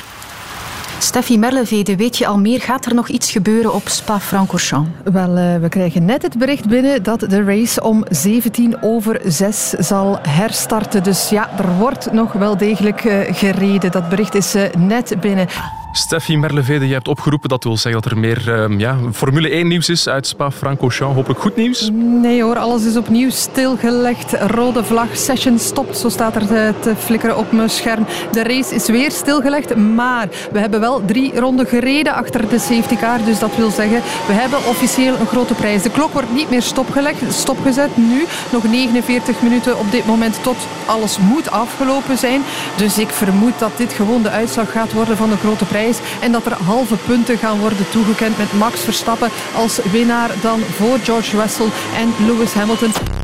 Steffi 1.03 1.37
Merlevede, 1.37 1.95
weet 1.95 2.17
je 2.17 2.27
al 2.27 2.37
meer? 2.37 2.61
Gaat 2.61 2.85
er 2.85 2.95
nog 2.95 3.07
iets 3.07 3.31
gebeuren 3.31 3.73
op 3.73 3.87
Spa-Francorchamps? 3.87 4.89
Wel, 5.03 5.37
uh, 5.37 5.57
we 5.57 5.69
krijgen 5.69 6.05
net 6.05 6.21
het 6.21 6.37
bericht 6.37 6.67
binnen 6.67 7.03
dat 7.03 7.19
de 7.19 7.43
race 7.43 7.83
om 7.83 8.05
17 8.09 8.81
over 8.81 9.21
6 9.23 9.69
zal 9.69 10.19
herstarten. 10.21 11.03
Dus 11.03 11.29
ja, 11.29 11.57
er 11.57 11.77
wordt 11.77 12.11
nog 12.11 12.33
wel 12.33 12.57
degelijk 12.57 13.03
uh, 13.03 13.19
gereden. 13.31 13.91
Dat 13.91 14.09
bericht 14.09 14.35
is 14.35 14.55
uh, 14.55 14.63
net 14.77 15.15
binnen. 15.21 15.47
Steffi 15.93 16.37
Merlevede, 16.37 16.87
je 16.87 16.93
hebt 16.93 17.07
opgeroepen 17.07 17.49
dat 17.49 17.63
wil 17.63 17.77
zeggen 17.77 18.01
dat 18.01 18.11
er 18.11 18.17
meer 18.17 18.69
uh, 18.69 18.79
ja, 18.79 18.97
Formule 19.13 19.49
1 19.49 19.67
nieuws 19.67 19.89
is 19.89 20.07
uit 20.07 20.27
Spa-Francorchamps. 20.27 21.15
Hopelijk 21.15 21.39
goed 21.39 21.55
nieuws? 21.55 21.89
Nee 21.93 22.43
hoor, 22.43 22.57
alles 22.57 22.85
is 22.85 22.97
opnieuw 22.97 23.29
stilgelegd. 23.29 24.33
Rode 24.33 24.83
vlag, 24.83 25.17
session 25.17 25.59
stopt, 25.59 25.97
zo 25.97 26.09
staat 26.09 26.35
er 26.35 26.47
te, 26.47 26.73
te 26.79 26.95
flikkeren 26.95 27.37
op 27.37 27.51
mijn 27.51 27.69
scherm. 27.69 28.05
De 28.31 28.43
race 28.43 28.75
is 28.75 28.87
weer 28.87 29.11
stilgelegd, 29.11 29.75
maar 29.75 30.27
we 30.51 30.59
hebben 30.59 30.79
wel 30.79 30.90
drie 30.99 31.39
ronden 31.39 31.65
gereden 31.65 32.13
achter 32.13 32.49
de 32.49 32.59
safety 32.59 32.95
car. 32.95 33.23
Dus 33.25 33.39
dat 33.39 33.55
wil 33.55 33.69
zeggen, 33.69 34.01
we 34.27 34.33
hebben 34.33 34.59
officieel 34.67 35.19
een 35.19 35.27
grote 35.27 35.53
prijs. 35.53 35.83
De 35.83 35.91
klok 35.91 36.13
wordt 36.13 36.33
niet 36.33 36.49
meer 36.49 36.61
stopgelegd, 36.61 37.33
stopgezet. 37.33 37.97
Nu 37.97 38.25
nog 38.51 38.63
49 38.63 39.41
minuten 39.41 39.79
op 39.79 39.91
dit 39.91 40.05
moment 40.05 40.43
tot 40.43 40.57
alles 40.85 41.17
moet 41.17 41.51
afgelopen 41.51 42.17
zijn. 42.17 42.41
Dus 42.75 42.97
ik 42.97 43.09
vermoed 43.09 43.59
dat 43.59 43.71
dit 43.77 43.93
gewoon 43.93 44.21
de 44.21 44.29
uitslag 44.29 44.71
gaat 44.71 44.93
worden 44.93 45.17
van 45.17 45.29
de 45.29 45.37
grote 45.37 45.65
prijs. 45.65 45.97
En 46.21 46.31
dat 46.31 46.45
er 46.45 46.53
halve 46.53 46.95
punten 46.95 47.37
gaan 47.37 47.59
worden 47.59 47.89
toegekend 47.89 48.37
met 48.37 48.53
Max 48.53 48.79
Verstappen 48.79 49.29
als 49.55 49.79
winnaar 49.91 50.29
dan 50.41 50.59
voor 50.59 50.99
George 51.03 51.37
Russell 51.41 51.69
en 51.97 52.25
Lewis 52.25 52.53
Hamilton. 52.53 53.20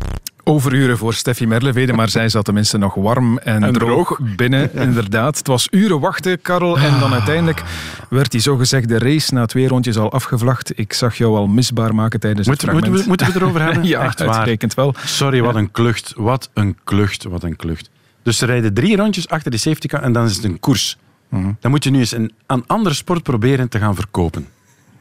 Overuren 0.47 0.97
voor 0.97 1.13
Steffi 1.13 1.47
Merlevede, 1.47 1.93
maar 1.93 2.09
zij 2.09 2.29
zat 2.29 2.45
tenminste 2.45 2.77
nog 2.77 2.93
warm 2.93 3.37
en, 3.37 3.63
en 3.63 3.73
droog, 3.73 4.15
droog 4.15 4.35
binnen, 4.35 4.73
inderdaad. 4.87 5.37
Het 5.37 5.47
was 5.47 5.67
uren 5.71 5.99
wachten, 5.99 6.41
Karel, 6.41 6.79
en 6.79 6.99
dan 6.99 7.13
uiteindelijk 7.13 7.63
werd 8.09 8.31
die 8.31 8.39
zogezegde 8.39 8.97
race 8.97 9.33
na 9.33 9.45
twee 9.45 9.67
rondjes 9.67 9.97
al 9.97 10.11
afgevlacht. 10.11 10.79
Ik 10.79 10.93
zag 10.93 11.17
jou 11.17 11.35
al 11.35 11.47
misbaar 11.47 11.95
maken 11.95 12.19
tijdens 12.19 12.47
Moet, 12.47 12.61
het 12.61 12.69
fragment. 12.69 12.93
Moeten 12.93 13.03
we, 13.03 13.09
moeten 13.09 13.27
we 13.27 13.33
het 13.33 13.41
erover 13.41 13.61
hebben? 13.61 13.83
ja, 13.93 14.03
echt 14.03 14.21
uitstekend 14.21 14.73
wel. 14.73 14.93
Sorry, 15.05 15.41
wat 15.41 15.55
een 15.55 15.71
klucht, 15.71 16.13
wat 16.15 16.49
een 16.53 16.77
klucht, 16.83 17.23
wat 17.23 17.43
een 17.43 17.55
klucht. 17.55 17.89
Dus 18.23 18.37
ze 18.37 18.45
rijden 18.45 18.73
drie 18.73 18.95
rondjes 18.95 19.27
achter 19.27 19.51
de 19.51 19.57
safety 19.57 19.87
car 19.87 20.01
en 20.01 20.11
dan 20.11 20.25
is 20.25 20.35
het 20.35 20.43
een 20.43 20.59
koers. 20.59 20.97
Mm-hmm. 21.29 21.57
Dan 21.59 21.71
moet 21.71 21.83
je 21.83 21.89
nu 21.89 21.99
eens 21.99 22.11
een, 22.11 22.31
een 22.45 22.63
andere 22.67 22.95
sport 22.95 23.23
proberen 23.23 23.69
te 23.69 23.79
gaan 23.79 23.95
verkopen. 23.95 24.47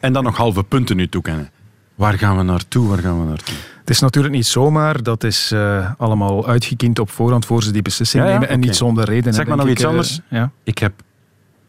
En 0.00 0.12
dan 0.12 0.24
nog 0.24 0.36
halve 0.36 0.62
punten 0.62 0.96
nu 0.96 1.08
toekennen. 1.08 1.50
Waar 1.96 2.18
gaan 2.18 2.36
we 2.36 2.42
naartoe? 2.42 2.88
Waar 2.88 2.98
gaan 2.98 3.20
we 3.20 3.26
naartoe? 3.26 3.54
Het 3.80 3.90
is 3.90 4.00
natuurlijk 4.00 4.34
niet 4.34 4.46
zomaar. 4.46 5.02
Dat 5.02 5.24
is 5.24 5.52
uh, 5.52 5.90
allemaal 5.98 6.46
uitgekiend 6.46 6.98
op 6.98 7.10
voorhand 7.10 7.46
voor 7.46 7.62
ze 7.62 7.70
die 7.70 7.82
beslissing 7.82 8.22
ja, 8.22 8.28
ja, 8.28 8.34
nemen. 8.34 8.48
En 8.48 8.56
okay. 8.56 8.68
niet 8.68 8.76
zonder 8.76 9.04
reden. 9.04 9.34
Zeg 9.34 9.46
maar 9.46 9.56
nog 9.56 9.68
iets 9.68 9.82
ik, 9.82 9.88
anders. 9.88 10.18
Uh, 10.18 10.38
ja. 10.38 10.50
Ik 10.64 10.78
heb 10.78 10.92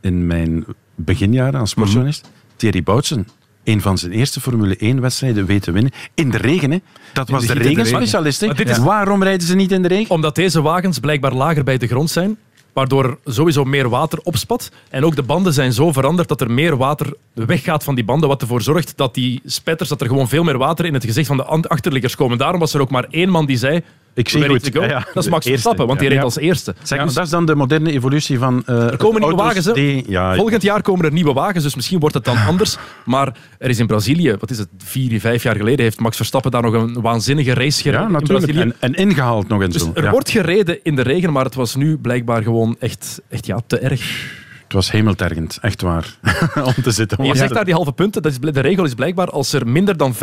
in 0.01 0.27
mijn 0.27 0.65
beginjaren 0.95 1.59
als 1.59 1.69
sportjournalist 1.69 2.23
mm-hmm. 2.25 2.51
Thierry 2.55 2.83
Boutsen 2.83 3.27
een 3.63 3.81
van 3.81 3.97
zijn 3.97 4.11
eerste 4.11 4.41
Formule 4.41 4.95
1-wedstrijden 4.95 5.45
weten 5.45 5.73
winnen. 5.73 5.91
In 6.13 6.29
de 6.29 6.37
regen, 6.37 6.71
hè. 6.71 6.77
Dat 7.13 7.29
was 7.29 7.45
de, 7.45 7.53
de 7.53 7.59
regenspecialist. 7.59 8.41
Regen. 8.41 8.83
Waarom 8.83 9.23
rijden 9.23 9.47
ze 9.47 9.55
niet 9.55 9.71
in 9.71 9.81
de 9.81 9.87
regen? 9.87 10.15
Omdat 10.15 10.35
deze 10.35 10.61
wagens 10.61 10.99
blijkbaar 10.99 11.33
lager 11.33 11.63
bij 11.63 11.77
de 11.77 11.87
grond 11.87 12.09
zijn 12.09 12.37
waardoor 12.77 13.17
sowieso 13.25 13.63
meer 13.63 13.89
water 13.89 14.19
opspat. 14.23 14.71
En 14.89 15.05
ook 15.05 15.15
de 15.15 15.23
banden 15.23 15.53
zijn 15.53 15.73
zo 15.73 15.91
veranderd 15.91 16.27
dat 16.27 16.41
er 16.41 16.51
meer 16.51 16.77
water 16.77 17.13
weggaat 17.33 17.83
van 17.83 17.95
die 17.95 18.03
banden, 18.03 18.29
wat 18.29 18.41
ervoor 18.41 18.61
zorgt 18.61 18.97
dat 18.97 19.13
die 19.13 19.41
spetters, 19.45 19.89
dat 19.89 20.01
er 20.01 20.07
gewoon 20.07 20.27
veel 20.27 20.43
meer 20.43 20.57
water 20.57 20.85
in 20.85 20.93
het 20.93 21.05
gezicht 21.05 21.27
van 21.27 21.37
de 21.37 21.67
achterliggers 21.67 22.15
komen. 22.15 22.37
Daarom 22.37 22.59
was 22.59 22.73
er 22.73 22.81
ook 22.81 22.89
maar 22.89 23.07
één 23.09 23.29
man 23.29 23.45
die 23.45 23.57
zei... 23.57 23.83
Ik 24.17 24.29
zie 24.29 24.47
goed. 24.47 24.69
Ja, 24.73 24.85
ja. 24.85 25.05
Dat 25.13 25.23
is 25.23 25.29
Max 25.29 25.45
Verstappen, 25.45 25.87
want 25.87 25.99
die 25.99 26.09
reed 26.09 26.21
als 26.21 26.37
eerste. 26.37 26.75
Zeg, 26.83 27.03
dus 27.03 27.13
dat 27.13 27.23
is 27.23 27.29
dan 27.29 27.45
de 27.45 27.55
moderne 27.55 27.91
evolutie 27.91 28.39
van 28.39 28.63
uh, 28.69 28.83
Er 28.83 28.97
komen 28.97 29.21
nieuwe 29.21 29.35
wagens. 29.35 29.73
Die, 29.73 30.05
Volgend 30.35 30.61
jaar 30.61 30.81
komen 30.81 31.05
er 31.05 31.11
nieuwe 31.11 31.33
wagens, 31.33 31.63
dus 31.63 31.75
misschien 31.75 31.99
wordt 31.99 32.15
het 32.15 32.25
dan 32.25 32.37
anders. 32.47 32.77
Maar 33.05 33.37
er 33.57 33.69
is 33.69 33.79
in 33.79 33.87
Brazilië, 33.87 34.35
wat 34.39 34.49
is 34.49 34.57
het, 34.57 34.67
vier, 34.77 35.19
vijf 35.19 35.43
jaar 35.43 35.55
geleden, 35.55 35.85
heeft 35.85 35.99
Max 35.99 36.15
Verstappen 36.15 36.51
daar 36.51 36.61
nog 36.61 36.73
een 36.73 37.01
waanzinnige 37.01 37.53
race 37.53 37.81
gereden. 37.81 38.05
Ja, 38.05 38.11
natuurlijk. 38.11 38.53
En, 38.53 38.75
en, 38.79 38.93
ingehaald 38.93 39.47
nog 39.47 39.61
eens. 39.61 39.73
Dus 39.73 40.03
er 40.03 40.11
wordt 40.11 40.29
gereden 40.29 40.79
in 40.83 40.95
de 40.95 41.01
regen, 41.01 41.33
maar 41.33 41.45
het 41.45 41.55
was 41.55 41.75
nu 41.75 41.97
blijkbaar 41.97 42.43
gewoon 42.43 42.75
echt, 42.79 43.21
echt 43.29 43.45
ja, 43.45 43.59
te 43.67 43.79
erg. 43.79 44.35
Het 44.63 44.75
was 44.75 44.91
hemeltergend, 44.91 45.57
echt 45.61 45.81
waar, 45.81 46.15
om 46.75 46.83
te 46.83 46.91
zitten. 46.91 47.25
Je 47.25 47.35
zegt 47.35 47.53
daar 47.53 47.65
die 47.65 47.73
halve 47.73 47.91
punten. 47.91 48.21
Dat 48.21 48.31
is, 48.31 48.39
de 48.39 48.59
regel 48.59 48.85
is 48.85 48.93
blijkbaar 48.93 49.29
als 49.29 49.53
er 49.53 49.67
minder 49.67 49.97
dan 49.97 50.15
75% 50.15 50.17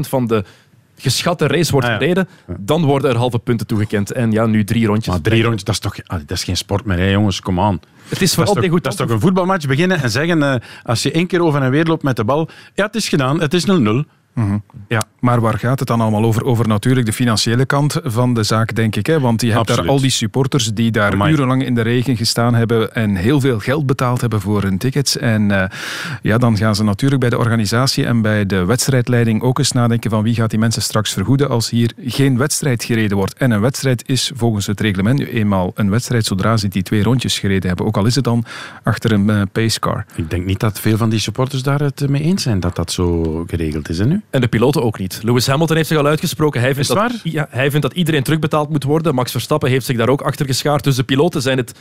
van 0.00 0.26
de 0.26 0.44
geschatte 0.98 1.46
race 1.46 1.72
wordt 1.72 1.86
gereden, 1.86 2.26
ah, 2.26 2.32
ja. 2.48 2.54
dan 2.58 2.84
worden 2.84 3.10
er 3.10 3.16
halve 3.16 3.38
punten 3.38 3.66
toegekend. 3.66 4.12
En 4.12 4.32
ja, 4.32 4.46
nu 4.46 4.64
drie 4.64 4.86
rondjes. 4.86 5.14
Maar 5.14 5.22
drie 5.22 5.42
rondjes, 5.42 5.64
dat 5.64 5.74
is 5.74 5.80
toch 5.80 5.96
dat 6.06 6.30
is 6.30 6.44
geen 6.44 6.56
sport 6.56 6.84
meer, 6.84 6.98
hè, 6.98 7.10
jongens, 7.10 7.40
kom 7.40 7.60
aan. 7.60 7.80
Het 8.08 8.22
is 8.22 8.34
vooral 8.34 8.54
dat 8.54 8.64
is, 8.64 8.70
toch, 8.70 8.80
dat 8.80 8.92
is 8.92 8.98
toch 8.98 9.10
een 9.10 9.20
voetbalmatch 9.20 9.66
beginnen 9.66 10.02
en 10.02 10.10
zeggen, 10.10 10.38
uh, 10.38 10.54
als 10.82 11.02
je 11.02 11.12
één 11.12 11.26
keer 11.26 11.42
over 11.42 11.62
en 11.62 11.70
weer 11.70 11.84
loopt 11.84 12.02
met 12.02 12.16
de 12.16 12.24
bal, 12.24 12.48
ja, 12.74 12.86
het 12.86 12.94
is 12.94 13.08
gedaan, 13.08 13.40
het 13.40 13.54
is 13.54 13.66
0-0. 13.66 13.72
Mm-hmm. 14.38 14.62
Ja, 14.88 15.02
maar 15.20 15.40
waar 15.40 15.58
gaat 15.58 15.78
het 15.78 15.88
dan 15.88 16.00
allemaal 16.00 16.24
over? 16.24 16.44
Over 16.44 16.68
natuurlijk 16.68 17.06
de 17.06 17.12
financiële 17.12 17.66
kant 17.66 18.00
van 18.02 18.34
de 18.34 18.42
zaak, 18.42 18.74
denk 18.74 18.96
ik. 18.96 19.06
Hè? 19.06 19.20
Want 19.20 19.40
je 19.40 19.46
hebt 19.46 19.58
Absoluut. 19.58 19.82
daar 19.84 19.90
al 19.90 20.00
die 20.00 20.10
supporters 20.10 20.72
die 20.74 20.90
daar 20.90 21.12
Amai. 21.12 21.32
urenlang 21.32 21.64
in 21.64 21.74
de 21.74 21.80
regen 21.80 22.16
gestaan 22.16 22.54
hebben 22.54 22.94
en 22.94 23.16
heel 23.16 23.40
veel 23.40 23.58
geld 23.58 23.86
betaald 23.86 24.20
hebben 24.20 24.40
voor 24.40 24.62
hun 24.62 24.78
tickets. 24.78 25.16
En 25.16 25.50
uh, 25.50 25.64
ja, 26.22 26.38
dan 26.38 26.56
gaan 26.56 26.74
ze 26.74 26.84
natuurlijk 26.84 27.20
bij 27.20 27.30
de 27.30 27.38
organisatie 27.38 28.06
en 28.06 28.22
bij 28.22 28.46
de 28.46 28.64
wedstrijdleiding 28.64 29.42
ook 29.42 29.58
eens 29.58 29.72
nadenken 29.72 30.10
van 30.10 30.22
wie 30.22 30.34
gaat 30.34 30.50
die 30.50 30.58
mensen 30.58 30.82
straks 30.82 31.12
vergoeden 31.12 31.48
als 31.48 31.70
hier 31.70 31.92
geen 32.04 32.38
wedstrijd 32.38 32.84
gereden 32.84 33.16
wordt. 33.16 33.34
En 33.34 33.50
een 33.50 33.60
wedstrijd 33.60 34.08
is 34.08 34.32
volgens 34.34 34.66
het 34.66 34.80
reglement 34.80 35.18
nu 35.18 35.28
eenmaal 35.28 35.70
een 35.74 35.90
wedstrijd 35.90 36.24
zodra 36.24 36.56
ze 36.56 36.68
die 36.68 36.82
twee 36.82 37.02
rondjes 37.02 37.38
gereden 37.38 37.68
hebben. 37.68 37.86
Ook 37.86 37.96
al 37.96 38.06
is 38.06 38.14
het 38.14 38.24
dan 38.24 38.44
achter 38.82 39.12
een 39.12 39.28
uh, 39.28 39.42
pacecar. 39.52 40.04
Ik 40.14 40.30
denk 40.30 40.44
niet 40.44 40.60
dat 40.60 40.80
veel 40.80 40.96
van 40.96 41.08
die 41.08 41.18
supporters 41.18 41.62
daar 41.62 41.80
het 41.80 42.08
mee 42.08 42.22
eens 42.22 42.42
zijn 42.42 42.60
dat 42.60 42.76
dat 42.76 42.92
zo 42.92 43.44
geregeld 43.46 43.88
is. 43.88 43.98
Hè, 43.98 44.06
nu? 44.06 44.22
En 44.30 44.40
de 44.40 44.48
piloten 44.48 44.82
ook 44.82 44.98
niet. 44.98 45.20
Lewis 45.22 45.46
Hamilton 45.46 45.76
heeft 45.76 45.88
zich 45.88 45.98
al 45.98 46.06
uitgesproken. 46.06 46.60
Hij 46.60 46.74
vindt, 46.74 46.88
dat, 46.88 47.12
ja, 47.22 47.46
hij 47.50 47.70
vindt 47.70 47.86
dat 47.86 47.94
iedereen 47.96 48.22
terugbetaald 48.22 48.68
moet 48.70 48.84
worden. 48.84 49.14
Max 49.14 49.30
Verstappen 49.30 49.70
heeft 49.70 49.86
zich 49.86 49.96
daar 49.96 50.08
ook 50.08 50.20
achter 50.22 50.46
geschaard. 50.46 50.84
Dus 50.84 50.96
de 50.96 51.02
piloten 51.04 51.42
zijn 51.42 51.56
het... 51.56 51.74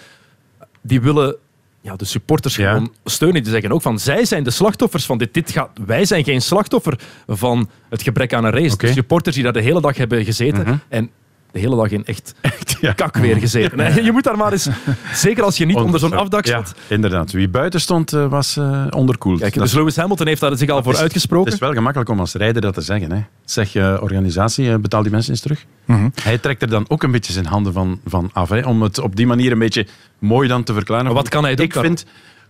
Die 0.81 1.01
willen 1.01 1.35
ja, 1.81 1.95
de 1.95 2.05
supporters 2.05 2.55
Ja. 2.55 2.71
gewoon 2.71 2.93
steunen. 3.05 3.43
Die 3.43 3.51
zeggen 3.51 3.71
ook 3.71 3.81
van, 3.81 3.99
zij 3.99 4.25
zijn 4.25 4.43
de 4.43 4.49
slachtoffers 4.51 5.05
van 5.05 5.17
dit. 5.17 5.33
dit 5.33 5.51
gaat, 5.51 5.69
wij 5.85 6.05
zijn 6.05 6.23
geen 6.23 6.41
slachtoffer 6.41 6.99
van 7.27 7.69
het 7.89 8.01
gebrek 8.01 8.33
aan 8.33 8.43
een 8.43 8.51
race. 8.51 8.73
Oké. 8.73 8.85
De 8.87 8.93
supporters 8.93 9.35
die 9.35 9.43
daar 9.43 9.53
de 9.53 9.61
hele 9.61 9.81
dag 9.81 9.97
hebben 9.97 10.25
gezeten 10.25 10.61
Mhm. 10.63 10.75
en 10.89 11.09
de 11.57 11.63
hele 11.63 11.75
dag 11.75 11.91
in 11.91 12.05
echt 12.13 12.33
ja. 12.81 12.93
kak 12.93 13.17
weer 13.17 13.35
gezeten. 13.37 13.79
hè. 13.79 13.99
Je 13.99 14.11
moet 14.11 14.23
daar 14.23 14.37
maar 14.37 14.51
eens... 14.51 14.67
Zeker 15.13 15.43
als 15.43 15.57
je 15.57 15.65
niet 15.65 15.75
onder 15.75 15.99
zo'n 15.99 16.13
afdak 16.13 16.45
Ja, 16.45 16.63
stond. 16.63 16.75
inderdaad. 16.87 17.31
Wie 17.31 17.49
buiten 17.49 17.81
stond, 17.81 18.13
eh, 18.13 18.27
was 18.27 18.57
eh, 18.57 18.85
onderkoeld. 18.89 19.39
Kijk, 19.39 19.53
dus 19.53 19.73
Lewis 19.73 19.95
Hamilton 19.95 20.27
heeft 20.27 20.41
daar 20.41 20.57
zich 20.57 20.69
al 20.69 20.83
voor 20.83 20.93
is- 20.93 20.99
uitgesproken. 20.99 21.45
Het 21.45 21.53
is 21.53 21.59
wel 21.59 21.73
gemakkelijk 21.73 22.09
om 22.09 22.19
als 22.19 22.33
rijder 22.33 22.61
dat 22.61 22.73
te 22.73 22.81
zeggen. 22.81 23.11
Hè. 23.11 23.21
Zeg 23.45 23.73
je 23.73 23.97
organisatie, 24.01 24.71
eh, 24.71 24.75
betaal 24.77 25.01
die 25.01 25.11
mensen 25.11 25.31
eens 25.31 25.41
terug. 25.41 25.65
Mhm. 25.85 26.09
Hij 26.23 26.37
trekt 26.37 26.61
er 26.61 26.69
dan 26.69 26.85
ook 26.87 27.03
een 27.03 27.11
beetje 27.11 27.33
zijn 27.33 27.45
handen 27.45 27.73
van, 27.73 27.99
van 28.05 28.29
af. 28.33 28.49
Hè, 28.49 28.59
om 28.61 28.81
het 28.81 28.99
op 28.99 29.15
die 29.15 29.27
manier 29.27 29.51
een 29.51 29.59
beetje 29.59 29.87
mooi 30.19 30.47
dan 30.47 30.63
te 30.63 30.73
verklaren. 30.73 31.05
Maar 31.05 31.13
wat 31.13 31.29
kan 31.29 31.43
hij 31.43 31.55
doen, 31.55 31.65
Ik 31.65 31.73
vind, 31.73 32.05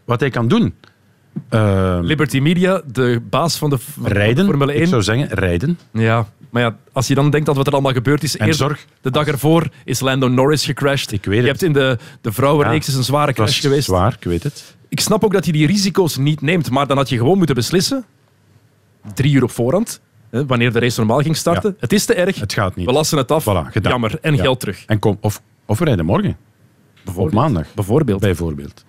wat 0.06 0.20
hij 0.20 0.30
kan 0.30 0.48
doen... 0.48 0.74
eh, 1.50 1.97
Liberty 2.02 2.39
Media, 2.39 2.82
de 2.91 3.21
baas 3.30 3.58
van 3.58 3.69
de, 3.69 3.78
rijden, 4.04 4.45
Formule 4.45 4.71
1. 4.73 4.82
ik 4.82 4.88
zou 4.88 5.02
zeggen, 5.04 5.28
rijden. 5.28 5.80
Ja, 5.91 6.28
maar 6.50 6.62
ja, 6.62 6.76
als 6.91 7.08
je 7.08 7.15
dan 7.15 7.30
denkt 7.30 7.45
dat 7.45 7.56
wat 7.56 7.67
er 7.67 7.73
allemaal 7.73 7.91
gebeurd 7.93 8.23
is... 8.23 8.38
En 8.38 8.54
zorg. 8.54 8.86
De 9.02 9.12
dag 9.12 9.28
ervoor 9.28 9.67
is 9.86 10.00
Lando 10.00 10.28
Norris 10.28 10.65
gecrashed. 10.65 11.12
Ik 11.12 11.26
weet 11.26 11.34
Je 11.34 11.39
het. 11.41 11.47
hebt 11.47 11.62
in 11.62 11.73
de, 11.73 11.97
de 12.21 12.32
vrouwenreeks 12.32 12.88
is 12.88 12.95
een 12.95 13.04
zware 13.04 13.34
crash 13.34 13.62
geweest. 13.62 13.86
zwaar, 13.86 14.15
ik 14.19 14.23
weet 14.23 14.43
het. 14.43 14.76
Ik 14.89 15.00
snap 15.00 15.23
ook 15.23 15.34
dat 15.34 15.43
hij 15.43 15.54
die 15.54 15.67
risico's 15.67 16.17
niet 16.17 16.41
neemt, 16.41 16.69
maar 16.69 16.88
dan 16.88 16.97
had 16.97 17.10
je 17.10 17.17
gewoon 17.17 17.38
moeten 17.38 17.56
beslissen, 17.56 18.06
drie 19.13 19.34
uur 19.34 19.43
op 19.43 19.52
voorhand, 19.52 20.02
hè, 20.30 20.45
wanneer 20.45 20.71
de 20.73 20.80
race 20.80 21.00
normaal 21.00 21.19
ging 21.21 21.36
starten. 21.36 21.76
Het 21.80 21.93
is 21.93 22.06
te 22.06 22.13
erg, 22.13 22.39
Het 22.39 22.54
gaat 22.54 22.76
niet. 22.76 22.86
we 22.86 22.91
lassen 22.91 23.17
het 23.17 23.32
af, 23.32 23.43
Voilà, 23.43 23.71
gedaan. 23.71 23.91
jammer, 23.91 24.17
en 24.21 24.36
Ja. 24.36 24.41
geld 24.41 24.60
terug. 24.60 24.84
En 24.86 25.00
kom, 25.00 25.17
of, 25.21 25.41
of 25.65 25.80
we 25.80 25.86
rijden 25.86 26.06
morgen. 26.06 26.38
Op 27.15 27.32
maandag. 27.34 27.65
Bijvoorbeeld. 27.76 28.19
Bijvoorbeeld. 28.21 28.86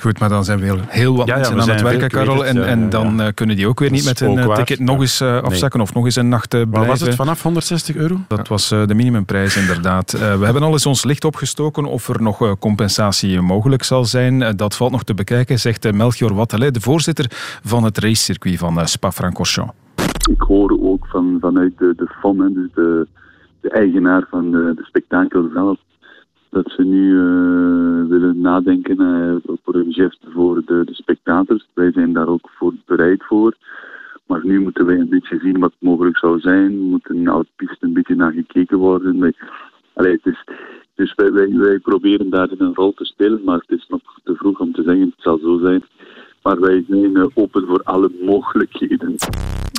Goed, 0.00 0.18
maar 0.18 0.28
dan 0.28 0.44
zijn 0.44 0.58
we 0.60 0.64
heel, 0.88 1.16
wat 1.16 1.26
Ja, 1.26 1.34
ja, 1.34 1.38
mensen 1.40 1.56
we 1.56 1.62
aan 1.62 1.68
het 1.68 1.80
werken, 1.80 2.08
Karel. 2.08 2.44
En, 2.46 2.66
en 2.66 2.90
dan 2.90 3.16
ja. 3.16 3.26
eh, 3.26 3.34
kunnen 3.34 3.56
die 3.56 3.68
ook 3.68 3.78
weer 3.80 3.90
niet 3.90 4.04
met 4.04 4.20
een 4.20 4.38
eh, 4.38 4.54
ticket 4.54 4.78
nog 4.78 4.94
Ja. 4.96 5.00
eens 5.00 5.20
eh, 5.20 5.42
afzakken 5.42 5.80
of 5.80 5.94
nog 5.94 6.04
eens 6.04 6.16
een 6.16 6.28
nacht 6.28 6.52
Wat 6.52 6.70
blijven. 6.70 6.90
was 6.90 7.00
het, 7.00 7.14
vanaf 7.14 7.42
160 7.42 7.96
euro? 7.96 8.16
Dat 8.28 8.48
was 8.48 8.70
eh, 8.70 8.86
de 8.86 8.94
minimumprijs, 8.94 9.56
inderdaad. 9.56 10.12
Eh, 10.12 10.20
we 10.38 10.44
hebben 10.44 10.62
al 10.62 10.72
eens 10.72 10.86
ons 10.86 11.04
licht 11.04 11.24
opgestoken 11.24 11.84
of 11.84 12.08
er 12.08 12.22
nog 12.22 12.42
eh, 12.42 12.52
compensatie 12.58 13.40
mogelijk 13.40 13.82
zal 13.82 14.04
zijn. 14.04 14.56
Dat 14.56 14.76
valt 14.76 14.92
nog 14.92 15.04
te 15.04 15.14
bekijken, 15.14 15.58
zegt 15.58 15.92
Melchior 15.92 16.34
Wattelet, 16.34 16.74
de 16.74 16.80
voorzitter 16.80 17.26
van 17.64 17.84
het 17.84 17.98
racecircuit 17.98 18.58
van 18.58 18.88
Spa-Francorchamps. 18.88 19.72
ik 20.30 20.40
hoor 20.40 20.78
ook 20.82 21.06
van, 21.06 21.36
vanuit 21.40 21.78
de, 21.78 21.92
de 21.96 22.08
FOM, 22.20 22.54
dus 22.54 22.68
de, 22.74 23.06
de 23.60 23.70
eigenaar 23.70 24.26
van 24.30 24.50
de, 24.50 24.72
de 24.76 24.84
spektakel 24.84 25.48
zelf, 25.54 25.78
dat 26.50 26.70
ze 26.70 26.84
nu 26.84 27.10
eh, 27.10 28.08
willen 28.08 28.40
nadenken 28.40 29.00
eh, 29.00 29.54
voor 29.64 29.84
gest 29.88 30.18
voor 30.28 30.62
de, 30.64 30.84
de 30.84 30.94
spectators. 30.94 31.66
Wij 31.74 31.92
zijn 31.92 32.12
daar 32.12 32.28
ook 32.28 32.48
voor 32.50 32.74
bereid 32.86 33.24
voor. 33.24 33.54
Maar 34.26 34.46
nu 34.46 34.60
moeten 34.60 34.86
wij 34.86 34.98
een 34.98 35.08
beetje 35.08 35.38
zien 35.38 35.58
wat 35.58 35.72
mogelijk 35.78 36.16
zou 36.18 36.40
zijn. 36.40 36.78
Moet 36.78 37.10
een 37.10 37.46
piste 37.56 37.86
een 37.86 37.92
beetje 37.92 38.14
naar 38.14 38.32
gekeken 38.32 38.78
worden. 38.78 39.20
Wij, 39.20 39.32
allee, 39.92 40.12
het 40.12 40.26
is, 40.26 40.44
dus 40.94 41.14
wij, 41.14 41.32
wij, 41.32 41.56
wij 41.56 41.78
proberen 41.78 42.30
daarin 42.30 42.60
een 42.60 42.74
rol 42.74 42.92
te 42.92 43.04
spelen, 43.04 43.40
maar 43.44 43.58
het 43.66 43.78
is 43.78 43.86
nog 43.88 44.00
te 44.24 44.34
vroeg 44.34 44.60
om 44.60 44.72
te 44.72 44.82
zeggen 44.82 45.02
het 45.02 45.14
zal 45.16 45.38
zo 45.38 45.58
zijn. 45.58 45.84
Maar 46.48 46.60
wij 46.60 46.84
zijn 46.88 47.30
open 47.34 47.64
voor 47.66 47.80
alle 47.84 48.10
mogelijkheden. 48.24 49.14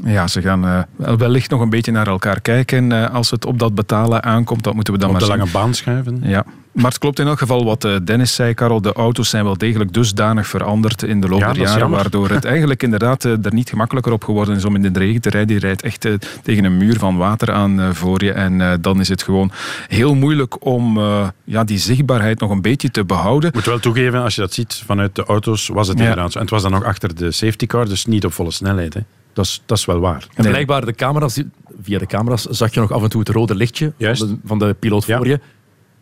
Ja, 0.05 0.27
ze 0.27 0.41
gaan 0.41 0.65
eh, 0.65 1.13
wellicht 1.17 1.49
nog 1.49 1.61
een 1.61 1.69
beetje 1.69 1.91
naar 1.91 2.07
elkaar 2.07 2.41
kijken 2.41 2.91
eh, 2.91 3.13
als 3.13 3.31
het 3.31 3.45
op 3.45 3.59
dat 3.59 3.75
betalen 3.75 4.23
aankomt. 4.23 4.63
Dat 4.63 4.73
moeten 4.73 4.93
we 4.93 4.99
dan 4.99 5.07
Op 5.09 5.13
maar 5.15 5.23
de 5.25 5.29
zien. 5.31 5.37
lange 5.39 5.51
baan 5.51 5.73
schuiven. 5.73 6.19
Ja, 6.21 6.45
maar 6.81 6.89
het 6.91 6.97
klopt 6.99 7.19
in 7.19 7.27
elk 7.27 7.39
geval 7.39 7.65
wat 7.65 7.83
eh, 7.83 7.95
Dennis 8.03 8.35
zei, 8.35 8.53
Karel. 8.53 8.81
De 8.81 8.93
auto's 8.93 9.29
zijn 9.29 9.43
wel 9.43 9.57
degelijk 9.57 9.93
dusdanig 9.93 10.47
veranderd 10.47 11.03
in 11.03 11.21
de 11.21 11.27
loop 11.27 11.39
Ja, 11.39 11.53
der 11.53 11.61
jaren, 11.61 11.79
jammer. 11.79 11.99
waardoor 11.99 12.29
het 12.29 12.45
eigenlijk 12.55 12.83
inderdaad 12.83 13.25
eh, 13.25 13.31
er 13.45 13.53
niet 13.53 13.69
gemakkelijker 13.69 14.11
op 14.11 14.23
geworden 14.23 14.55
is 14.55 14.65
om 14.65 14.75
in 14.75 14.93
de 14.93 14.99
regen 14.99 15.21
te 15.21 15.29
rijden. 15.29 15.55
Je 15.55 15.61
rijdt 15.61 15.81
echt 15.81 16.05
eh, 16.05 16.13
tegen 16.43 16.63
een 16.63 16.77
muur 16.77 16.99
van 16.99 17.17
water 17.17 17.51
aan 17.51 17.95
voor 17.95 18.23
je 18.23 18.31
en 18.31 18.81
dan 18.81 18.99
is 18.99 19.09
het 19.09 19.23
gewoon 19.23 19.51
heel 19.87 20.15
moeilijk 20.15 20.65
om 20.65 20.97
eh, 20.97 21.27
ja, 21.43 21.63
die 21.63 21.77
zichtbaarheid 21.77 22.39
nog 22.39 22.49
een 22.49 22.61
beetje 22.61 22.91
te 22.91 23.05
behouden. 23.05 23.49
Ik 23.49 23.55
moet 23.55 23.65
wel 23.65 23.79
toegeven, 23.79 24.21
als 24.23 24.35
je 24.35 24.41
dat 24.41 24.53
ziet 24.53 24.81
vanuit 24.85 25.15
de 25.15 25.23
auto's, 25.23 25.67
was 25.67 25.87
het 25.87 25.97
Ja. 25.97 26.03
inderdaad 26.03 26.31
zo. 26.31 26.37
En 26.37 26.43
het 26.43 26.53
was 26.53 26.61
dan 26.61 26.71
nog 26.71 26.83
achter 26.83 27.15
de 27.15 27.31
safety 27.31 27.65
car, 27.65 27.87
dus 27.87 28.05
niet 28.05 28.25
op 28.25 28.33
volle 28.33 28.51
snelheid. 28.51 28.93
Hè. 28.93 29.01
Dat, 29.33 29.45
is, 29.45 29.61
dat 29.65 29.77
is 29.77 29.85
wel 29.85 29.99
waar. 29.99 30.27
En 30.35 30.45
blijkbaar, 30.45 30.85
de 30.85 30.93
camera's, 30.93 31.41
via 31.81 31.99
de 31.99 32.05
camera's 32.05 32.43
zag 32.45 32.73
je 32.73 32.79
nog 32.79 32.91
af 32.91 33.03
en 33.03 33.09
toe 33.09 33.19
het 33.19 33.29
rode 33.29 33.55
lichtje 33.55 33.93
Juist. 33.97 34.19
van 34.19 34.29
de, 34.29 34.37
van 34.45 34.59
de 34.59 34.75
piloot 34.79 35.05
Ja. 35.05 35.17
voor 35.17 35.27
je. 35.27 35.39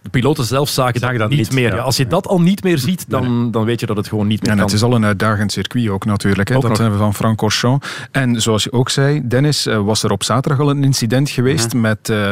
De 0.08 0.20
piloten 0.20 0.46
zelf 0.46 0.70
zagen, 0.70 1.02
dat, 1.02 1.17
dat 1.17 1.30
niet 1.30 1.38
niet, 1.39 1.52
meer. 1.52 1.70
ja. 1.70 1.76
Ja, 1.76 1.82
als 1.82 1.98
je 1.98 2.08
dat 2.08 2.28
al 2.28 2.41
niet 2.41 2.63
meer 2.63 2.78
ziet, 2.78 3.06
dan, 3.08 3.52
dan 3.52 3.65
weet 3.65 3.80
je 3.80 3.86
dat 3.86 3.98
het 3.98 4.08
gewoon 4.08 4.28
niet 4.28 4.41
meer 4.41 4.50
En 4.52 4.56
kan. 4.58 4.65
het 4.65 4.76
is 4.76 4.84
al 4.84 4.93
een 4.96 5.06
uitdagend 5.06 5.52
circuit 5.52 5.89
ook 5.89 6.06
natuurlijk, 6.06 6.50
hè, 6.50 6.56
Ook 6.56 6.62
dat 6.62 6.70
nog. 6.70 6.80
hebben 6.80 6.98
we 6.98 7.04
van 7.04 7.13
Francorchamps. 7.13 7.88
En 8.12 8.41
zoals 8.41 8.63
je 8.63 8.72
ook 8.72 8.89
zei, 8.89 9.28
Dennis, 9.28 9.65
eh, 9.65 9.80
was 9.80 10.04
er 10.04 10.12
op 10.12 10.24
zaterdag 10.24 10.60
al 10.62 10.70
een 10.70 10.84
incident 10.84 11.30
geweest 11.30 11.74
Mhm. 11.74 11.82
met 11.82 12.10
eh, 12.10 12.32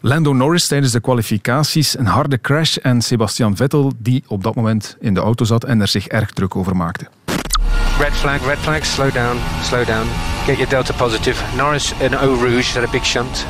Lando 0.00 0.32
Norris 0.32 0.66
tijdens 0.66 0.92
de 0.92 1.00
kwalificaties. 1.00 1.98
Een 1.98 2.06
harde 2.06 2.40
crash 2.40 2.76
en 2.76 3.02
Sebastian 3.02 3.56
Vettel, 3.56 3.92
die 3.98 4.24
op 4.26 4.42
dat 4.42 4.54
moment 4.54 4.96
in 5.00 5.14
de 5.14 5.20
auto 5.20 5.44
zat 5.44 5.64
en 5.64 5.80
er 5.80 5.88
zich 5.88 6.06
erg 6.06 6.30
druk 6.30 6.56
over 6.56 6.76
maakte. 6.76 7.06
Red 7.98 8.12
flag, 8.12 8.46
red 8.46 8.58
flag, 8.58 8.84
slow 8.84 9.14
down, 9.14 9.36
slow 9.62 9.86
down. 9.86 10.06
Get 10.46 10.54
your 10.56 10.68
delta 10.70 10.92
positive. 10.92 11.42
Norris 11.56 11.92
in 11.98 12.12
Eau 12.14 12.36
Rouge 12.48 12.78
had 12.78 12.88
a 12.88 12.90
big 12.90 13.04
shunt. 13.06 13.46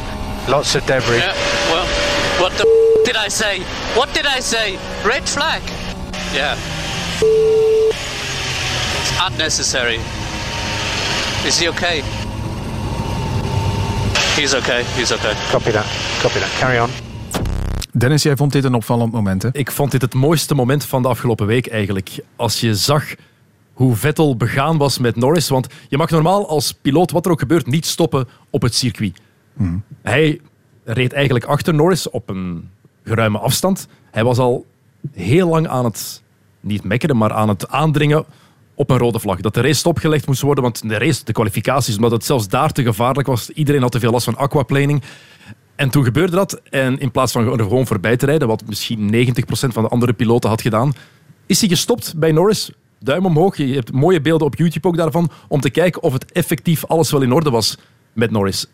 Lots 0.47 0.75
of 0.77 0.83
debris. 0.83 1.17
Yeah, 1.17 1.33
what 2.40 2.53
the 2.57 2.64
did 3.05 3.16
I 3.16 3.31
say? 3.31 3.61
What 3.94 4.14
did 4.14 4.27
I 4.38 4.40
say? 4.40 4.77
Red 5.05 5.29
flag. 5.29 5.62
Yeah. 6.33 6.57
It's 9.01 9.12
unnecessary. 9.31 9.99
Is 11.47 11.59
he 11.59 11.68
okay? 11.68 12.03
He's 14.37 14.55
okay. 14.55 14.83
He's 14.97 15.12
okay. 15.12 15.35
Copy 15.51 15.70
that. 15.70 15.87
Copy 16.20 16.38
that. 16.38 16.51
Carry 16.59 16.79
on. 16.79 16.90
Dennis, 17.92 18.23
jij 18.23 18.37
vond 18.37 18.53
dit 18.53 18.64
een 18.64 18.75
opvallend 18.75 19.12
moment, 19.12 19.42
hè? 19.42 19.49
Ik 19.53 19.70
vond 19.70 19.90
dit 19.90 20.03
het 20.03 20.14
mooiste 20.14 20.55
moment 20.55 20.85
van 20.85 21.03
de 21.03 21.09
afgelopen 21.09 21.47
week 21.47 21.66
eigenlijk. 21.66 22.11
Als 22.37 22.61
je 22.61 22.75
zag 22.75 23.14
hoe 23.73 23.97
Vettel 23.97 24.37
begaan 24.37 24.77
was 24.77 24.99
met 24.99 25.16
Norris. 25.16 25.49
Want 25.49 25.66
je 25.88 25.97
mag 25.97 26.11
normaal 26.11 26.49
als 26.49 26.73
piloot, 26.73 27.11
wat 27.11 27.25
er 27.27 27.33
ook 27.33 27.38
gebeurt, 27.38 27.66
niet 27.66 27.87
stoppen 27.87 28.29
op 28.51 28.62
het 28.62 28.75
circuit. 28.75 29.20
Hij 30.03 30.40
reed 30.85 31.12
eigenlijk 31.12 31.44
achter 31.44 31.75
Norris 31.75 32.11
op 32.11 32.29
een 32.29 32.70
geruime 33.05 33.38
afstand. 33.38 33.87
Hij 34.11 34.25
was 34.25 34.38
al 34.38 34.66
heel 35.12 35.49
lang 35.49 35.68
aan 35.68 35.85
het, 35.85 36.23
niet 36.61 36.85
mekkeren, 36.85 37.16
maar 37.16 37.33
aan 37.33 37.49
het 37.49 37.68
aandringen 37.68 38.25
op 38.75 38.90
een 38.90 38.99
rode 38.99 39.18
vlag. 39.18 39.40
Dat 39.40 39.55
de 39.55 39.61
race 39.61 39.75
stopgelegd 39.75 40.27
moest 40.27 40.42
worden, 40.42 40.64
want 40.64 40.88
de 40.88 40.99
race, 40.99 41.25
de 41.25 41.33
kwalificaties, 41.33 41.97
omdat 41.97 42.11
het 42.11 42.25
zelfs 42.25 42.49
daar 42.49 42.73
te 42.73 42.83
gevaarlijk 42.83 43.27
was. 43.27 43.51
Iedereen 43.51 43.83
had 43.83 43.92
te 43.92 43.99
veel 43.99 44.11
last 44.11 44.25
van 44.25 44.37
aquaplaning. 44.37 45.03
En 45.77 45.90
toen 45.90 46.05
gebeurde 46.05 46.37
dat. 46.37 46.61
En 46.70 46.99
in 46.99 47.11
plaats 47.11 47.33
van 47.33 47.44
gewoon 47.44 47.87
voorbij 47.87 48.16
te 48.16 48.27
rijden, 48.27 48.49
wat 48.49 48.62
misschien 48.66 49.14
90% 49.14 49.47
van 49.49 49.83
de 49.83 49.88
andere 49.88 50.12
piloten 50.12 50.51
had 50.51 50.62
gedaan, 50.62 50.92
is 51.47 51.61
hij 51.61 51.68
gestopt 51.68 52.14
bij 52.16 52.33
Norris. 52.33 52.70
Duim 52.99 53.27
omhoog. 53.27 53.57
Je 53.57 53.75
hebt 53.75 53.92
mooie 53.92 54.20
beelden 54.20 54.47
op 54.47 54.55
YouTube 54.55 54.88
ook 54.88 54.97
daarvan. 54.97 55.31
Om 55.49 55.61
te 55.61 55.70
kijken 55.70 56.03
of 56.03 56.12
het 56.12 56.33
effectief 56.33 56.85
alles 56.85 57.11
wel 57.11 57.23
in 57.23 57.33
orde 57.33 57.51
was 57.51 57.79
met 58.12 58.31
Norris. 58.31 58.66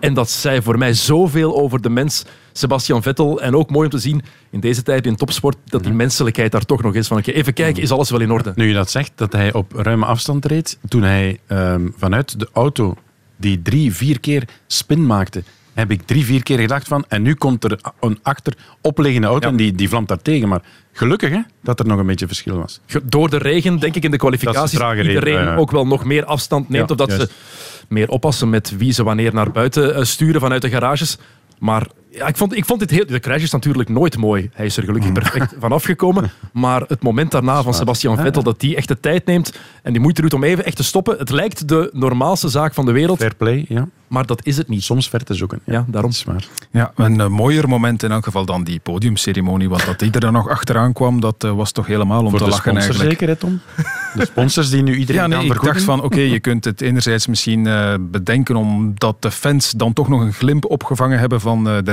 En 0.00 0.14
dat 0.14 0.30
zei 0.30 0.62
voor 0.62 0.78
mij 0.78 0.94
zoveel 0.94 1.56
over 1.56 1.80
de 1.80 1.90
mens 1.90 2.24
Sebastian 2.52 3.02
Vettel. 3.02 3.40
En 3.40 3.56
ook 3.56 3.70
mooi 3.70 3.84
om 3.84 3.90
te 3.90 3.98
zien 3.98 4.22
in 4.50 4.60
deze 4.60 4.82
tijd 4.82 5.06
in 5.06 5.16
topsport 5.16 5.56
dat 5.64 5.82
die 5.82 5.92
menselijkheid 5.92 6.52
daar 6.52 6.64
toch 6.64 6.82
nog 6.82 6.94
is. 6.94 7.06
Van 7.06 7.18
oké, 7.18 7.30
even 7.30 7.52
kijken, 7.52 7.82
is 7.82 7.90
alles 7.90 8.10
wel 8.10 8.20
in 8.20 8.30
orde? 8.30 8.52
Nu 8.54 8.68
je 8.68 8.74
dat 8.74 8.90
zegt, 8.90 9.12
dat 9.14 9.32
hij 9.32 9.52
op 9.52 9.72
ruime 9.72 10.04
afstand 10.04 10.44
reed, 10.44 10.78
toen 10.88 11.02
hij 11.02 11.38
ehm, 11.46 11.88
vanuit 11.96 12.38
de 12.38 12.48
auto 12.52 12.96
die 13.36 13.62
drie, 13.62 13.94
vier 13.94 14.20
keer 14.20 14.48
spin 14.66 15.06
maakte, 15.06 15.42
heb 15.74 15.90
ik 15.90 16.02
drie, 16.02 16.24
vier 16.24 16.42
keer 16.42 16.58
gedacht 16.58 16.88
van, 16.88 17.04
en 17.08 17.22
nu 17.22 17.34
komt 17.34 17.64
er 17.64 17.78
een 18.00 18.18
achter 18.22 18.54
opliggende 18.80 19.26
auto 19.26 19.48
en 19.48 19.56
die, 19.56 19.72
die 19.72 19.88
vlamt 19.88 20.08
daar 20.08 20.22
tegen. 20.22 20.48
Maar 20.48 20.62
gelukkig 20.92 21.30
hè, 21.30 21.40
dat 21.62 21.80
er 21.80 21.86
nog 21.86 21.98
een 21.98 22.06
beetje 22.06 22.26
verschil 22.26 22.56
was. 22.56 22.80
Door 23.04 23.30
de 23.30 23.38
regen, 23.38 23.78
denk 23.78 23.94
ik, 23.94 24.04
in 24.04 24.10
de 24.10 24.16
Dat 24.16 24.26
kwalificaties, 24.26 24.78
reden, 24.78 25.06
iedereen 25.06 25.44
ja. 25.44 25.56
ook 25.56 25.70
wel 25.70 25.86
nog 25.86 26.04
meer 26.04 26.24
afstand 26.24 26.68
neemt. 26.68 26.88
Ja, 26.88 26.94
of 26.94 26.98
dat 26.98 27.16
juist. 27.16 27.30
ze 27.30 27.36
meer 27.88 28.08
oppassen 28.08 28.50
met 28.50 28.76
wie 28.76 28.92
ze 28.92 29.02
wanneer 29.02 29.34
naar 29.34 29.50
buiten 29.50 29.94
eh, 29.94 30.04
sturen 30.04 30.40
vanuit 30.40 30.62
de 30.62 30.70
garages. 30.70 31.18
Maar 31.58 31.86
ja, 32.16 32.26
ik, 32.26 32.36
vond, 32.36 32.56
ik 32.56 32.64
vond 32.64 32.80
dit 32.80 32.90
heel... 32.90 33.06
De 33.06 33.20
crash 33.20 33.42
is 33.42 33.50
natuurlijk 33.50 33.88
nooit 33.88 34.16
mooi. 34.16 34.50
Hij 34.52 34.66
is 34.66 34.76
er 34.76 34.82
gelukkig 34.82 35.08
Mm. 35.08 35.14
perfect 35.14 35.54
van 35.58 35.72
afgekomen. 35.72 36.30
Maar 36.52 36.82
het 36.86 37.02
moment 37.02 37.30
daarna 37.30 37.62
van 37.62 37.74
Sebastian 37.74 38.16
Vettel, 38.16 38.42
dat 38.42 38.60
die 38.60 38.76
echt 38.76 38.88
de 38.88 39.00
tijd 39.00 39.26
neemt 39.26 39.52
en 39.82 39.92
die 39.92 40.00
moeite 40.00 40.20
doet 40.20 40.34
om 40.34 40.44
even 40.44 40.64
echt 40.64 40.76
te 40.76 40.84
stoppen. 40.84 41.18
Het 41.18 41.30
lijkt 41.30 41.68
de 41.68 41.90
normaalste 41.92 42.48
zaak 42.48 42.74
van 42.74 42.86
de 42.86 42.92
wereld, 42.92 43.18
Fair 43.18 43.34
play, 43.34 43.64
ja. 43.68 43.88
maar 44.06 44.26
dat 44.26 44.40
is 44.46 44.56
het 44.56 44.68
niet. 44.68 44.82
Soms 44.82 45.08
ver 45.08 45.24
te 45.24 45.34
zoeken. 45.34 45.60
Ja, 45.64 45.84
daarom. 45.88 46.10
Dat 46.10 46.20
is 46.20 46.24
waar. 46.24 46.44
Ja, 46.70 46.92
een 47.04 47.20
eh, 47.20 47.28
mooier 47.28 47.68
moment 47.68 48.02
in 48.02 48.10
elk 48.10 48.24
geval 48.24 48.44
dan 48.44 48.64
die 48.64 48.80
podiumceremonie. 48.80 49.68
Want 49.68 49.86
dat 49.86 49.98
die 49.98 50.10
er 50.10 50.20
dan 50.20 50.32
nog 50.32 50.48
achteraan 50.48 50.92
kwam, 50.92 51.20
dat 51.20 51.44
eh, 51.44 51.52
was 51.56 51.72
toch 51.72 51.86
helemaal 51.86 52.24
om 52.24 52.30
Voor 52.30 52.38
te 52.38 52.44
de 52.44 52.50
lachen 52.50 52.70
sponsors 52.70 52.98
eigenlijk. 52.98 53.20
zeker, 53.20 53.34
hè, 53.34 53.40
Tom? 53.40 53.60
De 54.14 54.24
sponsors 54.26 54.70
die 54.70 54.82
nu 54.82 54.96
iedereen 54.96 55.20
Ja, 55.22 55.26
nee, 55.26 55.38
gaan 55.48 55.56
ik 55.56 55.62
dacht 55.62 55.82
van, 55.82 56.02
oké, 56.02 56.20
je 56.20 56.40
kunt 56.48 56.64
het 56.64 56.80
enerzijds 56.80 57.26
misschien 57.26 57.66
eh, 57.66 57.94
bedenken 58.00 58.56
omdat 58.56 59.16
de 59.22 59.30
fans 59.30 59.70
dan 59.70 59.92
toch 59.92 60.08
nog 60.08 60.20
een 60.20 60.32
glimp 60.32 60.64
opgevangen 60.70 61.18
hebben 61.18 61.40
van 61.40 61.68
eh, 61.68 61.76
de 61.84 61.92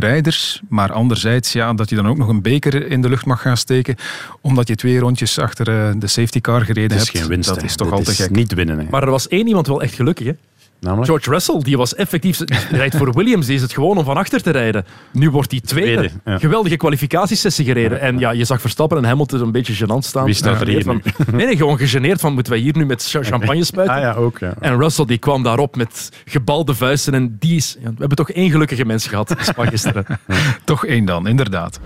Maar 0.69 0.91
anderzijds, 0.91 1.54
ja, 1.54 1.74
dat 1.74 1.89
je 1.89 1.95
dan 1.95 2.08
ook 2.08 2.17
nog 2.17 2.28
een 2.28 2.41
beker 2.41 2.88
in 2.91 3.02
de 3.02 3.10
lucht 3.10 3.26
mag 3.26 3.41
gaan 3.41 3.58
steken, 3.58 3.95
omdat 4.41 4.67
je 4.67 4.76
twee 4.76 5.00
rondjes 5.00 5.39
achter 5.39 5.67
eh, 5.88 5.93
de 5.97 6.08
safety 6.08 6.41
car 6.41 6.62
gereden 6.62 6.97
Het 6.97 7.02
is 7.02 7.06
hebt. 7.08 7.17
geen 7.19 7.28
winst. 7.28 7.50
dat 7.50 7.63
is 7.63 7.76
toch 7.76 7.88
Dit 7.89 7.97
al 7.97 8.04
te 8.04 8.12
is 8.12 8.17
gek. 8.17 8.30
niet 8.30 8.54
winnen. 8.54 8.80
Hè. 8.80 8.86
Maar 8.89 9.04
er 9.04 9.10
was 9.10 9.28
één 9.28 9.47
iemand 9.47 9.67
wel 9.67 9.82
echt 9.82 9.93
gelukkig, 9.93 10.26
hè? 10.28 10.34
Namelijk? 10.82 11.08
George 11.10 11.30
Russell, 11.30 11.60
die 11.60 11.78
was 11.78 11.96
effectief... 11.96 12.38
die 12.38 12.58
rijdt 12.70 12.96
voor 12.98 13.13
Williams, 13.13 13.46
die 13.46 13.56
is 13.56 13.62
het 13.62 13.74
gewoon 13.74 13.98
om 13.98 14.06
van 14.06 14.17
achter 14.17 14.41
te 14.41 14.50
rijden. 14.52 14.86
Nu 15.12 15.30
wordt 15.30 15.52
hij 15.52 15.60
tweede. 15.60 15.96
Tweede, 15.96 16.13
ja. 16.26 16.38
Geweldige 16.38 16.76
kwalificatiesessie 16.78 17.65
gereden. 17.65 18.00
En 18.02 18.20
ja, 18.20 18.32
je 18.32 18.46
zag 18.46 18.62
Verstappen 18.62 18.98
en 18.98 19.04
Hamilton 19.04 19.41
een 19.41 19.52
beetje 19.52 19.74
gênant 19.86 19.98
staan. 20.06 20.26
Wie 20.26 20.34
staat 20.34 20.62
er 20.62 20.67
hier 20.67 20.84
van, 20.84 21.02
Nee, 21.32 21.46
nee, 21.46 21.58
gewoon 21.58 21.78
gegeneerd 21.78 22.20
van, 22.20 22.34
moeten 22.34 22.52
wij 22.54 22.62
hier 22.62 22.78
nu 22.78 22.86
met 22.86 23.08
cha- 23.10 23.24
champagne 23.24 23.63
spuiten? 23.63 23.96
Ah 23.96 24.02
ja, 24.02 24.13
ook. 24.13 24.39
Ja. 24.39 24.54
En 24.60 24.78
Russell 24.80 25.06
die 25.06 25.17
kwam 25.17 25.44
daarop 25.44 25.76
met 25.76 26.10
gebalde 26.26 26.74
vuisten. 26.76 27.13
En 27.13 27.36
die 27.39 27.56
is, 27.56 27.76
ja, 27.80 27.88
we 27.89 27.96
hebben 27.98 28.17
toch 28.17 28.32
één 28.32 28.52
gelukkige 28.52 28.86
mens 28.86 29.08
gehad 29.08 29.30
in 29.30 29.46
Spa 29.46 29.65
gisteren. 29.65 30.06
Toch 30.65 30.86
één 30.86 31.06
dan, 31.06 31.28
inderdaad. 31.28 31.80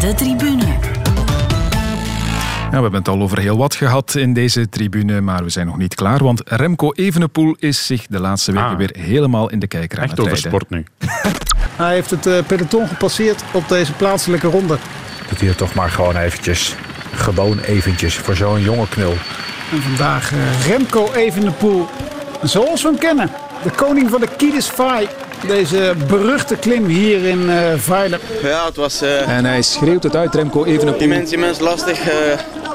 De 0.00 0.14
tribune. 0.16 0.93
Ja, 2.74 2.80
we 2.80 2.86
hebben 2.86 3.00
het 3.00 3.08
al 3.20 3.22
over 3.22 3.38
heel 3.38 3.56
wat 3.56 3.74
gehad 3.74 4.14
in 4.14 4.32
deze 4.32 4.68
tribune, 4.68 5.20
maar 5.20 5.42
we 5.44 5.50
zijn 5.50 5.66
nog 5.66 5.76
niet 5.76 5.94
klaar. 5.94 6.22
Want 6.24 6.42
Remco 6.44 6.92
Evenepoel 6.92 7.54
is 7.58 7.86
zich 7.86 8.06
de 8.08 8.20
laatste 8.20 8.52
weken 8.52 8.68
Ah. 8.68 8.76
weer 8.76 8.94
helemaal 8.98 9.50
in 9.50 9.58
de 9.58 9.66
kijker 9.66 9.98
aan 9.98 10.04
Echt 10.04 10.16
het 10.16 10.20
over 10.20 10.32
rijden. 10.32 10.50
sport 10.50 10.70
nu. 10.70 10.84
Hij 11.84 11.94
heeft 11.94 12.10
het 12.10 12.26
eh, 12.26 12.34
peloton 12.46 12.88
gepasseerd 12.88 13.42
op 13.52 13.68
deze 13.68 13.92
plaatselijke 13.92 14.46
ronde. 14.46 14.76
Doet 15.28 15.38
hij 15.38 15.48
het 15.48 15.56
toch 15.58 15.74
maar 15.74 15.90
gewoon 15.90 16.16
eventjes. 16.16 16.74
Gewoon 17.14 17.58
eventjes 17.60 18.14
voor 18.16 18.36
zo'n 18.36 18.60
jonge 18.62 18.88
knul. 18.88 19.14
En 19.72 19.82
vandaag 19.82 20.32
eh, 20.32 20.66
Remco 20.66 21.12
Evenepoel, 21.12 21.86
zoals 22.42 22.82
we 22.82 22.88
hem 22.88 22.98
kennen. 22.98 23.30
De 23.62 23.70
koning 23.70 24.10
van 24.10 24.20
de 24.20 24.28
Kiedisvaai. 24.36 25.08
Deze 25.46 25.94
beruchte 26.08 26.56
klim 26.56 26.84
hier 26.86 27.24
in 27.24 27.50
eh 27.50 27.56
Veilen. 27.76 28.18
Ja, 28.42 28.64
het 28.66 28.76
was 28.76 29.00
eh, 29.02 29.28
En 29.36 29.44
hij 29.44 29.62
schreeuwt 29.62 30.02
het 30.02 30.16
uit, 30.16 30.34
Remco 30.34 30.64
Evenepoel. 30.64 31.00
immens, 31.00 31.32
immens 31.32 31.58
lastig. 31.58 31.98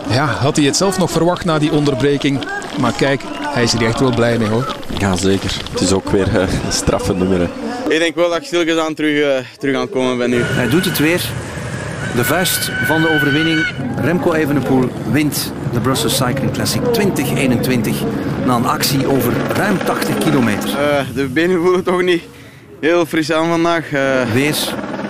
Ja, 0.08 0.26
had 0.26 0.56
hij 0.56 0.66
het 0.66 0.76
zelf 0.78 0.98
nog 0.98 1.12
verwacht 1.12 1.46
na 1.46 1.60
die 1.60 1.72
onderbreking? 1.72 2.40
Maar 2.80 2.94
kijk, 2.94 3.22
hij 3.42 3.64
is 3.64 3.74
er 3.74 3.86
echt 3.86 4.00
wel 4.00 4.14
blij 4.16 4.38
mee 4.38 4.48
hoor. 4.48 4.76
Ja, 4.98 5.16
zeker. 5.16 5.52
Het 5.72 5.82
is 5.82 5.92
ook 5.92 6.10
weer 6.10 6.28
eh, 6.36 6.42
een 6.42 6.72
straffe 6.72 7.14
nummer. 7.14 7.40
hè. 7.40 7.48
Ik 7.94 8.00
denk 8.00 8.16
wel 8.16 8.30
dat 8.30 8.38
ik 8.38 8.44
stilgezaan 8.44 8.94
terug, 8.94 9.22
eh, 9.24 9.46
terug 9.58 9.76
aan 9.76 9.82
het 9.82 9.90
komen 9.90 10.18
ben 10.18 10.30
nu. 10.30 10.42
Hij 10.44 10.70
doet 10.70 10.86
het 10.86 10.98
weer. 11.00 11.22
De 12.16 12.24
vuist 12.24 12.72
van 12.86 13.02
de 13.02 13.10
overwinning. 13.10 13.66
Remco 14.02 14.34
Evenepoel 14.34 14.90
wint 15.12 15.52
de 15.74 15.80
Brussels 15.80 16.16
Cycling 16.16 16.52
Classic 16.52 16.82
2021 16.94 17.96
na 18.46 18.56
een 18.56 18.66
actie 18.66 19.08
over 19.08 19.34
ruim 19.56 19.78
80 19.86 20.18
kilometer. 20.18 20.70
Eh, 20.70 21.06
de 21.16 21.28
benen 21.28 21.62
voelen 21.62 21.84
toch 21.84 22.02
niet 22.02 22.24
heel 22.80 23.06
fris 23.06 23.32
aan 23.32 23.48
vandaag. 23.50 23.92
eh. 23.92 24.02
Weer 24.34 24.56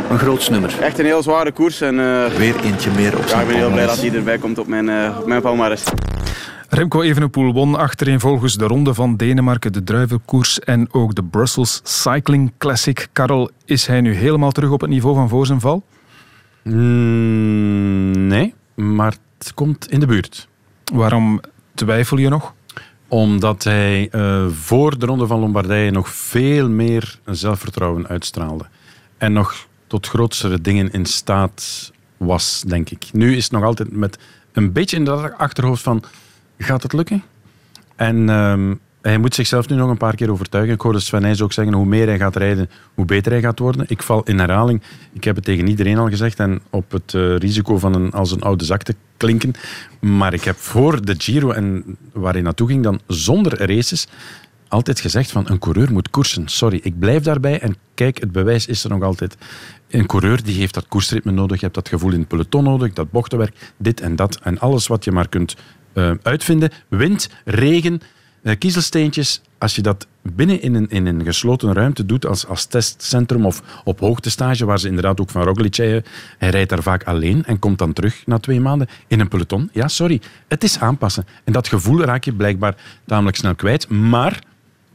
een 0.09 0.19
groot 0.19 0.49
nummer. 0.49 0.81
echt 0.81 0.99
een 0.99 1.05
heel 1.05 1.23
zware 1.23 1.51
koers. 1.51 1.81
En, 1.81 1.99
eh, 1.99 2.25
Weer 2.37 2.59
eentje 2.63 2.91
meer 2.91 3.17
op 3.17 3.21
ja, 3.21 3.27
zijn 3.27 3.41
ik 3.41 3.47
ben 3.47 3.55
heel 3.55 3.71
blij 3.71 3.85
dat 3.85 4.01
hij 4.01 4.13
erbij 4.13 4.37
komt 4.37 4.57
op 4.57 4.67
mijn, 4.67 4.89
eh 4.89 5.17
op 5.19 5.27
mijn 5.27 5.41
palmares. 5.41 5.83
Remco 6.69 7.01
Evenepoel 7.01 7.53
won 7.53 7.75
achtereenvolgens 7.75 8.55
de 8.55 8.65
Ronde 8.65 8.93
van 8.93 9.15
Denemarken, 9.15 9.73
de 9.73 9.83
Druivenkoers 9.83 10.59
en 10.59 10.93
ook 10.93 11.15
de 11.15 11.23
Brussels 11.23 11.81
Cycling 11.83 12.51
Classic. 12.57 13.07
Karel, 13.13 13.49
is 13.65 13.85
hij 13.87 14.01
nu 14.01 14.13
helemaal 14.13 14.51
terug 14.51 14.71
op 14.71 14.81
het 14.81 14.89
niveau 14.89 15.15
van 15.15 15.29
voor 15.29 15.45
zijn 15.45 15.59
val? 15.59 15.83
Mm, 16.63 18.27
nee, 18.27 18.53
maar 18.75 19.13
het 19.37 19.53
komt 19.53 19.91
in 19.91 19.99
de 19.99 20.05
buurt. 20.05 20.47
Waarom 20.93 21.41
twijfel 21.73 22.17
je 22.17 22.29
nog? 22.29 22.53
Omdat 23.07 23.63
hij 23.63 24.07
eh, 24.11 24.45
voor 24.47 24.99
de 24.99 25.05
Ronde 25.05 25.27
van 25.27 25.39
Lombardije 25.39 25.91
nog 25.91 26.09
veel 26.09 26.69
meer 26.69 27.19
zelfvertrouwen 27.25 28.07
uitstraalde. 28.07 28.65
En 29.17 29.33
nog 29.33 29.67
tot 29.89 30.07
grootste 30.07 30.61
dingen 30.61 30.91
in 30.91 31.05
staat 31.05 31.91
was, 32.17 32.63
denk 32.67 32.89
ik. 32.89 33.09
Nu 33.11 33.35
is 33.35 33.43
het 33.43 33.51
nog 33.51 33.63
altijd 33.63 33.91
met 33.91 34.17
een 34.51 34.71
beetje 34.71 34.97
in 34.97 35.03
dat 35.03 35.33
achterhoofd 35.37 35.81
van... 35.81 36.03
Gaat 36.57 36.83
het 36.83 36.93
lukken? 36.93 37.23
En 37.95 38.29
ehm, 38.29 38.73
hij 39.01 39.17
moet 39.17 39.35
zichzelf 39.35 39.69
nu 39.69 39.75
nog 39.75 39.89
een 39.89 39.97
paar 39.97 40.15
keer 40.15 40.31
overtuigen. 40.31 40.73
Ik 40.73 40.81
hoorde 40.81 40.99
Sven 40.99 41.21
Nijs 41.21 41.41
ook 41.41 41.53
zeggen, 41.53 41.73
hoe 41.73 41.85
meer 41.85 42.07
hij 42.07 42.17
gaat 42.17 42.35
rijden, 42.35 42.69
hoe 42.93 43.05
beter 43.05 43.31
hij 43.31 43.41
gaat 43.41 43.59
worden. 43.59 43.85
Ik 43.87 44.03
val 44.03 44.23
in 44.23 44.39
herhaling. 44.39 44.81
Ik 45.13 45.23
heb 45.23 45.35
het 45.35 45.45
tegen 45.45 45.67
iedereen 45.67 45.97
al 45.97 46.09
gezegd 46.09 46.39
en 46.39 46.61
op 46.69 46.91
het 46.91 47.13
eh, 47.13 47.35
risico 47.35 47.77
van 47.77 47.93
een, 47.93 48.11
als 48.11 48.31
een 48.31 48.41
oude 48.41 48.65
zak 48.65 48.83
te 48.83 48.95
klinken. 49.17 49.53
Maar 49.99 50.33
ik 50.33 50.43
heb 50.43 50.57
voor 50.57 51.05
de 51.05 51.15
Giro 51.17 51.51
en 51.51 51.97
waar 52.13 52.33
hij 52.33 52.41
naartoe 52.41 52.67
ging 52.67 52.83
dan 52.83 52.99
zonder 53.07 53.65
races 53.65 54.07
altijd 54.69 54.99
gezegd 54.99 55.31
van 55.31 55.45
een 55.49 55.59
coureur 55.59 55.91
moet 55.91 56.09
koersen. 56.09 56.47
Sorry, 56.47 56.79
ik 56.83 56.99
blijf 56.99 57.23
daarbij 57.23 57.59
en 57.59 57.75
kijk, 57.93 58.19
het 58.19 58.31
bewijs 58.31 58.67
is 58.67 58.83
er 58.83 58.89
nog 58.89 59.03
altijd. 59.03 59.37
Een 59.89 60.05
coureur 60.05 60.43
die 60.43 60.55
heeft 60.55 60.73
dat 60.73 60.87
koersritme 60.87 61.31
nodig, 61.31 61.57
je 61.57 61.63
hebt 61.63 61.75
dat 61.75 61.89
gevoel 61.89 62.11
in 62.11 62.19
het 62.19 62.27
peloton 62.27 62.63
nodig, 62.63 62.93
dat 62.93 63.11
bochtenwerk, 63.11 63.73
dit 63.77 64.01
en 64.01 64.15
dat 64.15 64.39
en 64.43 64.59
alles 64.59 64.87
wat 64.87 65.03
je 65.03 65.11
maar 65.11 65.29
kunt 65.29 65.55
eh, 65.93 66.11
uitvinden. 66.21 66.71
Wind, 66.87 67.29
regen, 67.45 68.01
eh, 68.43 68.57
kiezelsteentjes, 68.57 69.41
als 69.57 69.75
je 69.75 69.81
dat 69.81 70.07
binnen 70.21 70.61
in 70.61 70.73
een, 70.73 70.89
in 70.89 71.05
een 71.05 71.23
gesloten 71.23 71.73
ruimte 71.73 72.05
doet 72.05 72.25
als, 72.25 72.47
als 72.47 72.65
testcentrum 72.65 73.45
of 73.45 73.81
op 73.83 73.99
hoogtestage, 73.99 74.65
waar 74.65 74.79
ze 74.79 74.87
inderdaad 74.87 75.19
ook 75.19 75.29
van 75.29 75.43
Roglic 75.43 75.75
hij 75.75 76.03
rijdt 76.39 76.69
daar 76.69 76.83
vaak 76.83 77.03
alleen 77.03 77.45
en 77.45 77.59
komt 77.59 77.77
dan 77.77 77.93
terug 77.93 78.25
na 78.25 78.37
twee 78.37 78.59
maanden 78.59 78.87
in 79.07 79.19
een 79.19 79.27
peloton. 79.27 79.69
Ja, 79.73 79.87
sorry, 79.87 80.21
het 80.47 80.63
is 80.63 80.79
aanpassen. 80.79 81.25
En 81.43 81.53
dat 81.53 81.67
gevoel 81.67 82.01
raak 82.01 82.23
je 82.23 82.33
blijkbaar 82.33 82.75
tamelijk 83.05 83.37
snel 83.37 83.55
kwijt, 83.55 83.89
maar 83.89 84.39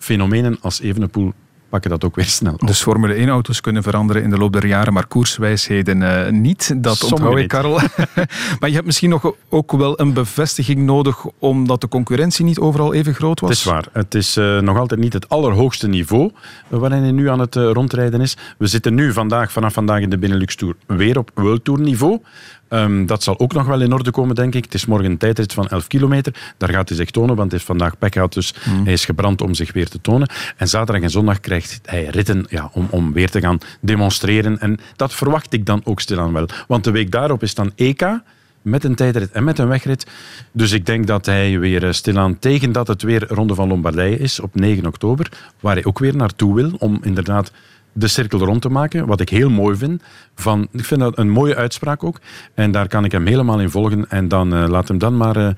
fenomenen 0.05 0.59
als 0.61 0.81
Evenepoel 0.81 1.33
pakken 1.75 1.91
dat 1.91 2.05
ook 2.05 2.17
weer 2.17 2.25
snel 2.25 2.53
op. 2.53 2.67
Dus 2.67 2.83
Formule 2.83 3.27
1-auto's 3.27 3.61
kunnen 3.61 3.83
veranderen 3.83 4.23
in 4.23 4.31
de 4.31 4.37
loop 4.37 4.53
der 4.53 4.67
jaren, 4.67 4.93
maar 4.93 5.07
koerswijsheden 5.07 6.03
eh, 6.03 6.33
niet. 6.33 6.75
Dat 6.77 6.97
Sommige 6.97 7.23
onthoud 7.23 7.43
ik. 7.43 7.49
Karel. 7.49 7.81
maar 8.61 8.69
je 8.69 8.75
hebt 8.75 8.87
misschien 8.87 9.11
nog 9.11 9.35
ook 9.49 9.73
wel 9.73 10.01
een 10.01 10.13
bevestiging 10.13 10.79
nodig, 10.79 11.25
omdat 11.39 11.81
de 11.81 11.89
concurrentie 11.89 12.45
niet 12.45 12.59
overal 12.59 12.95
even 12.95 13.15
groot 13.15 13.41
was. 13.41 13.51
Het 13.51 13.59
is 13.59 13.65
waar. 13.65 13.89
Het 13.93 14.15
is 14.15 14.37
eh, 14.37 14.59
nog 14.59 14.79
altijd 14.79 15.01
niet 15.01 15.13
het 15.13 15.29
allerhoogste 15.29 15.89
niveau 15.89 16.31
eh, 16.69 16.79
waarin 16.79 17.03
hij 17.03 17.13
nu 17.13 17.29
aan 17.29 17.41
het 17.41 17.55
rondrijden 17.55 18.21
is. 18.21 18.37
We 18.59 18.67
zitten 18.67 18.95
nu 18.95 19.13
vandaag, 19.13 19.53
vanaf 19.53 19.73
vandaag 19.73 20.01
in 20.01 20.11
de 20.11 20.19
Benelux 20.19 20.57
Tour 20.57 20.75
weer 20.87 21.19
op 21.19 21.31
World 21.35 21.65
Tour 21.65 21.81
niveau. 21.81 22.21
Ehm, 22.69 23.07
dat 23.07 23.23
zal 23.23 23.39
ook 23.39 23.53
nog 23.53 23.67
wel 23.67 23.81
in 23.81 23.93
orde 23.93 24.11
komen, 24.11 24.35
denk 24.35 24.55
ik. 24.55 24.65
Het 24.65 24.75
is 24.75 24.87
morgen 24.87 25.11
een 25.11 25.19
tijdrit 25.19 25.53
van 25.53 25.69
11 25.69 25.87
kilometer. 25.87 26.55
Daar 26.57 26.69
gaat 26.69 26.89
hij 26.89 26.97
zich 26.99 27.11
tonen, 27.11 27.37
want 27.37 27.51
hij 27.51 27.51
heeft 27.51 27.65
vandaag 27.65 27.99
pek 27.99 28.13
gehad, 28.13 28.33
dus 28.33 28.55
hij 28.85 28.93
is 28.93 29.05
gebrand 29.05 29.41
om 29.41 29.55
zich 29.55 29.73
weer 29.73 29.89
te 29.89 30.01
tonen. 30.01 30.29
En 30.57 30.69
zaterdag 30.69 31.03
en 31.03 31.11
zondag 31.11 31.41
krijgt 31.41 31.81
hij 31.83 32.05
ritten 32.05 32.47
ja, 32.49 32.71
om, 32.73 32.87
om 32.91 33.13
weer 33.13 33.31
te 33.31 33.41
gaan 33.41 33.59
demonstreren. 33.81 34.61
En 34.61 34.79
dat 34.97 35.15
verwacht 35.15 35.53
ik 35.53 35.67
dan 35.67 35.81
ook 35.85 36.01
stilaan 36.01 36.33
wel. 36.33 36.49
Want 36.69 36.85
de 36.85 36.91
week 36.91 37.11
daarop 37.11 37.43
is 37.43 37.55
dan 37.55 37.73
EK 37.75 38.21
met 38.65 38.85
een 38.85 38.95
tijdrit 38.95 39.31
en 39.31 39.45
met 39.45 39.59
een 39.59 39.69
wegrit. 39.69 40.07
Dus 40.53 40.73
ik 40.73 40.87
denk 40.87 41.07
dat 41.07 41.27
hij 41.27 41.59
weer 41.59 41.85
eh, 41.85 41.93
stilaan, 41.93 42.39
tegen 42.39 42.73
dat 42.73 42.87
het 42.87 43.03
weer 43.03 43.27
Ronde 43.29 43.55
van 43.55 43.69
Lombardije 43.69 44.19
is 44.19 44.41
op 44.41 44.55
9 44.55 44.87
oktober, 44.87 45.29
waar 45.61 45.75
hij 45.75 45.85
ook 45.85 45.99
weer 45.99 46.17
naartoe 46.17 46.55
wil 46.55 46.73
om 46.79 46.99
inderdaad 47.03 47.53
de 47.95 48.09
cirkel 48.09 48.39
rond 48.39 48.63
te 48.63 48.69
maken. 48.69 49.07
Wat 49.07 49.21
ik 49.21 49.29
heel 49.29 49.51
mooi 49.51 49.77
vind. 49.77 50.03
Van, 50.35 50.69
ik 50.73 50.85
vind 50.85 51.01
dat 51.01 51.19
een 51.19 51.31
mooie 51.31 51.57
uitspraak 51.57 52.05
ook. 52.05 52.21
En 52.55 52.71
daar 52.71 52.89
kan 52.89 53.05
ik 53.05 53.13
hem 53.13 53.27
helemaal 53.27 53.61
in 53.61 53.71
volgen. 53.71 54.11
En 54.11 54.29
dan 54.29 54.55
eh, 54.55 54.69
laat 54.69 54.89
hem 54.89 54.99
dan 54.99 55.17
maar 55.17 55.37
eh, 55.37 55.49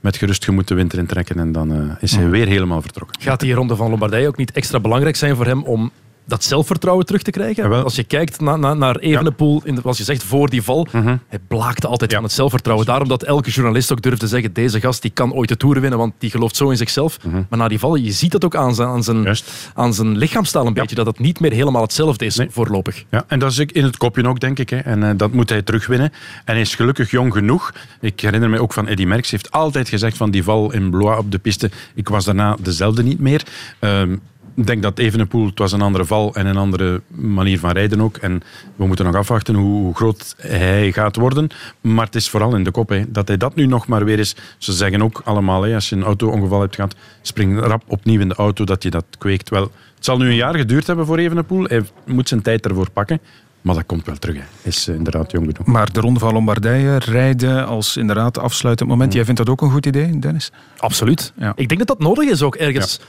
met 0.00 0.16
gerust 0.16 0.44
gemoed 0.44 0.68
de 0.68 0.74
winter 0.74 0.98
intrekken. 0.98 1.38
En 1.38 1.52
dan 1.52 1.72
eh, 1.72 1.96
is 2.00 2.16
hij 2.16 2.28
weer 2.28 2.46
helemaal 2.46 2.82
vertrokken. 2.82 3.22
Gaat 3.22 3.40
die 3.40 3.54
ronde 3.54 3.76
van 3.76 3.90
Lombardije 3.90 4.28
ook 4.28 4.36
niet 4.36 4.52
extra 4.52 4.80
belangrijk 4.80 5.16
zijn 5.16 5.36
voor 5.36 5.46
hem 5.46 5.62
om 5.62 5.90
dat 6.30 6.44
zelfvertrouwen 6.44 7.06
terug 7.06 7.22
te 7.22 7.30
krijgen? 7.30 7.84
Als 7.84 7.94
je 7.96 8.04
kijkt 8.04 8.40
na, 8.40 8.56
na- 8.56 8.74
naar 8.74 8.96
Evenepoel, 8.96 9.60
in 9.64 9.74
de, 9.74 9.80
als 9.84 9.98
je 9.98 10.04
zegt 10.04 10.22
voor 10.22 10.48
die 10.50 10.62
val, 10.62 10.86
Mhm. 10.92 11.16
hij 11.28 11.38
blaakte 11.48 11.86
altijd 11.86 12.12
van 12.14 12.22
het 12.22 12.32
zelfvertrouwen. 12.32 12.86
Daarom 12.86 13.08
dat 13.08 13.22
elke 13.22 13.50
journalist 13.50 13.92
ook 13.92 14.02
durfde 14.02 14.26
zeggen, 14.26 14.52
deze 14.52 14.80
gast 14.80 15.02
die 15.02 15.10
kan 15.10 15.32
ooit 15.32 15.48
de 15.48 15.56
Tour 15.56 15.80
winnen, 15.80 15.98
want 15.98 16.12
die 16.18 16.30
gelooft 16.30 16.56
zo 16.56 16.70
in 16.70 16.76
zichzelf. 16.76 17.18
Mhm. 17.24 17.42
Maar 17.48 17.58
na 17.58 17.68
die 17.68 17.78
val, 17.78 17.94
je 17.94 18.10
ziet 18.12 18.32
dat 18.32 18.44
ook 18.44 18.54
aan 18.56 18.74
zijn, 18.74 18.88
aan 18.88 19.02
zijn, 19.02 19.36
aan 19.74 19.94
zijn 19.94 20.16
lichaamstaal 20.16 20.66
een 20.66 20.72
beetje, 20.74 20.94
dat 20.94 21.06
het 21.06 21.18
niet 21.18 21.40
meer 21.40 21.52
helemaal 21.52 21.82
hetzelfde 21.82 22.24
is 22.24 22.40
voorlopig. 22.48 23.04
Ja, 23.10 23.24
en 23.26 23.38
dat 23.38 23.50
is 23.50 23.58
in 23.58 23.84
het 23.84 23.96
kopje 23.96 24.26
ook, 24.28 24.40
denk 24.40 24.58
ik. 24.58 24.70
Hè. 24.70 24.76
En 24.76 25.02
eh, 25.02 25.10
dat 25.16 25.32
moet 25.32 25.48
hij 25.48 25.62
terugwinnen. 25.62 26.12
En 26.44 26.52
hij 26.52 26.60
is 26.60 26.74
gelukkig 26.74 27.10
jong 27.10 27.32
genoeg. 27.32 27.72
Ik 28.00 28.20
herinner 28.20 28.50
me 28.50 28.60
ook 28.62 28.72
van 28.72 28.86
Eddy 28.86 29.04
Merckx. 29.04 29.30
heeft 29.30 29.50
altijd 29.50 29.88
gezegd 29.88 30.16
van 30.16 30.30
die 30.30 30.42
val 30.42 30.72
in 30.72 30.90
Blois 30.90 31.18
op 31.18 31.30
de 31.32 31.38
piste. 31.38 31.70
Ik 31.94 32.08
was 32.08 32.24
daarna 32.24 32.56
dezelfde 32.60 33.02
niet 33.02 33.18
meer. 33.20 33.42
Ehm, 33.78 34.16
ik 34.60 34.66
denk 34.66 34.82
dat 34.82 34.98
Evenepoel, 34.98 35.46
het 35.46 35.58
was 35.58 35.72
een 35.72 35.80
andere 35.80 36.04
val 36.04 36.34
en 36.34 36.46
een 36.46 36.56
andere 36.56 37.02
manier 37.08 37.58
van 37.58 37.70
rijden 37.70 38.00
ook. 38.00 38.16
En 38.16 38.42
we 38.76 38.86
moeten 38.86 39.04
nog 39.04 39.14
afwachten 39.14 39.54
hoe, 39.54 39.80
hoe 39.82 39.94
groot 39.94 40.34
hij 40.38 40.92
gaat 40.92 41.16
worden. 41.16 41.48
Maar 41.80 42.04
het 42.06 42.14
is 42.14 42.28
vooral 42.28 42.56
in 42.56 42.64
de 42.64 42.70
kop. 42.70 42.88
Hè, 42.88 43.04
dat 43.08 43.28
hij 43.28 43.36
dat 43.36 43.54
nu 43.54 43.66
nog 43.66 43.86
maar 43.86 44.04
weer 44.04 44.18
is. 44.18 44.36
Ze 44.58 44.72
zeggen 44.72 45.02
ook 45.02 45.22
allemaal, 45.24 45.62
hè, 45.62 45.74
als 45.74 45.88
je 45.88 45.96
een 45.96 46.02
auto-ongeval 46.02 46.60
hebt 46.60 46.74
gehad, 46.74 46.94
spring 47.22 47.60
rap 47.60 47.82
opnieuw 47.86 48.20
in 48.20 48.28
de 48.28 48.34
auto, 48.34 48.64
dat 48.64 48.82
je 48.82 48.90
dat 48.90 49.04
kweekt. 49.18 49.48
Wel, 49.48 49.62
het 49.94 50.04
zal 50.04 50.18
nu 50.18 50.28
een 50.28 50.34
jaar 50.34 50.54
geduurd 50.54 50.86
hebben 50.86 51.06
voor 51.06 51.18
Evenepoel. 51.18 51.64
Hij 51.64 51.82
moet 52.06 52.28
zijn 52.28 52.42
tijd 52.42 52.66
ervoor 52.66 52.90
pakken. 52.90 53.20
Maar 53.60 53.74
dat 53.74 53.86
komt 53.86 54.06
wel 54.06 54.16
terug. 54.16 54.36
Hij 54.36 54.44
is 54.62 54.88
inderdaad 54.88 55.30
jong 55.30 55.46
genoeg. 55.46 55.66
Maar 55.66 55.92
de 55.92 56.00
Ronde 56.00 56.20
van 56.20 56.32
Lombardije 56.32 56.96
rijden 56.98 57.66
als 57.66 57.96
inderdaad 57.96 58.38
afsluitend 58.38 58.88
moment. 58.88 59.12
Jij 59.12 59.24
vindt 59.24 59.38
dat 59.38 59.48
ook 59.48 59.62
een 59.62 59.70
goed 59.70 59.86
idee, 59.86 60.18
Dennis? 60.18 60.52
Absoluut. 60.76 61.32
Ja. 61.36 61.52
Ik 61.56 61.68
denk 61.68 61.86
dat 61.86 61.88
dat 61.88 61.98
nodig 61.98 62.28
is 62.28 62.42
ook 62.42 62.54
ergens. 62.54 63.00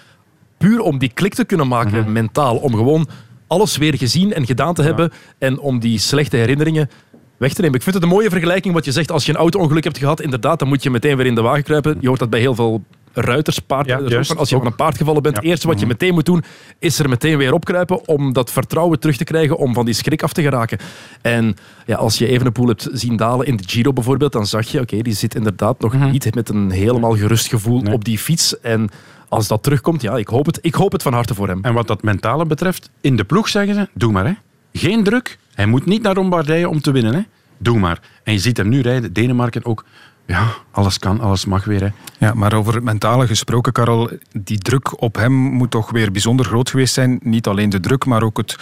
Puur 0.62 0.82
om 0.82 0.98
die 0.98 1.12
klik 1.14 1.34
te 1.34 1.46
kunnen 1.46 1.68
maken, 1.68 2.12
mentaal. 2.12 2.58
Om 2.58 2.76
gewoon 2.76 3.08
alles 3.48 3.78
weer 3.78 3.98
gezien 3.98 4.34
en 4.34 4.46
gedaan 4.46 4.74
te 4.74 4.82
hebben. 4.82 5.12
En 5.38 5.60
om 5.60 5.80
die 5.80 6.00
slechte 6.00 6.38
herinneringen 6.38 6.90
weg 7.38 7.54
te 7.54 7.62
nemen. 7.62 7.76
Ik 7.76 7.84
vind 7.84 7.96
het 7.96 8.04
een 8.04 8.10
mooie 8.10 8.30
vergelijking 8.30 8.74
wat 8.74 8.86
je 8.86 8.92
zegt. 8.92 9.12
Als 9.12 9.26
je 9.26 9.32
een 9.32 9.38
auto-ongeluk 9.38 9.84
hebt 9.84 9.98
gehad, 9.98 10.22
inderdaad, 10.22 10.60
dan 10.60 10.68
moet 10.68 10.84
je 10.84 10.90
meteen 10.90 11.18
weer 11.18 11.26
in 11.26 11.36
de 11.36 11.42
wagen 11.42 11.64
kruipen. 11.64 11.98
Je 12.00 12.08
hoort 12.08 12.20
dat 12.20 12.30
bij 12.30 12.40
heel 12.40 12.56
veel 12.56 12.84
ruiters, 13.14 13.60
paarden. 13.60 14.18
als 14.38 14.50
je 14.50 14.56
van 14.56 14.66
een 14.66 14.76
paard 14.76 14.98
gevallen 14.98 15.22
bent, 15.22 15.36
het 15.36 15.46
eerste 15.46 15.68
wat 15.68 15.80
je 15.80 15.86
meteen 15.86 16.14
moet 16.14 16.26
doen, 16.26 16.44
is 16.80 17.00
er 17.00 17.10
meteen 17.10 17.38
weer 17.38 17.54
opkruipen 17.54 18.08
om 18.08 18.34
dat 18.34 18.52
vertrouwen 18.52 19.00
terug 19.00 19.18
te 19.18 19.24
krijgen, 19.24 19.58
om 19.58 19.74
van 19.74 19.86
die 19.86 19.94
schrik 19.94 20.24
af 20.24 20.34
te 20.34 20.42
geraken. 20.42 20.78
En 21.22 21.56
ja, 21.86 21.96
als 21.96 22.18
je 22.18 22.28
Evenepoel 22.28 22.68
hebt 22.68 22.90
zien 22.92 23.16
dalen 23.16 23.46
in 23.46 23.58
de 23.58 23.64
Giro 23.68 23.94
bijvoorbeeld, 23.94 24.32
dan 24.32 24.48
zag 24.48 24.68
je, 24.68 24.80
oké, 24.80 25.02
die 25.02 25.14
zit 25.14 25.36
inderdaad 25.36 25.80
nog 25.80 26.12
niet 26.12 26.36
met 26.36 26.50
een 26.50 26.72
helemaal 26.72 27.16
gerust 27.16 27.48
gevoel 27.48 27.84
op 27.92 28.06
die 28.06 28.18
fiets. 28.18 28.60
En 28.60 28.90
als 29.32 29.48
dat 29.48 29.64
terugkomt, 29.64 30.02
ja, 30.02 30.18
ik 30.18 30.28
hoop 30.28 30.46
het, 30.46 30.60
ik 30.62 30.74
hoop 30.74 30.92
het 30.92 31.02
van 31.02 31.14
harte 31.14 31.36
voor 31.36 31.48
hem. 31.48 31.60
En 31.62 31.74
wat 31.74 31.88
dat 31.88 32.04
mentale 32.04 32.46
betreft, 32.46 32.90
in 33.02 33.16
de 33.16 33.24
ploeg 33.24 33.50
zeggen 33.50 33.76
ze, 33.76 33.90
doe 33.94 34.12
maar. 34.12 34.26
Hè. 34.26 34.34
Geen 34.74 35.04
druk. 35.04 35.38
Hij 35.54 35.66
moet 35.66 35.86
niet 35.86 36.02
naar 36.02 36.16
Lombardije 36.16 36.70
om 36.70 36.82
te 36.82 36.92
winnen. 36.92 37.14
Hè. 37.14 37.22
Doe 37.58 37.80
maar. 37.80 38.00
En 38.24 38.34
je 38.34 38.40
ziet 38.40 38.58
hem 38.58 38.70
nu 38.70 38.82
rijden. 38.82 39.14
Denemarken 39.14 39.66
ook. 39.66 39.86
Ja, 40.26 40.48
alles 40.72 41.00
kan, 41.00 41.20
alles 41.20 41.46
mag 41.46 41.64
weer. 41.64 41.82
Hè. 41.82 41.90
Ja, 42.26 42.34
maar 42.34 42.54
over 42.54 42.74
het 42.74 42.84
mentale 42.84 43.28
gesproken, 43.28 43.72
Karel, 43.72 44.10
die 44.32 44.58
druk 44.58 45.02
op 45.02 45.16
hem 45.16 45.34
moet 45.34 45.72
toch 45.72 45.92
weer 45.92 46.12
bijzonder 46.12 46.46
groot 46.46 46.70
geweest 46.70 46.94
zijn. 46.94 47.20
Niet 47.24 47.48
alleen 47.48 47.70
de 47.70 47.80
druk, 47.80 48.06
maar 48.06 48.24
ook 48.24 48.38
het 48.38 48.56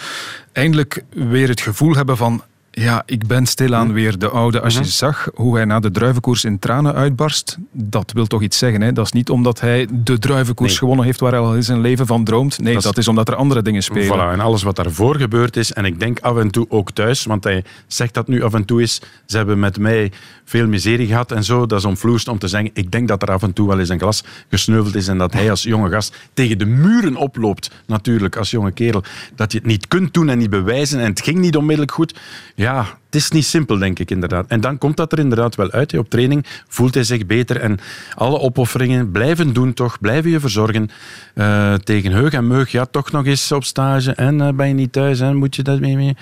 eindelijk 0.52 1.04
weer 1.10 1.48
het 1.48 1.60
gevoel 1.60 1.94
hebben 1.94 2.16
van 2.16 2.42
Ja, 2.80 3.02
ik 3.06 3.26
ben 3.26 3.46
stilaan 3.46 3.92
weer 3.92 4.18
de 4.18 4.28
oude. 4.28 4.60
Als 4.60 4.74
je 4.74 4.84
zag 4.84 5.28
hoe 5.34 5.56
hij 5.56 5.64
na 5.64 5.80
de 5.80 5.90
druivenkoers 5.90 6.44
in 6.44 6.58
tranen 6.58 6.94
uitbarst, 6.94 7.56
dat 7.72 8.12
wil 8.12 8.26
toch 8.26 8.42
iets 8.42 8.58
zeggen. 8.58 8.80
Hè? 8.80 8.92
Dat 8.92 9.04
is 9.04 9.12
niet 9.12 9.30
omdat 9.30 9.60
hij 9.60 9.86
de 9.90 10.18
druivenkoers 10.18 10.70
Nee. 10.70 10.78
gewonnen 10.78 11.04
heeft 11.04 11.20
waar 11.20 11.30
hij 11.32 11.40
al 11.40 11.54
in 11.54 11.64
zijn 11.64 11.80
leven 11.80 12.06
van 12.06 12.24
droomt. 12.24 12.58
Nee, 12.58 12.78
dat, 12.78 12.98
is 12.98 13.08
omdat 13.08 13.28
er 13.28 13.34
andere 13.34 13.62
dingen 13.62 13.82
spelen. 13.82 14.18
Voilà, 14.18 14.32
en 14.32 14.40
alles 14.40 14.62
wat 14.62 14.76
daarvoor 14.76 15.16
gebeurd 15.16 15.56
is. 15.56 15.72
En 15.72 15.84
ik 15.84 16.00
denk 16.00 16.18
af 16.20 16.36
en 16.36 16.50
toe 16.50 16.66
ook 16.68 16.90
thuis, 16.92 17.24
want 17.24 17.44
hij 17.44 17.64
zegt 17.86 18.14
dat 18.14 18.28
nu 18.28 18.42
af 18.42 18.54
en 18.54 18.64
toe 18.64 18.82
is. 18.82 19.00
Ze 19.26 19.36
hebben 19.36 19.58
met 19.58 19.78
mij 19.78 20.12
veel 20.44 20.66
miserie 20.66 21.06
gehad 21.06 21.32
en 21.32 21.44
zo. 21.44 21.66
Dat 21.66 21.78
is 21.78 21.84
omvloerst 21.84 22.28
om 22.28 22.38
te 22.38 22.48
zeggen. 22.48 22.70
Ik 22.72 22.92
denk 22.92 23.08
dat 23.08 23.22
er 23.22 23.30
af 23.30 23.42
en 23.42 23.52
toe 23.52 23.68
wel 23.68 23.78
eens 23.78 23.88
een 23.88 23.98
glas 23.98 24.24
gesneuveld 24.48 24.94
is. 24.94 25.08
En 25.08 25.18
dat 25.18 25.32
hij 25.32 25.50
als 25.50 25.62
jonge 25.62 25.90
gast 25.90 26.16
tegen 26.34 26.58
de 26.58 26.66
muren 26.66 27.16
oploopt. 27.16 27.70
Natuurlijk, 27.86 28.36
als 28.36 28.50
jonge 28.50 28.72
kerel. 28.72 29.02
Dat 29.34 29.52
je 29.52 29.58
het 29.58 29.66
niet 29.66 29.88
kunt 29.88 30.14
doen 30.14 30.28
en 30.28 30.38
niet 30.38 30.50
bewijzen. 30.50 31.00
En 31.00 31.06
het 31.10 31.20
ging 31.20 31.38
niet 31.38 31.56
onmiddellijk 31.56 31.92
goed. 31.92 32.18
Ja, 32.54 32.69
het 32.76 33.14
is 33.14 33.30
niet 33.30 33.44
simpel, 33.44 33.78
denk 33.78 33.98
ik 33.98 34.10
inderdaad. 34.10 34.46
En 34.48 34.60
dan 34.60 34.78
komt 34.78 34.96
dat 34.96 35.12
er 35.12 35.18
inderdaad 35.18 35.54
wel 35.54 35.70
uit. 35.70 35.98
Op 35.98 36.10
training 36.10 36.46
voelt 36.68 36.94
hij 36.94 37.04
zich 37.04 37.26
beter. 37.26 37.56
En 37.56 37.78
alle 38.14 38.38
opofferingen 38.38 39.10
blijven 39.10 39.52
doen 39.52 39.72
toch. 39.72 40.00
Blijven 40.00 40.30
je 40.30 40.40
verzorgen. 40.40 40.90
Eh, 41.34 41.74
tegen 41.74 42.12
heug 42.12 42.32
en 42.32 42.46
meug. 42.46 42.70
Ja, 42.70 42.84
toch 42.84 43.10
nog 43.12 43.26
eens 43.26 43.52
op 43.52 43.64
stage. 43.64 44.12
En 44.12 44.40
eh, 44.40 44.52
ben 44.52 44.68
je 44.68 44.74
niet 44.74 44.92
thuis. 44.92 45.20
En 45.20 45.36
moet 45.36 45.56
je 45.56 45.62
dat 45.62 45.80
mee... 45.80 45.96
mee. 45.96 46.16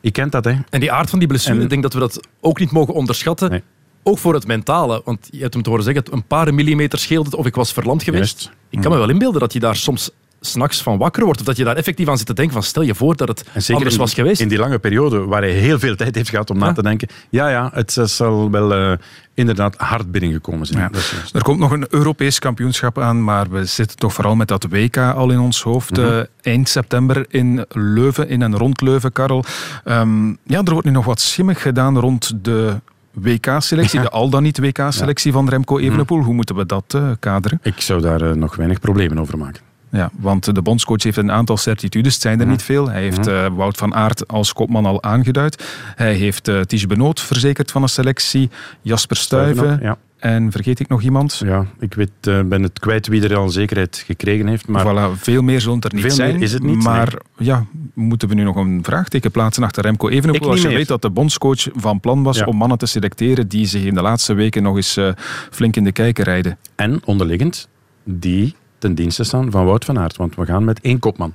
Je 0.00 0.10
kent 0.10 0.32
dat, 0.32 0.44
hè. 0.44 0.54
En 0.70 0.80
die 0.80 0.92
aard 0.92 1.10
van 1.10 1.18
die 1.18 1.28
blessure, 1.28 1.56
En- 1.56 1.62
ik 1.62 1.70
denk 1.70 1.82
dat 1.82 1.92
we 1.92 1.98
dat 1.98 2.28
ook 2.40 2.58
niet 2.58 2.70
mogen 2.70 2.94
onderschatten. 2.94 3.62
Ook 4.02 4.18
voor 4.18 4.34
het 4.34 4.46
mentale. 4.46 5.02
Want 5.04 5.28
je 5.30 5.40
hebt 5.40 5.54
hem 5.54 5.62
te 5.62 5.68
horen 5.70 5.84
zeggen, 5.84 6.04
een 6.10 6.26
paar 6.26 6.54
millimeter 6.54 6.98
scheelt 6.98 7.26
het 7.26 7.34
of 7.34 7.46
ik 7.46 7.54
was 7.54 7.72
verlamd 7.72 8.02
geweest. 8.02 8.40
Juist. 8.42 8.56
Ik 8.70 8.80
kan 8.80 8.90
me 8.90 8.98
wel 8.98 9.08
inbeelden 9.08 9.40
dat 9.40 9.52
je 9.52 9.60
daar 9.60 9.76
soms 9.76 10.10
s'nachts 10.44 10.82
van 10.82 10.98
wakker 10.98 11.24
wordt. 11.24 11.40
Of 11.40 11.46
dat 11.46 11.56
je 11.56 11.64
daar 11.64 11.76
effectief 11.76 12.08
aan 12.08 12.16
zit 12.16 12.26
te 12.26 12.34
denken 12.34 12.54
van 12.54 12.62
stel 12.62 12.82
je 12.82 12.94
voor 12.94 13.16
dat 13.16 13.28
het 13.28 13.44
zeker 13.54 13.74
anders 13.74 13.94
in, 13.94 14.00
was 14.00 14.14
geweest. 14.14 14.40
in 14.40 14.48
die 14.48 14.58
lange 14.58 14.78
periode 14.78 15.24
waar 15.24 15.42
hij 15.42 15.50
heel 15.50 15.78
veel 15.78 15.96
tijd 15.96 16.14
heeft 16.14 16.28
gehad 16.28 16.50
om 16.50 16.58
na 16.58 16.72
te 16.72 16.82
denken. 16.82 17.08
Ja, 17.30 17.48
ja, 17.48 17.70
het 17.74 17.98
zal 18.04 18.50
wel 18.50 18.74
eh, 18.74 18.92
inderdaad 19.34 19.76
hard 19.76 20.10
binnengekomen 20.10 20.66
zijn. 20.66 20.90
Ja. 20.92 21.00
Er 21.32 21.42
komt 21.42 21.58
nog 21.58 21.70
een 21.70 21.86
Europees 21.90 22.38
kampioenschap 22.38 22.98
aan, 22.98 23.24
maar 23.24 23.50
we 23.50 23.64
zitten 23.64 23.96
toch 23.96 24.12
vooral 24.12 24.36
met 24.36 24.48
dat 24.48 24.66
WK 24.70 24.96
al 24.96 25.30
in 25.30 25.38
ons 25.38 25.62
hoofd. 25.62 25.90
Mhm. 25.90 26.00
Eh, 26.00 26.20
eind 26.40 26.68
september 26.68 27.24
in 27.28 27.64
Leuven, 27.68 28.28
in 28.28 28.42
en 28.42 28.56
rond 28.56 28.80
Leuven, 28.80 29.12
Karel. 29.12 29.44
Ehm, 29.84 30.28
ja, 30.28 30.62
er 30.64 30.72
wordt 30.72 30.86
nu 30.86 30.92
nog 30.92 31.04
wat 31.04 31.20
schimmig 31.20 31.62
gedaan 31.62 31.98
rond 31.98 32.32
de 32.44 32.80
WK-selectie, 33.12 34.00
de 34.00 34.10
al 34.10 34.30
dan 34.30 34.42
niet 34.42 34.58
WK-selectie 34.58 35.32
van 35.32 35.48
Remco 35.48 35.78
Evenepoel. 35.78 36.22
Hoe 36.22 36.34
moeten 36.34 36.56
we 36.56 36.66
dat 36.66 36.94
eh, 36.94 37.10
kaderen? 37.18 37.58
Ik 37.62 37.80
zou 37.80 38.00
daar 38.00 38.36
nog 38.36 38.56
weinig 38.56 38.80
problemen 38.80 39.18
over 39.18 39.38
maken. 39.38 39.71
Ja, 39.92 40.10
want 40.18 40.54
de 40.54 40.62
bondscoach 40.62 41.02
heeft 41.02 41.16
een 41.16 41.30
aantal 41.30 41.56
certitudes, 41.56 42.12
het 42.12 42.22
zijn 42.22 42.40
er 42.40 42.46
niet 42.46 42.62
veel. 42.62 42.90
Hij 42.90 43.02
heeft 43.02 43.26
eh, 43.26 43.46
Wout 43.54 43.76
van 43.76 43.94
Aert 43.94 44.28
als 44.28 44.52
kopman 44.52 44.86
al 44.86 45.02
aangeduid. 45.02 45.64
Hij 45.94 46.14
heeft 46.14 46.48
uh, 46.48 46.60
Tige 46.60 46.86
Benoot 46.86 47.20
verzekerd 47.20 47.70
van 47.70 47.82
een 47.82 47.88
selectie, 47.88 48.50
Jasper 48.82 49.16
Stuyven. 49.16 49.78
Ja. 49.82 49.98
En 50.18 50.52
vergeet 50.52 50.80
ik 50.80 50.88
nog 50.88 51.02
iemand? 51.02 51.40
Ja, 51.44 51.66
ik 51.78 51.94
weet, 51.94 52.10
eh, 52.20 52.40
ben 52.42 52.62
het 52.62 52.78
kwijt 52.78 53.06
wie 53.06 53.28
er 53.28 53.36
al 53.36 53.48
zekerheid 53.48 54.02
gekregen 54.06 54.46
heeft. 54.46 54.68
Maar 54.68 54.86
Voilà, 54.86 55.18
veel 55.20 55.42
meer 55.42 55.60
zullen 55.60 55.80
er 55.80 55.94
niet 55.94 56.02
Veel 56.02 56.10
zijn. 56.10 56.32
meer 56.34 56.42
is 56.42 56.52
het 56.52 56.62
niet, 56.62 56.82
Maar 56.82 57.14
ja, 57.38 57.64
moeten 57.94 58.28
we 58.28 58.34
nu 58.34 58.42
nog 58.42 58.56
een 58.56 58.80
vraagteken 58.84 59.30
plaatsen 59.30 59.62
achter 59.62 59.82
Remco 59.82 60.08
Evenepoel? 60.08 60.50
Als 60.50 60.60
je 60.62 60.68
meer. 60.68 60.76
weet 60.76 60.88
dat 60.88 61.02
de 61.02 61.10
bondscoach 61.10 61.66
van 61.74 62.00
plan 62.00 62.22
was 62.22 62.38
Ja. 62.38 62.44
om 62.44 62.56
mannen 62.56 62.78
te 62.78 62.86
selecteren 62.86 63.48
die 63.48 63.66
zich 63.66 63.82
in 63.84 63.94
de 63.94 64.02
laatste 64.02 64.34
weken 64.34 64.62
nog 64.62 64.76
eens 64.76 64.96
eh, 64.96 65.08
flink 65.50 65.76
in 65.76 65.84
de 65.84 65.92
kijker 65.92 66.24
rijden. 66.24 66.58
En 66.74 67.00
onderliggend, 67.04 67.68
die 68.04 68.54
ten 68.82 68.94
dienste 68.94 69.24
staan 69.24 69.50
van 69.50 69.64
Wout 69.64 69.84
van 69.84 69.98
Aert. 69.98 70.16
Want 70.16 70.34
we 70.36 70.44
gaan 70.44 70.64
met 70.64 70.80
één 70.80 70.98
kopman. 70.98 71.34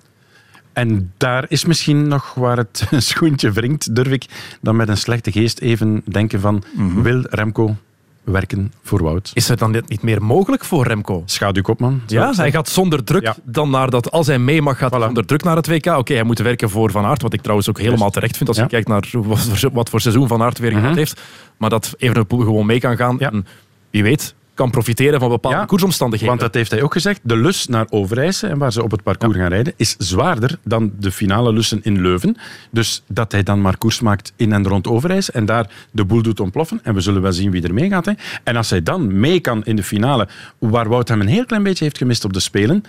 En 0.74 1.14
daar 1.18 1.46
is 1.48 1.66
misschien 1.66 2.08
nog 2.08 2.34
waar 2.34 2.58
het 2.58 2.88
schoentje 3.10 3.52
wringt, 3.52 3.96
durf 3.96 4.08
ik 4.08 4.26
dan 4.62 4.76
met 4.76 4.90
een 4.90 4.98
slechte 4.98 5.32
geest 5.32 5.60
even 5.60 6.02
denken 6.06 6.40
van, 6.40 6.64
Mhm. 6.76 7.02
wil 7.02 7.22
Remco 7.30 7.76
werken 8.24 8.74
voor 8.84 9.04
Wout? 9.04 9.32
Is 9.34 9.50
er 9.50 9.58
dan 9.58 9.72
dit 9.72 9.90
niet 9.90 10.02
meer 10.02 10.24
mogelijk 10.24 10.66
voor 10.66 10.88
Remco? 10.88 11.24
Schaduwkopman. 11.26 12.02
Ja, 12.08 12.34
hij 12.36 12.52
gaat 12.52 12.70
zonder 12.70 13.04
druk 13.04 13.34
dan 13.44 13.70
naar 13.70 13.90
dat, 13.90 14.12
als 14.12 14.28
hij 14.28 14.40
mee 14.40 14.62
mag, 14.62 14.78
gaat 14.78 14.92
hij 14.92 15.02
zonder 15.02 15.26
druk 15.26 15.44
naar 15.44 15.56
het 15.56 15.68
WK. 15.68 15.86
Oké, 15.86 16.14
hij 16.14 16.24
moet 16.24 16.40
werken 16.40 16.70
voor 16.70 16.92
Van 16.92 17.06
Aert, 17.06 17.22
wat 17.22 17.34
ik 17.34 17.42
trouwens 17.42 17.70
ook 17.70 17.80
helemaal 17.80 18.10
terecht 18.10 18.38
vind 18.38 18.50
als 18.50 18.58
je 18.58 18.68
kijkt 18.68 18.88
naar 18.88 19.04
wat 19.12 19.40
voor, 19.40 19.70
wat 19.74 19.90
voor 19.90 20.02
seizoen 20.02 20.28
Van 20.28 20.42
Aert 20.42 20.60
weer 20.60 20.72
gehad 20.72 20.86
Mhm. 20.90 20.98
heeft. 20.98 21.22
Maar 21.58 21.70
dat 21.70 21.94
Evenepoel 21.98 22.40
gewoon 22.40 22.66
mee 22.66 22.80
kan 22.80 22.98
gaan 22.98 23.20
en 23.20 23.46
wie 23.90 24.04
weet, 24.04 24.36
kan 24.58 24.70
profiteren 24.70 25.20
van 25.20 25.30
bepaalde 25.30 25.58
Ja, 25.58 25.66
koersomstandigheden. 25.66 26.36
Want 26.36 26.46
dat 26.46 26.54
heeft 26.54 26.72
hij 26.72 26.82
ook 26.82 26.94
gezegd. 26.94 27.20
De 27.24 27.36
lus 27.36 27.68
naar 27.68 27.86
Overijse, 27.90 28.48
en 28.48 28.58
waar 28.58 28.72
ze 28.72 28.84
op 28.84 28.92
het 28.92 29.04
parcours 29.04 29.36
gaan 29.38 29.48
rijden, 29.48 29.74
is 29.76 29.96
zwaarder 29.98 30.60
dan 30.64 30.92
de 31.00 31.12
finale 31.12 31.54
lussen 31.54 31.80
in 31.84 32.02
Leuven. 32.02 32.38
Dus 32.72 33.04
dat 33.08 33.32
hij 33.32 33.44
dan 33.44 33.62
maar 33.62 33.78
koers 33.78 34.00
maakt 34.00 34.34
in 34.36 34.54
en 34.54 34.68
rond 34.68 34.88
Overijse 34.88 35.32
en 35.32 35.46
daar 35.46 35.70
de 35.92 36.06
boel 36.06 36.22
doet 36.22 36.40
ontploffen. 36.40 36.80
En 36.84 36.94
we 36.94 37.02
zullen 37.02 37.22
wel 37.22 37.34
zien 37.34 37.52
wie 37.52 37.62
er 37.62 37.74
mee 37.74 37.90
gaat. 37.90 38.06
Hè. 38.06 38.12
En 38.44 38.56
als 38.56 38.70
hij 38.70 38.84
dan 38.84 39.20
mee 39.20 39.40
kan 39.40 39.66
in 39.66 39.76
de 39.76 39.84
finale, 39.84 40.28
waar 40.60 40.90
Wout 40.90 41.08
hem 41.08 41.22
een 41.22 41.28
heel 41.28 41.46
klein 41.46 41.64
beetje 41.64 41.84
heeft 41.84 41.98
gemist 41.98 42.26
op 42.26 42.34
de 42.34 42.40
Spelen, 42.40 42.84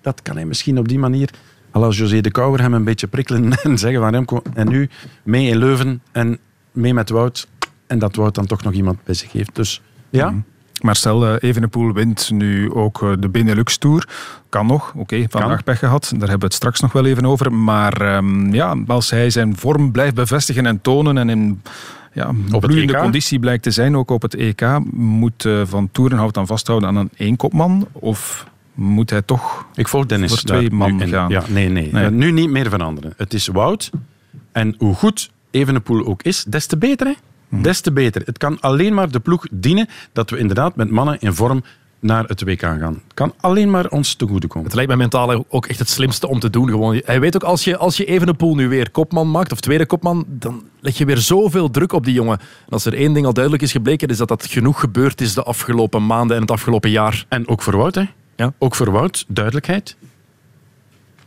dat 0.00 0.22
kan 0.22 0.36
hij 0.36 0.44
misschien 0.44 0.78
op 0.78 0.88
die 0.88 0.98
manier, 0.98 1.30
als 1.70 1.96
José 1.96 2.20
de 2.20 2.30
Kouwer 2.30 2.60
hem 2.60 2.74
een 2.74 2.84
beetje 2.84 3.06
prikkelen 3.06 3.52
en 3.62 3.78
zeggen 3.78 4.00
van 4.00 4.10
Remco, 4.10 4.42
en 4.54 4.68
nu 4.68 4.88
mee 5.22 5.48
in 5.48 5.58
Leuven 5.58 6.02
en 6.12 6.38
mee 6.72 6.94
met 6.94 7.10
Wout. 7.10 7.48
En 7.86 7.98
dat 7.98 8.16
Wout 8.16 8.34
dan 8.34 8.46
toch 8.46 8.62
nog 8.62 8.72
iemand 8.72 9.04
bij 9.04 9.14
zich 9.14 9.32
heeft. 9.32 9.54
Dus 9.54 9.80
ja... 10.10 10.34
Maar 10.84 10.96
stel, 10.96 11.26
eh, 11.26 11.48
Evenepoel 11.48 11.92
wint 11.92 12.30
nu 12.30 12.72
ook 12.72 13.02
eh, 13.02 13.12
de 13.18 13.28
Benelux 13.28 13.78
Tour. 13.78 14.08
Kan 14.48 14.66
nog, 14.66 14.92
oké, 14.96 15.24
vandaag 15.28 15.64
pech 15.64 15.78
gehad. 15.78 16.02
Daar 16.02 16.18
hebben 16.20 16.38
we 16.38 16.44
het 16.44 16.54
straks 16.54 16.80
nog 16.80 16.92
wel 16.92 17.04
even 17.06 17.26
over. 17.26 17.52
Maar 17.52 18.00
ehm, 18.00 18.54
ja, 18.54 18.76
als 18.86 19.10
hij 19.10 19.30
zijn 19.30 19.56
vorm 19.56 19.92
blijft 19.92 20.14
bevestigen 20.14 20.66
en 20.66 20.80
tonen 20.80 21.18
en 21.18 21.28
in 21.28 21.62
ja, 22.12 22.30
bloeiende 22.60 22.96
conditie 22.98 23.38
blijkt 23.38 23.62
te 23.62 23.70
zijn, 23.70 23.96
ook 23.96 24.10
op 24.10 24.22
het 24.22 24.34
EK, 24.34 24.78
moet 24.92 25.44
eh, 25.44 25.62
Van 25.64 25.88
Toerenhout 25.92 26.34
dan 26.34 26.46
vasthouden 26.46 26.88
aan 26.88 26.96
een 26.96 27.10
eenkopman? 27.16 27.86
Of 27.92 28.46
moet 28.74 29.10
hij 29.10 29.22
toch 29.22 29.66
Ik 29.74 29.88
volg 29.88 30.06
Dennis. 30.06 30.30
voor 30.30 30.38
twee 30.38 30.68
daar 30.68 30.78
man 30.78 30.96
nu 30.96 31.02
in. 31.02 31.08
gaan? 31.08 31.30
Ja, 31.30 31.42
nee, 31.48 31.68
nee. 31.68 31.92
Nee. 31.92 32.10
Nu 32.10 32.30
niet 32.30 32.50
meer 32.50 32.68
veranderen. 32.70 33.14
Het 33.16 33.34
is 33.34 33.46
Wout. 33.46 33.90
En 34.52 34.74
hoe 34.78 34.94
goed 34.94 35.30
Evenepoel 35.50 36.06
ook 36.06 36.22
is, 36.22 36.44
des 36.44 36.66
te 36.66 36.76
beter. 36.76 37.06
Hè? 37.06 37.12
Des 37.48 37.80
te 37.80 37.92
beter. 37.92 38.22
Het 38.24 38.38
kan 38.38 38.60
alleen 38.60 38.94
maar 38.94 39.10
de 39.10 39.20
ploeg 39.20 39.46
dienen 39.50 39.88
dat 40.12 40.30
we 40.30 40.38
inderdaad 40.38 40.76
met 40.76 40.90
mannen 40.90 41.20
in 41.20 41.34
vorm 41.34 41.62
naar 42.04 42.24
het 42.24 42.42
WK 42.42 42.60
gaan. 42.60 42.92
Het 43.04 43.14
kan 43.14 43.34
alleen 43.40 43.70
maar 43.70 43.88
ons 43.88 44.14
te 44.14 44.26
goede 44.26 44.46
komen. 44.46 44.64
Het 44.64 44.74
lijkt 44.74 44.88
mij 44.88 44.98
mentaal 44.98 45.44
ook 45.48 45.66
echt 45.66 45.78
het 45.78 45.88
slimste 45.88 46.28
om 46.28 46.38
te 46.38 46.50
doen. 46.50 46.68
Gewoon. 46.68 47.00
Hij 47.04 47.20
weet 47.20 47.34
ook, 47.34 47.42
als 47.42 47.64
je, 47.64 47.76
als 47.76 47.96
je 47.96 48.04
Evenepoel 48.04 48.54
nu 48.54 48.68
weer 48.68 48.90
kopman 48.90 49.30
maakt, 49.30 49.52
of 49.52 49.60
tweede 49.60 49.86
kopman, 49.86 50.24
dan 50.28 50.62
leg 50.80 50.98
je 50.98 51.04
weer 51.04 51.18
zoveel 51.18 51.70
druk 51.70 51.92
op 51.92 52.04
die 52.04 52.14
jongen. 52.14 52.38
En 52.38 52.72
als 52.72 52.84
er 52.84 52.94
één 52.94 53.12
ding 53.12 53.26
al 53.26 53.32
duidelijk 53.32 53.62
is 53.62 53.72
gebleken, 53.72 54.08
is 54.08 54.16
dat 54.16 54.28
dat 54.28 54.46
genoeg 54.46 54.80
gebeurd 54.80 55.20
is 55.20 55.34
de 55.34 55.42
afgelopen 55.42 56.06
maanden 56.06 56.36
en 56.36 56.42
het 56.42 56.50
afgelopen 56.50 56.90
jaar. 56.90 57.24
En 57.28 57.48
ook 57.48 57.62
voor 57.62 57.76
Wout, 57.76 57.94
hè? 57.94 58.04
Ja. 58.36 58.52
Ook 58.58 58.74
voor 58.74 58.90
Wout, 58.90 59.24
duidelijkheid. 59.28 59.96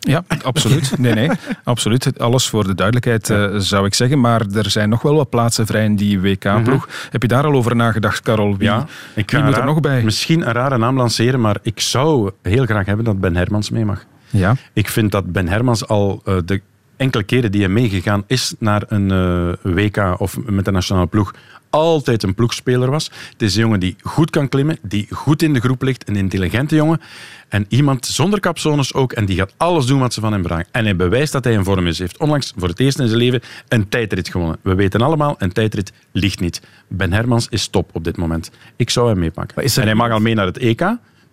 Ja, 0.07 0.23
absoluut. 0.43 0.97
Nee, 0.97 1.13
nee, 1.13 1.29
absoluut. 1.63 2.19
Alles 2.19 2.47
voor 2.47 2.63
de 2.67 2.75
duidelijkheid 2.75 3.29
eh, 3.29 3.55
zou 3.57 3.85
ik 3.85 3.93
zeggen. 3.93 4.19
Maar 4.19 4.41
er 4.53 4.69
zijn 4.69 4.89
nog 4.89 5.01
wel 5.01 5.15
wat 5.15 5.29
plaatsen 5.29 5.65
vrij 5.65 5.83
in 5.85 5.95
die 5.95 6.19
WK-ploeg. 6.19 6.87
Heb 7.09 7.21
je 7.21 7.27
daar 7.27 7.43
al 7.45 7.53
over 7.53 7.75
nagedacht? 7.75 8.25
Wie, 8.27 8.35
Mhm. 8.37 8.63
Ja, 8.63 8.85
ik 9.15 9.31
wie 9.31 9.39
ga 9.39 9.45
moet 9.45 9.57
er 9.57 9.65
nog 9.65 9.79
bij? 9.79 10.03
Misschien 10.03 10.47
een 10.47 10.53
rare 10.53 10.77
naam 10.77 10.97
lanceren, 10.97 11.41
maar 11.41 11.57
ik 11.61 11.79
zou 11.79 12.31
heel 12.41 12.65
graag 12.65 12.85
hebben 12.85 13.05
dat 13.05 13.19
Ben 13.19 13.35
Hermans 13.35 13.69
mee 13.69 13.85
mag. 13.85 14.05
Ja. 14.29 14.55
Ik 14.73 14.89
vind 14.89 15.11
dat 15.11 15.31
Ben 15.31 15.47
Hermans 15.47 15.87
al 15.87 16.21
eh, 16.25 16.35
de 16.45 16.61
enkele 16.97 17.23
keren 17.23 17.51
die 17.51 17.61
hij 17.61 17.69
meegegaan 17.69 18.23
is 18.27 18.53
naar 18.59 18.83
een 18.87 19.11
eh, 19.11 19.73
WK 19.73 20.15
of 20.19 20.37
met 20.45 20.65
de 20.65 20.71
nationale 20.71 21.07
ploeg, 21.07 21.33
altijd 21.77 22.23
een 22.23 22.35
ploegspeler 22.35 22.91
was. 22.91 23.11
Het 23.31 23.41
is 23.41 23.55
een 23.55 23.61
jongen 23.61 23.79
die 23.79 23.95
goed 24.01 24.29
kan 24.29 24.49
klimmen, 24.49 24.77
die 24.81 25.07
goed 25.11 25.41
in 25.41 25.53
de 25.53 25.59
groep 25.59 25.81
ligt, 25.81 26.09
een 26.09 26.15
intelligente 26.15 26.75
jongen. 26.75 27.01
En 27.47 27.65
iemand 27.69 28.05
zonder 28.05 28.39
capsones 28.39 28.93
ook, 28.93 29.13
en 29.13 29.25
die 29.25 29.37
gaat 29.37 29.53
alles 29.57 29.85
doen 29.85 29.99
wat 29.99 30.13
ze 30.13 30.21
van 30.21 30.31
hem 30.31 30.43
vragen. 30.43 30.65
En 30.71 30.83
hij 30.83 30.95
bewijst 30.95 31.31
dat 31.31 31.43
hij 31.43 31.53
in 31.53 31.63
vorm 31.63 31.87
is. 31.87 31.97
Hij 31.97 32.07
heeft 32.07 32.19
onlangs 32.19 32.53
voor 32.57 32.67
het 32.67 32.79
eerst 32.79 32.99
in 32.99 33.07
zijn 33.07 33.19
leven 33.19 33.41
een 33.67 33.89
tijdrit 33.89 34.29
gewonnen. 34.29 34.57
We 34.61 34.75
weten 34.75 35.01
allemaal, 35.01 35.35
een 35.37 35.51
tijdrit 35.51 35.93
ligt 36.11 36.39
niet. 36.39 36.61
Ben 36.87 37.13
Hermans 37.13 37.47
is 37.49 37.67
top 37.67 37.89
op 37.93 38.03
dit 38.03 38.17
moment. 38.17 38.51
Ik 38.75 38.89
zou 38.89 39.09
hem 39.09 39.19
meepakken. 39.19 39.63
er 39.63 39.77
En 39.77 39.83
hij 39.83 39.95
mag 39.95 40.11
al 40.11 40.19
mee 40.19 40.35
naar 40.35 40.45
het 40.45 40.57
EK. 40.57 40.79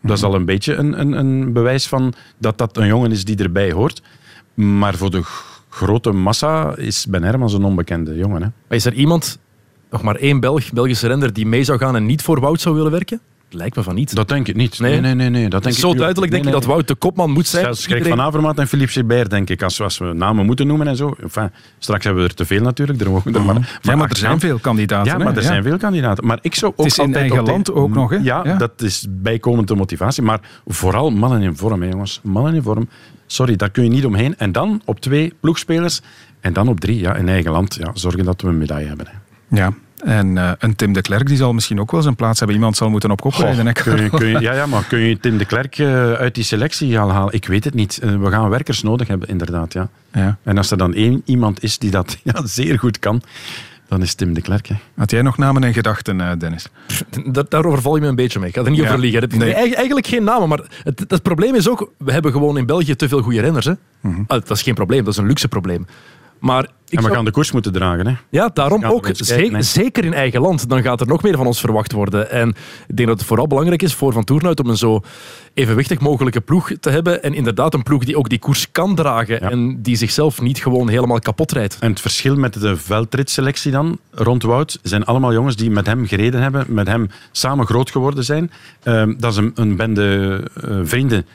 Dat 0.02 0.16
is 0.16 0.22
al 0.22 0.34
een 0.34 0.44
beetje 0.44 0.74
een, 0.74 1.00
een, 1.00 1.12
een 1.12 1.52
bewijs 1.52 1.86
van 1.86 2.14
dat 2.38 2.58
dat 2.58 2.76
een 2.76 2.86
jongen 2.86 3.10
is 3.10 3.24
die 3.24 3.36
erbij 3.36 3.72
hoort. 3.72 4.02
Maar 4.54 4.94
voor 4.94 5.10
de 5.10 5.22
grote 5.68 6.10
massa 6.10 6.76
is 6.76 7.06
Ben 7.06 7.22
Hermans 7.22 7.52
een 7.52 7.64
onbekende 7.64 8.16
jongen. 8.16 8.42
Hè. 8.42 8.74
Is 8.74 8.84
er 8.84 8.92
iemand, 8.92 9.38
nog 9.94 10.02
maar 10.02 10.16
één 10.16 10.40
Belg, 10.40 10.72
Belgische 10.72 11.06
render, 11.06 11.32
die 11.32 11.46
mee 11.46 11.64
zou 11.64 11.78
gaan 11.78 11.96
en 11.96 12.06
niet 12.06 12.22
voor 12.22 12.40
Wout 12.40 12.60
zou 12.60 12.74
willen 12.74 12.90
werken? 12.90 13.20
Lijkt 13.50 13.76
me 13.76 13.82
van 13.82 13.94
niet. 13.94 14.14
Dat 14.14 14.28
denk 14.28 14.48
ik 14.48 14.56
niet. 14.56 14.78
Nee, 14.78 15.00
nee, 15.00 15.14
nee. 15.14 15.28
nee, 15.28 15.48
dat 15.48 15.62
denk 15.62 15.74
ik 15.74 15.80
zo 15.80 15.94
duidelijk, 15.94 16.32
denk 16.32 16.44
nee, 16.44 16.52
ik, 16.54 16.58
dat 16.60 16.68
Wout 16.68 16.88
de 16.88 16.94
kopman 16.94 17.30
moet 17.30 17.46
zijn. 17.46 17.64
Zelfs 17.64 17.86
Greg 17.86 18.06
van 18.08 18.20
Avermaat 18.20 18.58
en 18.58 18.68
Philippe 18.68 18.92
Gilbert, 18.92 19.30
denk 19.30 19.50
ik, 19.50 19.62
als, 19.62 19.80
als 19.80 19.98
we 19.98 20.12
namen 20.12 20.46
moeten 20.46 20.66
noemen 20.66 20.86
en 20.88 20.96
zo. 20.96 21.14
Enfin, 21.22 21.50
straks 21.78 22.04
hebben 22.04 22.22
we 22.22 22.28
er 22.28 22.34
te 22.34 22.44
veel 22.44 22.60
natuurlijk. 22.60 23.00
Er 23.00 23.10
mogen 23.10 23.34
er 23.34 23.42
maar, 23.42 23.54
Mhm. 23.54 23.64
Ja, 23.82 23.96
maar 23.96 24.10
er 24.10 24.16
zijn 24.16 24.40
veel 24.40 24.58
kandidaten. 24.58 25.12
Ja, 25.12 25.24
maar 25.24 25.36
er 25.36 25.42
zijn 25.42 25.62
veel 25.62 25.76
kandidaten. 25.76 26.26
Maar 26.26 26.38
ik 26.40 26.54
zou 26.54 26.72
ook 26.76 26.84
Het 26.84 26.98
is 26.98 27.04
in 27.04 27.14
eigen 27.14 27.42
land 27.44 27.72
ook 27.72 27.94
nog, 27.94 28.10
hè? 28.10 28.16
Ja, 28.16 28.40
Ja. 28.44 28.56
dat 28.56 28.82
is 28.82 29.06
bijkomende 29.10 29.74
motivatie. 29.74 30.22
Maar 30.22 30.40
vooral 30.66 31.10
mannen 31.10 31.42
in 31.42 31.56
vorm, 31.56 31.82
hè, 31.82 31.88
jongens. 31.88 32.20
Mannen 32.22 32.54
in 32.54 32.62
vorm. 32.62 32.88
Sorry, 33.26 33.56
daar 33.56 33.70
kun 33.70 33.84
je 33.84 33.90
niet 33.90 34.04
omheen. 34.04 34.36
En 34.38 34.52
dan 34.52 34.82
op 34.84 35.00
twee 35.00 35.32
ploegspelers. 35.40 36.00
En 36.40 36.52
dan 36.52 36.68
op 36.68 36.80
drie, 36.80 36.98
ja, 36.98 37.14
in 37.14 37.28
eigen 37.28 37.50
land. 37.50 37.74
Ja, 37.74 37.90
zorgen 37.94 38.24
dat 38.24 38.40
we 38.40 38.48
een 38.48 38.58
medaille 38.58 38.88
hebben. 38.88 39.06
Hè. 39.08 39.12
Ja. 39.56 39.72
En 40.04 40.38
eh, 40.38 40.50
een 40.58 40.76
Tim 40.76 40.92
de 40.92 41.00
Klerk 41.02 41.26
die 41.26 41.36
zal 41.36 41.52
misschien 41.52 41.80
ook 41.80 41.90
wel 41.90 42.02
zijn 42.02 42.14
plaats 42.16 42.38
hebben. 42.38 42.56
Iemand 42.56 42.76
zal 42.76 42.90
moeten 42.90 43.10
op 43.10 43.20
kop 43.20 43.34
rijden. 43.34 43.66
hè, 43.66 43.72
Kun 43.72 43.92
je, 43.92 43.96
Karel? 43.96 44.18
kun 44.18 44.28
je, 44.28 44.40
ja, 44.48 44.52
ja, 44.52 44.66
maar 44.66 44.84
kun 44.84 44.98
je 44.98 45.18
Tim 45.20 45.38
de 45.38 45.44
Klerk 45.44 45.78
eh, 45.78 46.12
uit 46.12 46.34
die 46.34 46.44
selectie 46.44 46.98
al 46.98 47.10
halen? 47.10 47.32
Ik 47.34 47.46
weet 47.46 47.64
het 47.64 47.74
niet. 47.74 47.98
Eh, 47.98 48.16
we 48.16 48.30
gaan 48.30 48.48
werkers 48.48 48.82
nodig 48.82 49.08
hebben, 49.08 49.28
inderdaad. 49.28 49.72
Ja. 49.72 49.88
Ja. 50.12 50.36
En 50.42 50.56
als 50.58 50.70
er 50.70 50.76
dan 50.76 50.94
één 50.94 51.22
iemand 51.24 51.62
is 51.62 51.78
die 51.78 51.90
dat 51.90 52.16
ja, 52.22 52.46
zeer 52.46 52.78
goed 52.78 52.98
kan, 52.98 53.22
dan 53.88 54.02
is 54.02 54.14
Tim 54.14 54.34
de 54.34 54.40
Klerk. 54.40 54.66
Hè. 54.66 54.74
Had 54.96 55.10
jij 55.10 55.22
nog 55.22 55.38
namen 55.38 55.64
en 55.64 55.72
gedachten, 55.72 56.20
eh, 56.20 56.30
Dennis? 56.38 56.66
Dat, 57.26 57.50
daarover 57.50 57.82
val 57.82 57.94
je 57.94 58.00
me 58.00 58.06
een 58.08 58.14
beetje 58.14 58.38
mee. 58.38 58.48
Ik 58.48 58.54
ga 58.54 58.62
er 58.62 58.70
niet 58.70 58.78
Ja. 58.80 58.86
over 58.86 58.98
liegen. 58.98 59.20
Het- 59.20 59.36
Nee. 59.36 59.54
Eigen- 59.54 59.76
Eigenlijk 59.76 60.06
geen 60.06 60.24
namen, 60.24 60.48
maar 60.48 60.60
het, 60.82 61.04
het 61.08 61.22
probleem 61.22 61.54
is 61.54 61.68
ook, 61.68 61.90
we 61.98 62.12
hebben 62.12 62.32
gewoon 62.32 62.58
in 62.58 62.66
België 62.66 62.96
te 62.96 63.08
veel 63.08 63.22
goede 63.22 63.40
renners. 63.40 63.64
Hè? 63.66 63.72
Mhm. 64.00 64.14
Ah, 64.26 64.28
dat 64.28 64.50
is 64.50 64.62
geen 64.62 64.74
probleem, 64.74 65.04
dat 65.04 65.12
is 65.12 65.18
een 65.18 65.26
luxe 65.26 65.48
probleem. 65.48 65.86
Maar 66.44 66.68
ik 66.88 66.98
En 66.98 67.04
we 67.04 67.14
gaan 67.14 67.24
de 67.24 67.30
koers 67.30 67.52
moeten 67.52 67.72
dragen. 67.72 68.06
Hè. 68.06 68.14
Ja, 68.30 68.50
daarom 68.54 68.84
ook. 68.84 69.02
kijken, 69.02 69.64
zeker 69.64 70.04
in 70.04 70.14
eigen 70.14 70.40
land. 70.40 70.68
Dan 70.68 70.82
gaat 70.82 71.00
er 71.00 71.06
nog 71.06 71.22
meer 71.22 71.36
van 71.36 71.46
ons 71.46 71.60
verwacht 71.60 71.92
worden. 71.92 72.30
En 72.30 72.48
ik 72.86 72.96
denk 72.96 73.08
dat 73.08 73.18
het 73.18 73.26
vooral 73.26 73.46
belangrijk 73.46 73.82
is 73.82 73.94
voor 73.94 74.12
Van 74.12 74.24
Toernout 74.24 74.60
om 74.60 74.68
een 74.68 74.76
zo 74.76 75.00
evenwichtig 75.54 76.00
mogelijke 76.00 76.40
ploeg 76.40 76.72
te 76.80 76.90
hebben. 76.90 77.22
En 77.22 77.34
inderdaad 77.34 77.74
een 77.74 77.82
ploeg 77.82 78.04
die 78.04 78.16
ook 78.16 78.28
die 78.28 78.38
koers 78.38 78.70
kan 78.72 78.94
dragen. 78.94 79.40
En 79.40 79.82
die 79.82 79.96
zichzelf 79.96 80.40
niet 80.40 80.58
gewoon 80.58 80.88
helemaal 80.88 81.18
kapot 81.18 81.52
rijdt. 81.52 81.76
En 81.80 81.90
het 81.90 82.00
verschil 82.00 82.36
met 82.36 82.60
de 82.60 82.76
veldritselectie 82.76 83.72
dan, 83.72 83.98
rond 84.10 84.42
Wout, 84.42 84.78
zijn 84.82 85.04
allemaal 85.04 85.32
jongens 85.32 85.56
die 85.56 85.70
met 85.70 85.86
hem 85.86 86.06
gereden 86.06 86.42
hebben, 86.42 86.64
met 86.68 86.86
hem 86.86 87.08
samen 87.32 87.66
groot 87.66 87.90
geworden 87.90 88.24
zijn. 88.24 88.50
Ehm, 88.82 89.14
dat 89.18 89.32
is 89.32 89.38
een, 89.38 89.52
een 89.54 89.76
bende 89.76 90.40
eh, 90.62 90.78
vrienden. 90.82 91.26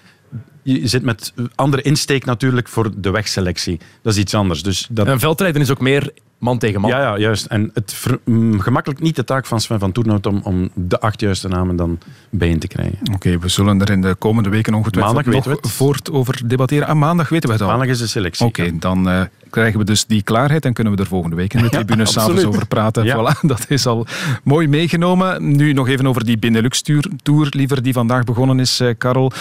Je 0.73 0.87
zit 0.87 1.03
met 1.03 1.33
andere 1.55 1.81
insteek 1.81 2.25
natuurlijk 2.25 2.67
voor 2.67 2.91
de 2.97 3.11
wegselectie. 3.11 3.79
Dat 4.01 4.13
is 4.13 4.19
iets 4.19 4.33
anders. 4.33 4.63
Dus 4.63 4.87
dat... 4.91 5.07
En 5.07 5.19
veldrijden 5.19 5.61
is 5.61 5.71
ook 5.71 5.81
meer 5.81 6.11
man 6.37 6.57
tegen 6.57 6.81
man. 6.81 6.89
Ja, 6.89 7.01
ja, 7.01 7.17
juist. 7.17 7.45
En 7.45 7.69
het 7.73 7.93
ver- 7.93 8.19
mm, 8.25 8.59
gemakkelijk 8.59 9.01
niet 9.01 9.15
de 9.15 9.23
taak 9.23 9.45
van 9.45 9.61
Sven 9.61 9.79
van 9.79 9.91
Toernout 9.91 10.25
om, 10.25 10.41
om 10.43 10.69
de 10.73 10.99
acht 10.99 11.19
juiste 11.19 11.47
namen 11.47 11.75
dan 11.75 11.99
bijeen 12.29 12.59
te 12.59 12.67
krijgen. 12.67 12.97
Oké, 13.13 13.37
we 13.39 13.47
zullen 13.47 13.81
er 13.81 13.89
in 13.89 14.01
de 14.01 14.15
komende 14.19 14.49
weken 14.49 14.73
ongetwijfeld 14.73 15.15
Maandag 15.15 15.33
nog 15.33 15.43
weten 15.45 15.61
we 15.61 15.67
het. 15.67 15.77
voort 15.77 16.11
over 16.11 16.47
debatteren. 16.47 16.87
Ah, 16.87 16.95
maandag 16.95 17.29
weten 17.29 17.47
we 17.49 17.55
het 17.55 17.63
al. 17.63 17.69
Maandag 17.69 17.87
is 17.87 17.97
de 17.97 18.07
selectie. 18.07 18.45
Oké, 18.45 18.77
dan 18.79 19.09
eh, 19.09 19.21
krijgen 19.49 19.79
we 19.79 19.85
dus 19.85 20.05
die 20.05 20.21
klaarheid 20.23 20.65
en 20.65 20.73
kunnen 20.73 20.93
we 20.95 20.99
er 21.01 21.07
volgende 21.07 21.35
week 21.35 21.53
in 21.53 21.61
de 21.61 21.69
tribune 21.69 22.05
s'avonds 22.05 22.29
absoluut. 22.29 22.45
over 22.55 22.67
praten. 22.67 23.03
Ja. 23.03 23.35
Voilà, 23.35 23.39
dat 23.47 23.65
is 23.67 23.85
al 23.85 24.05
mooi 24.43 24.67
meegenomen. 24.67 25.55
Nu 25.55 25.73
nog 25.73 25.87
even 25.87 26.07
over 26.07 26.25
die 26.25 26.37
Benelux-tour, 26.37 27.09
tour, 27.23 27.47
liever, 27.49 27.81
die 27.81 27.93
vandaag 27.93 28.23
begonnen 28.23 28.59
is, 28.59 28.79
eh 28.79 28.89
Karel. 28.97 29.31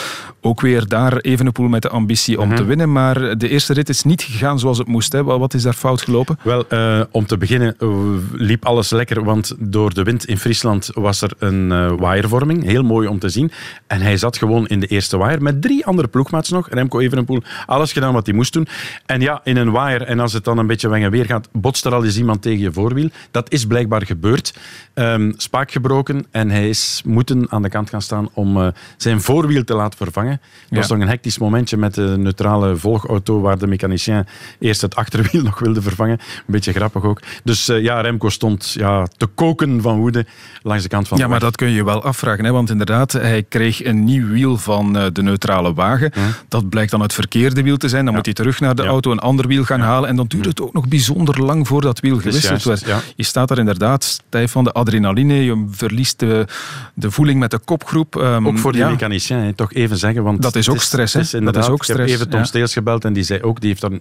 Ook 0.40 0.60
weer 0.60 0.88
daar 0.88 1.17
Evenepoel 1.20 1.68
met 1.68 1.82
de 1.82 1.88
ambitie 1.88 2.40
om 2.40 2.46
Mhm. 2.46 2.56
te 2.56 2.64
winnen, 2.64 2.92
maar 2.92 3.38
de 3.38 3.48
eerste 3.48 3.72
rit 3.72 3.88
is 3.88 4.02
niet 4.04 4.22
gegaan 4.22 4.58
zoals 4.58 4.78
het 4.78 4.86
moest. 4.86 5.12
Hè. 5.12 5.24
Wat 5.24 5.54
is 5.54 5.62
daar 5.62 5.72
fout 5.72 6.02
gelopen? 6.02 6.38
Wel, 6.42 6.68
eh, 6.68 7.00
om 7.10 7.26
te 7.26 7.36
beginnen 7.38 7.74
eh, 7.78 7.88
liep 8.32 8.64
alles 8.66 8.90
lekker, 8.90 9.24
want 9.24 9.54
door 9.58 9.94
de 9.94 10.02
wind 10.02 10.24
in 10.26 10.38
Friesland 10.38 10.90
was 10.94 11.22
er 11.22 11.30
een 11.38 11.72
eh 11.72 11.92
waaiervorming. 11.96 12.64
Heel 12.64 12.82
mooi 12.82 13.08
om 13.08 13.18
te 13.18 13.28
zien. 13.28 13.50
En 13.86 14.00
hij 14.00 14.16
zat 14.16 14.36
gewoon 14.38 14.66
in 14.66 14.80
de 14.80 14.86
eerste 14.86 15.16
waaier 15.16 15.42
met 15.42 15.62
drie 15.62 15.86
andere 15.86 16.08
ploegmaats 16.08 16.50
nog. 16.50 16.68
Remco 16.70 17.00
Evenepoel, 17.00 17.42
alles 17.66 17.92
gedaan 17.92 18.12
wat 18.12 18.26
hij 18.26 18.34
moest 18.34 18.52
doen. 18.52 18.66
En 19.06 19.20
ja, 19.20 19.40
in 19.44 19.56
een 19.56 19.70
waaier, 19.70 20.02
en 20.02 20.20
als 20.20 20.32
het 20.32 20.44
dan 20.44 20.58
een 20.58 20.66
beetje 20.66 20.88
weng 20.88 21.04
en 21.04 21.10
weer 21.10 21.24
gaat, 21.24 21.48
botst 21.52 21.84
er 21.84 21.94
al 21.94 22.04
eens 22.04 22.18
iemand 22.18 22.42
tegen 22.42 22.60
je 22.60 22.72
voorwiel. 22.72 23.08
Dat 23.30 23.52
is 23.52 23.66
blijkbaar 23.66 24.06
gebeurd. 24.06 24.54
Ehm, 24.94 25.32
spaak 25.36 25.70
gebroken 25.70 26.26
en 26.30 26.50
hij 26.50 26.68
is 26.68 27.02
moeten 27.06 27.46
aan 27.50 27.62
de 27.62 27.68
kant 27.68 27.88
gaan 27.90 28.02
staan 28.02 28.28
om 28.32 28.72
zijn 28.96 29.20
voorwiel 29.20 29.64
te 29.64 29.74
laten 29.74 29.98
vervangen. 29.98 30.40
Dat 30.40 30.68
Ja. 30.68 30.76
was 30.76 30.90
een 31.08 31.14
hectisch 31.14 31.38
momentje 31.38 31.76
met 31.76 31.94
de 31.94 32.14
neutrale 32.18 32.76
volgauto 32.76 33.40
waar 33.40 33.58
de 33.58 33.66
mechanicien 33.66 34.26
eerst 34.58 34.80
het 34.80 34.94
achterwiel 34.94 35.42
nog 35.48 35.58
wilde 35.58 35.82
vervangen. 35.82 36.18
Een 36.20 36.42
beetje 36.46 36.72
grappig 36.72 37.02
ook. 37.02 37.20
Dus 37.44 37.68
eh, 37.68 37.82
ja, 37.82 38.00
Remco 38.00 38.28
stond 38.28 38.72
ja, 38.72 39.06
te 39.16 39.26
koken 39.26 39.80
van 39.82 39.98
woede 39.98 40.26
langs 40.62 40.82
de 40.82 40.88
kant 40.88 41.08
van 41.08 41.16
Ja, 41.18 41.22
de 41.24 41.30
maar 41.30 41.38
weg. 41.40 41.48
dat 41.48 41.58
kun 41.58 41.70
je 41.70 41.84
wel 41.84 42.02
afvragen. 42.02 42.44
Hè? 42.44 42.50
Want 42.52 42.70
inderdaad, 42.70 43.12
hij 43.12 43.42
kreeg 43.48 43.84
een 43.84 44.04
nieuw 44.04 44.28
wiel 44.28 44.56
van 44.56 44.96
eh, 44.96 45.04
de 45.12 45.22
neutrale 45.22 45.74
wagen. 45.74 46.12
Dat 46.48 46.68
blijkt 46.68 46.90
dan 46.90 47.00
het 47.00 47.12
verkeerde 47.12 47.62
wiel 47.62 47.76
te 47.76 47.88
zijn. 47.88 48.04
Dan 48.04 48.14
moet 48.14 48.24
hij 48.24 48.34
terug 48.34 48.60
naar 48.60 48.74
de 48.74 48.82
Ja. 48.82 48.88
auto 48.88 49.10
een 49.10 49.18
ander 49.18 49.46
wiel 49.46 49.64
gaan 49.64 49.80
halen. 49.80 50.08
En 50.08 50.16
dan 50.16 50.26
duurt 50.26 50.44
het 50.46 50.60
ook 50.60 50.72
nog 50.72 50.88
bijzonder 50.88 51.42
lang 51.42 51.66
voordat 51.66 51.86
dat 51.94 52.00
wiel 52.00 52.16
is 52.16 52.22
gewisseld 52.22 52.62
werd. 52.62 52.80
ja. 52.86 53.00
Je 53.16 53.22
staat 53.24 53.48
daar 53.48 53.58
inderdaad 53.58 54.04
stijf 54.04 54.50
van 54.52 54.64
de 54.64 54.72
adrenaline. 54.72 55.34
Je 55.44 55.66
verliest 55.70 56.18
de, 56.18 56.46
de 56.94 57.10
voeling 57.10 57.38
met 57.40 57.50
de 57.50 57.58
kopgroep. 57.58 58.16
Ehm, 58.16 58.46
Ook 58.46 58.58
voor 58.58 58.72
die 58.72 58.80
ja. 58.80 58.88
mechanicien, 58.90 59.54
toch 59.54 59.72
even 59.72 59.96
zeggen. 59.96 60.22
Want 60.22 60.42
Dat 60.42 60.56
is 60.56 60.68
ook 60.68 60.80
stress, 60.88 61.12
hè? 61.12 61.38
het 61.38 61.44
Dat 61.44 61.56
is 61.56 61.68
ook 61.68 61.80
Ik 61.82 61.86
heb 61.86 61.96
stress, 61.96 62.12
even 62.12 62.28
Tom 62.28 62.40
ja. 62.40 62.46
Steels 62.46 62.72
gebeld 62.72 63.04
en 63.04 63.12
die 63.12 63.22
zei 63.22 63.42
ook, 63.42 63.60
die, 63.60 63.68
heeft 63.68 63.80
daar, 63.80 63.98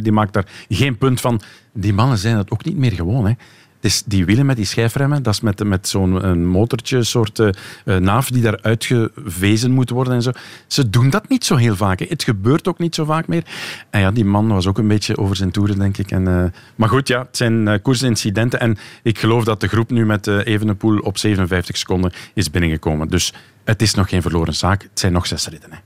die 0.00 0.12
maakt 0.12 0.32
daar 0.32 0.46
geen 0.68 0.98
punt 0.98 1.20
van. 1.20 1.40
Die 1.72 1.92
mannen 1.92 2.18
zijn 2.18 2.36
dat 2.36 2.50
ook 2.50 2.64
niet 2.64 2.76
meer 2.76 2.92
gewoon. 2.92 3.26
Hè. 3.26 3.32
Is 3.80 4.02
die 4.06 4.24
wielen 4.24 4.46
met 4.46 4.56
die 4.56 4.64
schijfremmen, 4.64 5.22
dat 5.22 5.34
is 5.34 5.40
met, 5.40 5.64
met 5.64 5.88
zo'n 5.88 6.28
een 6.28 6.46
motortje, 6.46 7.02
soort 7.02 7.38
eh, 7.38 7.96
naaf 7.96 8.30
die 8.30 8.42
daar 8.42 8.58
uitgewezen 8.62 9.70
moet 9.70 9.90
worden 9.90 10.14
en 10.14 10.22
zo. 10.22 10.30
Ze 10.66 10.90
doen 10.90 11.10
dat 11.10 11.28
niet 11.28 11.44
zo 11.44 11.56
heel 11.56 11.76
vaak. 11.76 11.98
Hè. 11.98 12.06
Het 12.08 12.22
gebeurt 12.22 12.68
ook 12.68 12.78
niet 12.78 12.94
zo 12.94 13.04
vaak 13.04 13.26
meer. 13.26 13.44
En 13.90 14.00
ja, 14.00 14.10
die 14.10 14.24
man 14.24 14.48
was 14.48 14.66
ook 14.66 14.78
een 14.78 14.88
beetje 14.88 15.16
over 15.16 15.36
zijn 15.36 15.50
toeren, 15.50 15.78
denk 15.78 15.98
ik. 15.98 16.10
En, 16.10 16.28
eh, 16.28 16.44
maar 16.76 16.88
goed, 16.88 17.08
ja, 17.08 17.18
het 17.18 17.36
zijn 17.36 17.68
eh, 17.68 17.82
koersincidenten. 17.82 18.60
En 18.60 18.76
ik 19.02 19.18
geloof 19.18 19.44
dat 19.44 19.60
de 19.60 19.68
groep 19.68 19.90
nu 19.90 20.06
met 20.06 20.26
eh 20.26 20.38
Evenepoel 20.44 20.98
op 20.98 21.18
57 21.18 21.76
seconden 21.76 22.12
is 22.34 22.50
binnengekomen. 22.50 23.08
Dus 23.08 23.32
het 23.66 23.82
is 23.82 23.94
nog 23.94 24.08
geen 24.08 24.22
verloren 24.22 24.54
zaak. 24.54 24.82
Het 24.82 25.00
zijn 25.00 25.12
nog 25.12 25.26
zes 25.26 25.48
ritten. 25.48 25.70
Hè. 25.72 25.78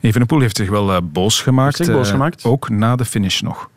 Evenepoel 0.00 0.40
heeft 0.40 0.56
zich 0.56 0.68
wel 0.68 0.92
eh, 0.92 0.98
boos 1.02 1.40
gemaakt. 1.40 1.76
Zich 1.76 1.86
boos 1.86 2.06
eh, 2.06 2.12
gemaakt? 2.12 2.44
ook 2.44 2.68
na 2.68 2.96
de 2.96 3.04
finish 3.04 3.40
nog. 3.40 3.70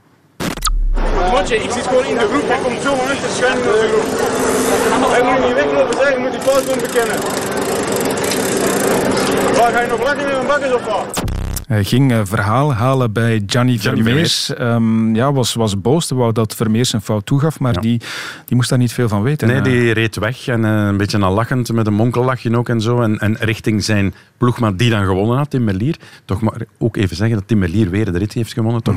Matje, 1.31 1.55
ik 1.55 1.71
zit 1.71 1.87
gewoon 1.87 2.05
in 2.05 2.15
de 2.17 2.27
groep. 2.31 2.47
Hij 2.47 2.59
komt 2.63 2.81
zo 2.81 2.93
achter 2.93 3.29
schuin 3.29 3.57
in 3.57 3.63
de 3.63 3.87
groep. 3.91 5.11
Hij 5.11 5.23
moet 5.23 5.45
niet 5.45 5.53
weglopen 5.53 5.93
zeggen, 5.93 6.13
je 6.13 6.19
moet 6.19 6.31
die 6.31 6.41
fout 6.41 6.65
doen 6.65 6.79
bekennen. 6.79 7.17
Waar 9.57 9.71
ga 9.71 9.81
je 9.81 9.87
nog 9.87 10.03
lachen 10.03 10.19
in 10.19 10.27
mijn 10.27 10.47
bakkes 10.47 10.73
of 10.73 10.85
wat? 10.85 11.38
Hij 11.69 11.83
ging 11.83 12.11
eh, 12.11 12.19
verhaal 12.23 12.73
halen 12.73 13.11
bij 13.11 13.43
Gianni 13.45 13.79
Vermeers. 13.79 14.53
Ehm, 14.53 15.15
ja, 15.15 15.33
was, 15.33 15.53
was 15.53 15.81
boos. 15.81 16.09
Hij 16.09 16.17
wou 16.17 16.31
dat 16.33 16.55
Vermeers 16.55 16.93
een 16.93 17.01
fout 17.01 17.25
toegaf, 17.25 17.59
maar 17.59 17.81
die, 17.81 18.01
die 18.45 18.55
moest 18.55 18.69
daar 18.69 18.79
niet 18.79 18.93
veel 18.93 19.07
van 19.07 19.21
weten. 19.21 19.47
Nee, 19.47 19.57
Eh, 19.57 19.63
die 19.63 19.91
reed 19.91 20.15
weg 20.15 20.47
en 20.47 20.65
eh, 20.65 20.71
een 20.71 20.97
beetje 20.97 21.19
al 21.19 21.33
lachend 21.33 21.71
met 21.73 21.87
een 21.87 21.93
monkellachje 21.93 22.57
ook 22.57 22.69
en 22.69 22.81
zo. 22.81 23.01
En, 23.01 23.17
en 23.19 23.37
richting 23.39 23.83
zijn 23.83 24.13
ploegmaat 24.37 24.77
die 24.79 24.89
dan 24.89 25.05
gewonnen 25.05 25.37
had, 25.37 25.49
Tim 25.49 25.63
Merlier. 25.63 25.95
Toch 26.25 26.41
maar 26.41 26.61
ook 26.77 26.97
even 26.97 27.15
zeggen 27.15 27.35
dat 27.37 27.47
Tim 27.47 27.57
Merlier 27.59 27.89
weer 27.89 28.11
de 28.11 28.17
rit 28.17 28.33
heeft 28.33 28.53
gewonnen, 28.53 28.83
toch? 28.83 28.95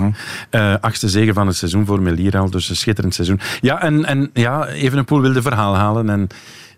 Eh, 0.51 0.75
achtste 0.81 1.09
zege 1.09 1.33
van 1.33 1.47
het 1.47 1.57
seizoen 1.57 1.87
voor 1.87 2.03
Merlier 2.03 2.39
al, 2.39 2.51
dus 2.51 2.69
een 2.69 2.77
schitterend 2.77 3.15
seizoen. 3.15 3.41
Ja, 3.61 3.83
en, 3.83 4.05
en 4.05 4.31
ja, 4.33 4.67
Evenepoel 4.67 5.21
wilde 5.21 5.43
verhaal 5.43 5.77
halen 5.77 6.11
en 6.11 6.29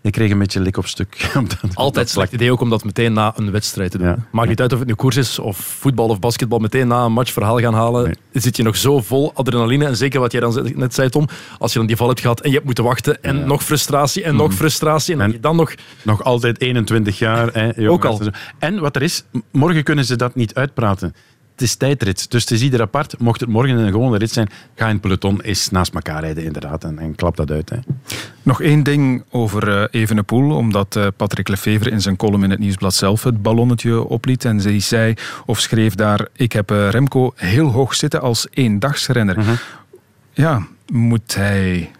ik 0.05 0.11
kreeg 0.11 0.31
een 0.31 0.37
beetje 0.37 0.59
lik 0.59 0.77
op 0.77 0.87
stuk. 0.87 1.31
Altijd 1.73 2.09
slecht 2.09 2.33
idee 2.33 2.51
ook 2.51 2.61
om 2.61 2.69
dat 2.69 2.83
meteen 2.83 3.13
na 3.13 3.33
een 3.35 3.51
wedstrijd 3.51 3.91
te 3.91 3.97
doen. 3.97 4.15
Maakt 4.31 4.47
niet 4.47 4.61
uit 4.61 4.73
of 4.73 4.79
het 4.79 4.87
nu 4.87 4.93
koers 4.93 5.15
is 5.15 5.39
of 5.39 5.57
voetbal 5.57 6.07
of 6.07 6.19
basketbal. 6.19 6.59
Meteen 6.59 6.87
na 6.87 7.05
een 7.05 7.11
match 7.11 7.31
verhaal 7.31 7.59
gaan 7.59 7.73
halen. 7.73 8.17
Zit 8.31 8.57
je 8.57 8.63
nog 8.63 8.75
zo 8.75 9.01
vol 9.01 9.31
adrenaline. 9.33 9.85
En 9.85 9.95
zeker 9.95 10.19
wat 10.19 10.31
jij 10.31 10.41
dan 10.41 10.71
net 10.75 10.93
zei, 10.93 11.09
Tom. 11.09 11.27
Als 11.57 11.71
je 11.71 11.77
dan 11.77 11.87
die 11.87 11.95
val 11.95 12.07
hebt 12.07 12.19
gehad 12.19 12.39
en 12.39 12.47
je 12.47 12.53
hebt 12.53 12.65
moeten 12.65 12.83
wachten. 12.83 13.23
En 13.23 13.47
nog 13.47 13.63
frustratie 13.63 14.23
en 14.23 14.35
nog 14.35 14.53
frustratie. 14.53 15.17
En, 15.17 15.37
dan 15.41 15.55
nog... 15.55 15.73
Nog 16.01 16.23
altijd 16.23 16.61
21 16.61 17.19
jaar. 17.19 17.49
Hè. 17.53 17.89
Ook 17.89 18.05
al. 18.05 18.21
En 18.59 18.79
wat 18.79 18.95
er 18.95 19.01
is, 19.01 19.23
morgen 19.51 19.83
kunnen 19.83 20.05
ze 20.05 20.15
dat 20.15 20.35
niet 20.35 20.53
uitpraten. 20.53 21.15
Het 21.55 21.63
is 21.63 21.75
tijdrit, 21.75 22.31
dus 22.31 22.41
het 22.41 22.51
is 22.51 22.61
ieder 22.61 22.81
apart. 22.81 23.19
Mocht 23.19 23.39
het 23.39 23.49
morgen 23.49 23.77
een 23.77 23.91
gewone 23.91 24.17
rit 24.17 24.31
zijn, 24.31 24.49
ga 24.75 24.85
in 24.85 24.91
het 24.91 25.01
peloton 25.01 25.41
eens 25.41 25.69
naast 25.69 25.93
elkaar 25.93 26.21
rijden, 26.21 26.43
inderdaad. 26.43 26.83
En, 26.83 26.99
en 26.99 27.15
klap 27.15 27.35
dat 27.35 27.51
uit. 27.51 27.69
Hè. 27.69 27.77
Nog 28.43 28.61
één 28.61 28.83
ding 28.83 29.23
over 29.29 29.69
eh, 29.69 30.01
Evenepoel, 30.01 30.55
omdat 30.55 30.95
eh, 30.95 31.07
Patrick 31.15 31.47
Lefevre 31.47 31.89
in 31.89 32.01
zijn 32.01 32.15
column 32.15 32.43
in 32.43 32.49
het 32.49 32.59
Nieuwsblad 32.59 32.93
zelf 32.93 33.23
het 33.23 33.41
ballonnetje 33.41 34.03
opliet. 34.03 34.45
En 34.45 34.61
zij 34.61 34.79
zei 34.79 35.13
of 35.45 35.59
schreef 35.59 35.95
daar, 35.95 36.27
ik 36.33 36.51
heb 36.51 36.71
eh, 36.71 36.89
Remco 36.89 37.33
heel 37.35 37.67
hoog 37.67 37.95
zitten 37.95 38.21
als 38.21 38.47
eendagsrenner. 38.51 39.59
Ja, 40.33 40.67
moet 40.87 41.35
hij 41.35 41.91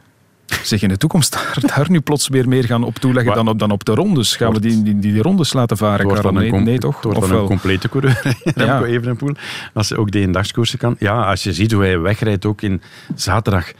zich 0.65 0.81
in 0.81 0.89
de 0.89 0.97
toekomst 0.97 1.31
daar, 1.35 1.57
daar 1.75 1.85
nu 1.91 1.99
plots 2.01 2.27
weer 2.27 2.47
meer 2.47 2.63
gaan 2.63 2.83
op 2.83 2.95
toeleggen 2.95 3.33
dan 3.35 3.47
op, 3.47 3.59
dan 3.59 3.71
op 3.71 3.85
de 3.85 3.93
rondes? 3.93 4.35
Gaan 4.35 4.53
we 4.53 4.59
die, 4.59 4.83
die, 4.83 4.99
die 4.99 5.21
rondes 5.21 5.53
laten 5.53 5.77
varen, 5.77 6.07
Karel? 6.07 6.31
Nee, 6.31 6.51
nee 6.51 6.77
toch? 6.77 6.95
het 6.95 7.03
wordt 7.03 7.29
een 7.29 7.45
complete 7.45 7.89
coureur, 7.89 8.21
Ja. 8.55 8.83
Evenepoel. 8.83 9.33
Als 9.73 9.89
hij 9.89 9.97
ook 9.97 10.11
de 10.11 10.19
eendagskoersen 10.19 10.79
kan. 10.79 10.95
Ja, 10.99 11.23
als 11.29 11.43
je 11.43 11.53
ziet 11.53 11.71
hoe 11.71 11.83
hij 11.83 11.99
wegrijdt, 11.99 12.45
ook 12.45 12.61
in 12.61 12.81
zaterdag. 13.15 13.71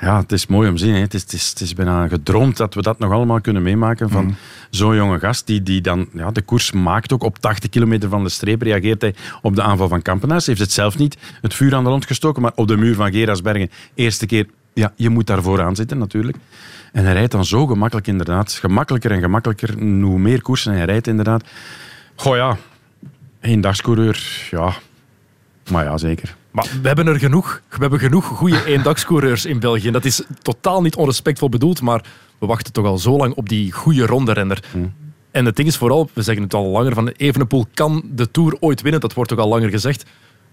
ja, 0.00 0.18
het 0.20 0.32
is 0.32 0.46
mooi 0.46 0.68
om 0.68 0.76
te 0.76 0.84
zien. 0.84 0.94
Hè. 0.94 1.00
Het, 1.00 1.14
is, 1.14 1.20
het, 1.22 1.32
is, 1.32 1.48
het 1.48 1.60
is 1.60 1.74
bijna 1.74 2.08
gedroomd 2.08 2.56
dat 2.56 2.74
we 2.74 2.82
dat 2.82 2.98
nog 2.98 3.12
allemaal 3.12 3.40
kunnen 3.40 3.62
meemaken 3.62 4.10
van 4.10 4.24
Mhm. 4.24 4.34
zo'n 4.70 4.96
jonge 4.96 5.18
gast 5.18 5.46
die, 5.46 5.62
die 5.62 5.80
dan 5.80 6.08
ja, 6.12 6.30
de 6.30 6.42
koers 6.42 6.72
maakt. 6.72 7.12
Ook 7.12 7.22
op 7.22 7.38
80 7.38 7.70
kilometer 7.70 8.08
van 8.08 8.24
de 8.24 8.30
streep 8.30 8.62
reageert 8.62 9.00
hij 9.00 9.14
op 9.42 9.54
de 9.56 9.62
aanval 9.62 9.88
van 9.88 10.02
Kampenaars. 10.02 10.46
Heeft 10.46 10.60
het 10.60 10.72
zelf 10.72 10.98
niet 10.98 11.16
het 11.40 11.54
vuur 11.54 11.74
aan 11.74 11.84
de 11.84 11.90
rond 11.90 12.06
gestoken, 12.06 12.42
maar 12.42 12.52
op 12.54 12.68
de 12.68 12.76
muur 12.76 12.94
van 12.94 13.12
Gerasbergen 13.12 13.70
eerste 13.94 14.26
keer, 14.26 14.46
ja, 14.72 14.92
je 14.96 15.08
moet 15.08 15.26
daar 15.26 15.42
vooraan 15.42 15.76
zitten 15.76 15.98
natuurlijk. 15.98 16.36
En 16.92 17.04
hij 17.04 17.12
rijdt 17.12 17.32
dan 17.32 17.44
zo 17.44 17.66
gemakkelijk 17.66 18.06
inderdaad. 18.06 18.52
Gemakkelijker 18.52 19.10
en 19.10 19.20
gemakkelijker, 19.20 19.78
hoe 19.82 20.18
meer 20.18 20.42
koersen 20.42 20.72
hij 20.72 20.84
rijdt 20.84 21.06
inderdaad. 21.06 21.44
Goh 22.14 22.36
ja, 22.36 22.56
eendagscoureur, 23.40 24.48
ja. 24.50 24.72
Maar 25.70 25.84
ja, 25.84 25.98
zeker. 25.98 26.36
Maar 26.50 26.68
we 26.82 26.86
hebben 26.86 27.06
er 27.06 27.18
genoeg. 27.18 27.62
We 27.68 27.76
hebben 27.80 27.98
genoeg 27.98 28.24
goede 28.24 28.64
eendagscoureurs 28.64 29.44
in 29.44 29.60
België. 29.60 29.90
Dat 29.90 30.04
is 30.04 30.22
totaal 30.42 30.82
niet 30.82 30.96
onrespectvol 30.96 31.48
bedoeld, 31.48 31.80
maar 31.82 32.04
we 32.38 32.46
wachten 32.46 32.72
toch 32.72 32.86
al 32.86 32.98
zo 32.98 33.16
lang 33.16 33.34
op 33.34 33.48
die 33.48 33.72
goede 33.72 34.06
ronde-renner. 34.06 34.62
En 35.30 35.44
het 35.44 35.56
ding 35.56 35.68
is 35.68 35.76
vooral, 35.76 36.10
we 36.12 36.22
zeggen 36.22 36.42
het 36.44 36.54
al 36.54 36.66
langer, 36.66 36.94
van 36.94 37.08
Evenepoel 37.08 37.66
kan 37.74 38.02
de 38.14 38.30
Tour 38.30 38.56
ooit 38.60 38.82
winnen. 38.82 39.00
Dat 39.00 39.14
wordt 39.14 39.32
ook 39.32 39.38
al 39.38 39.48
langer 39.48 39.70
gezegd. 39.70 40.04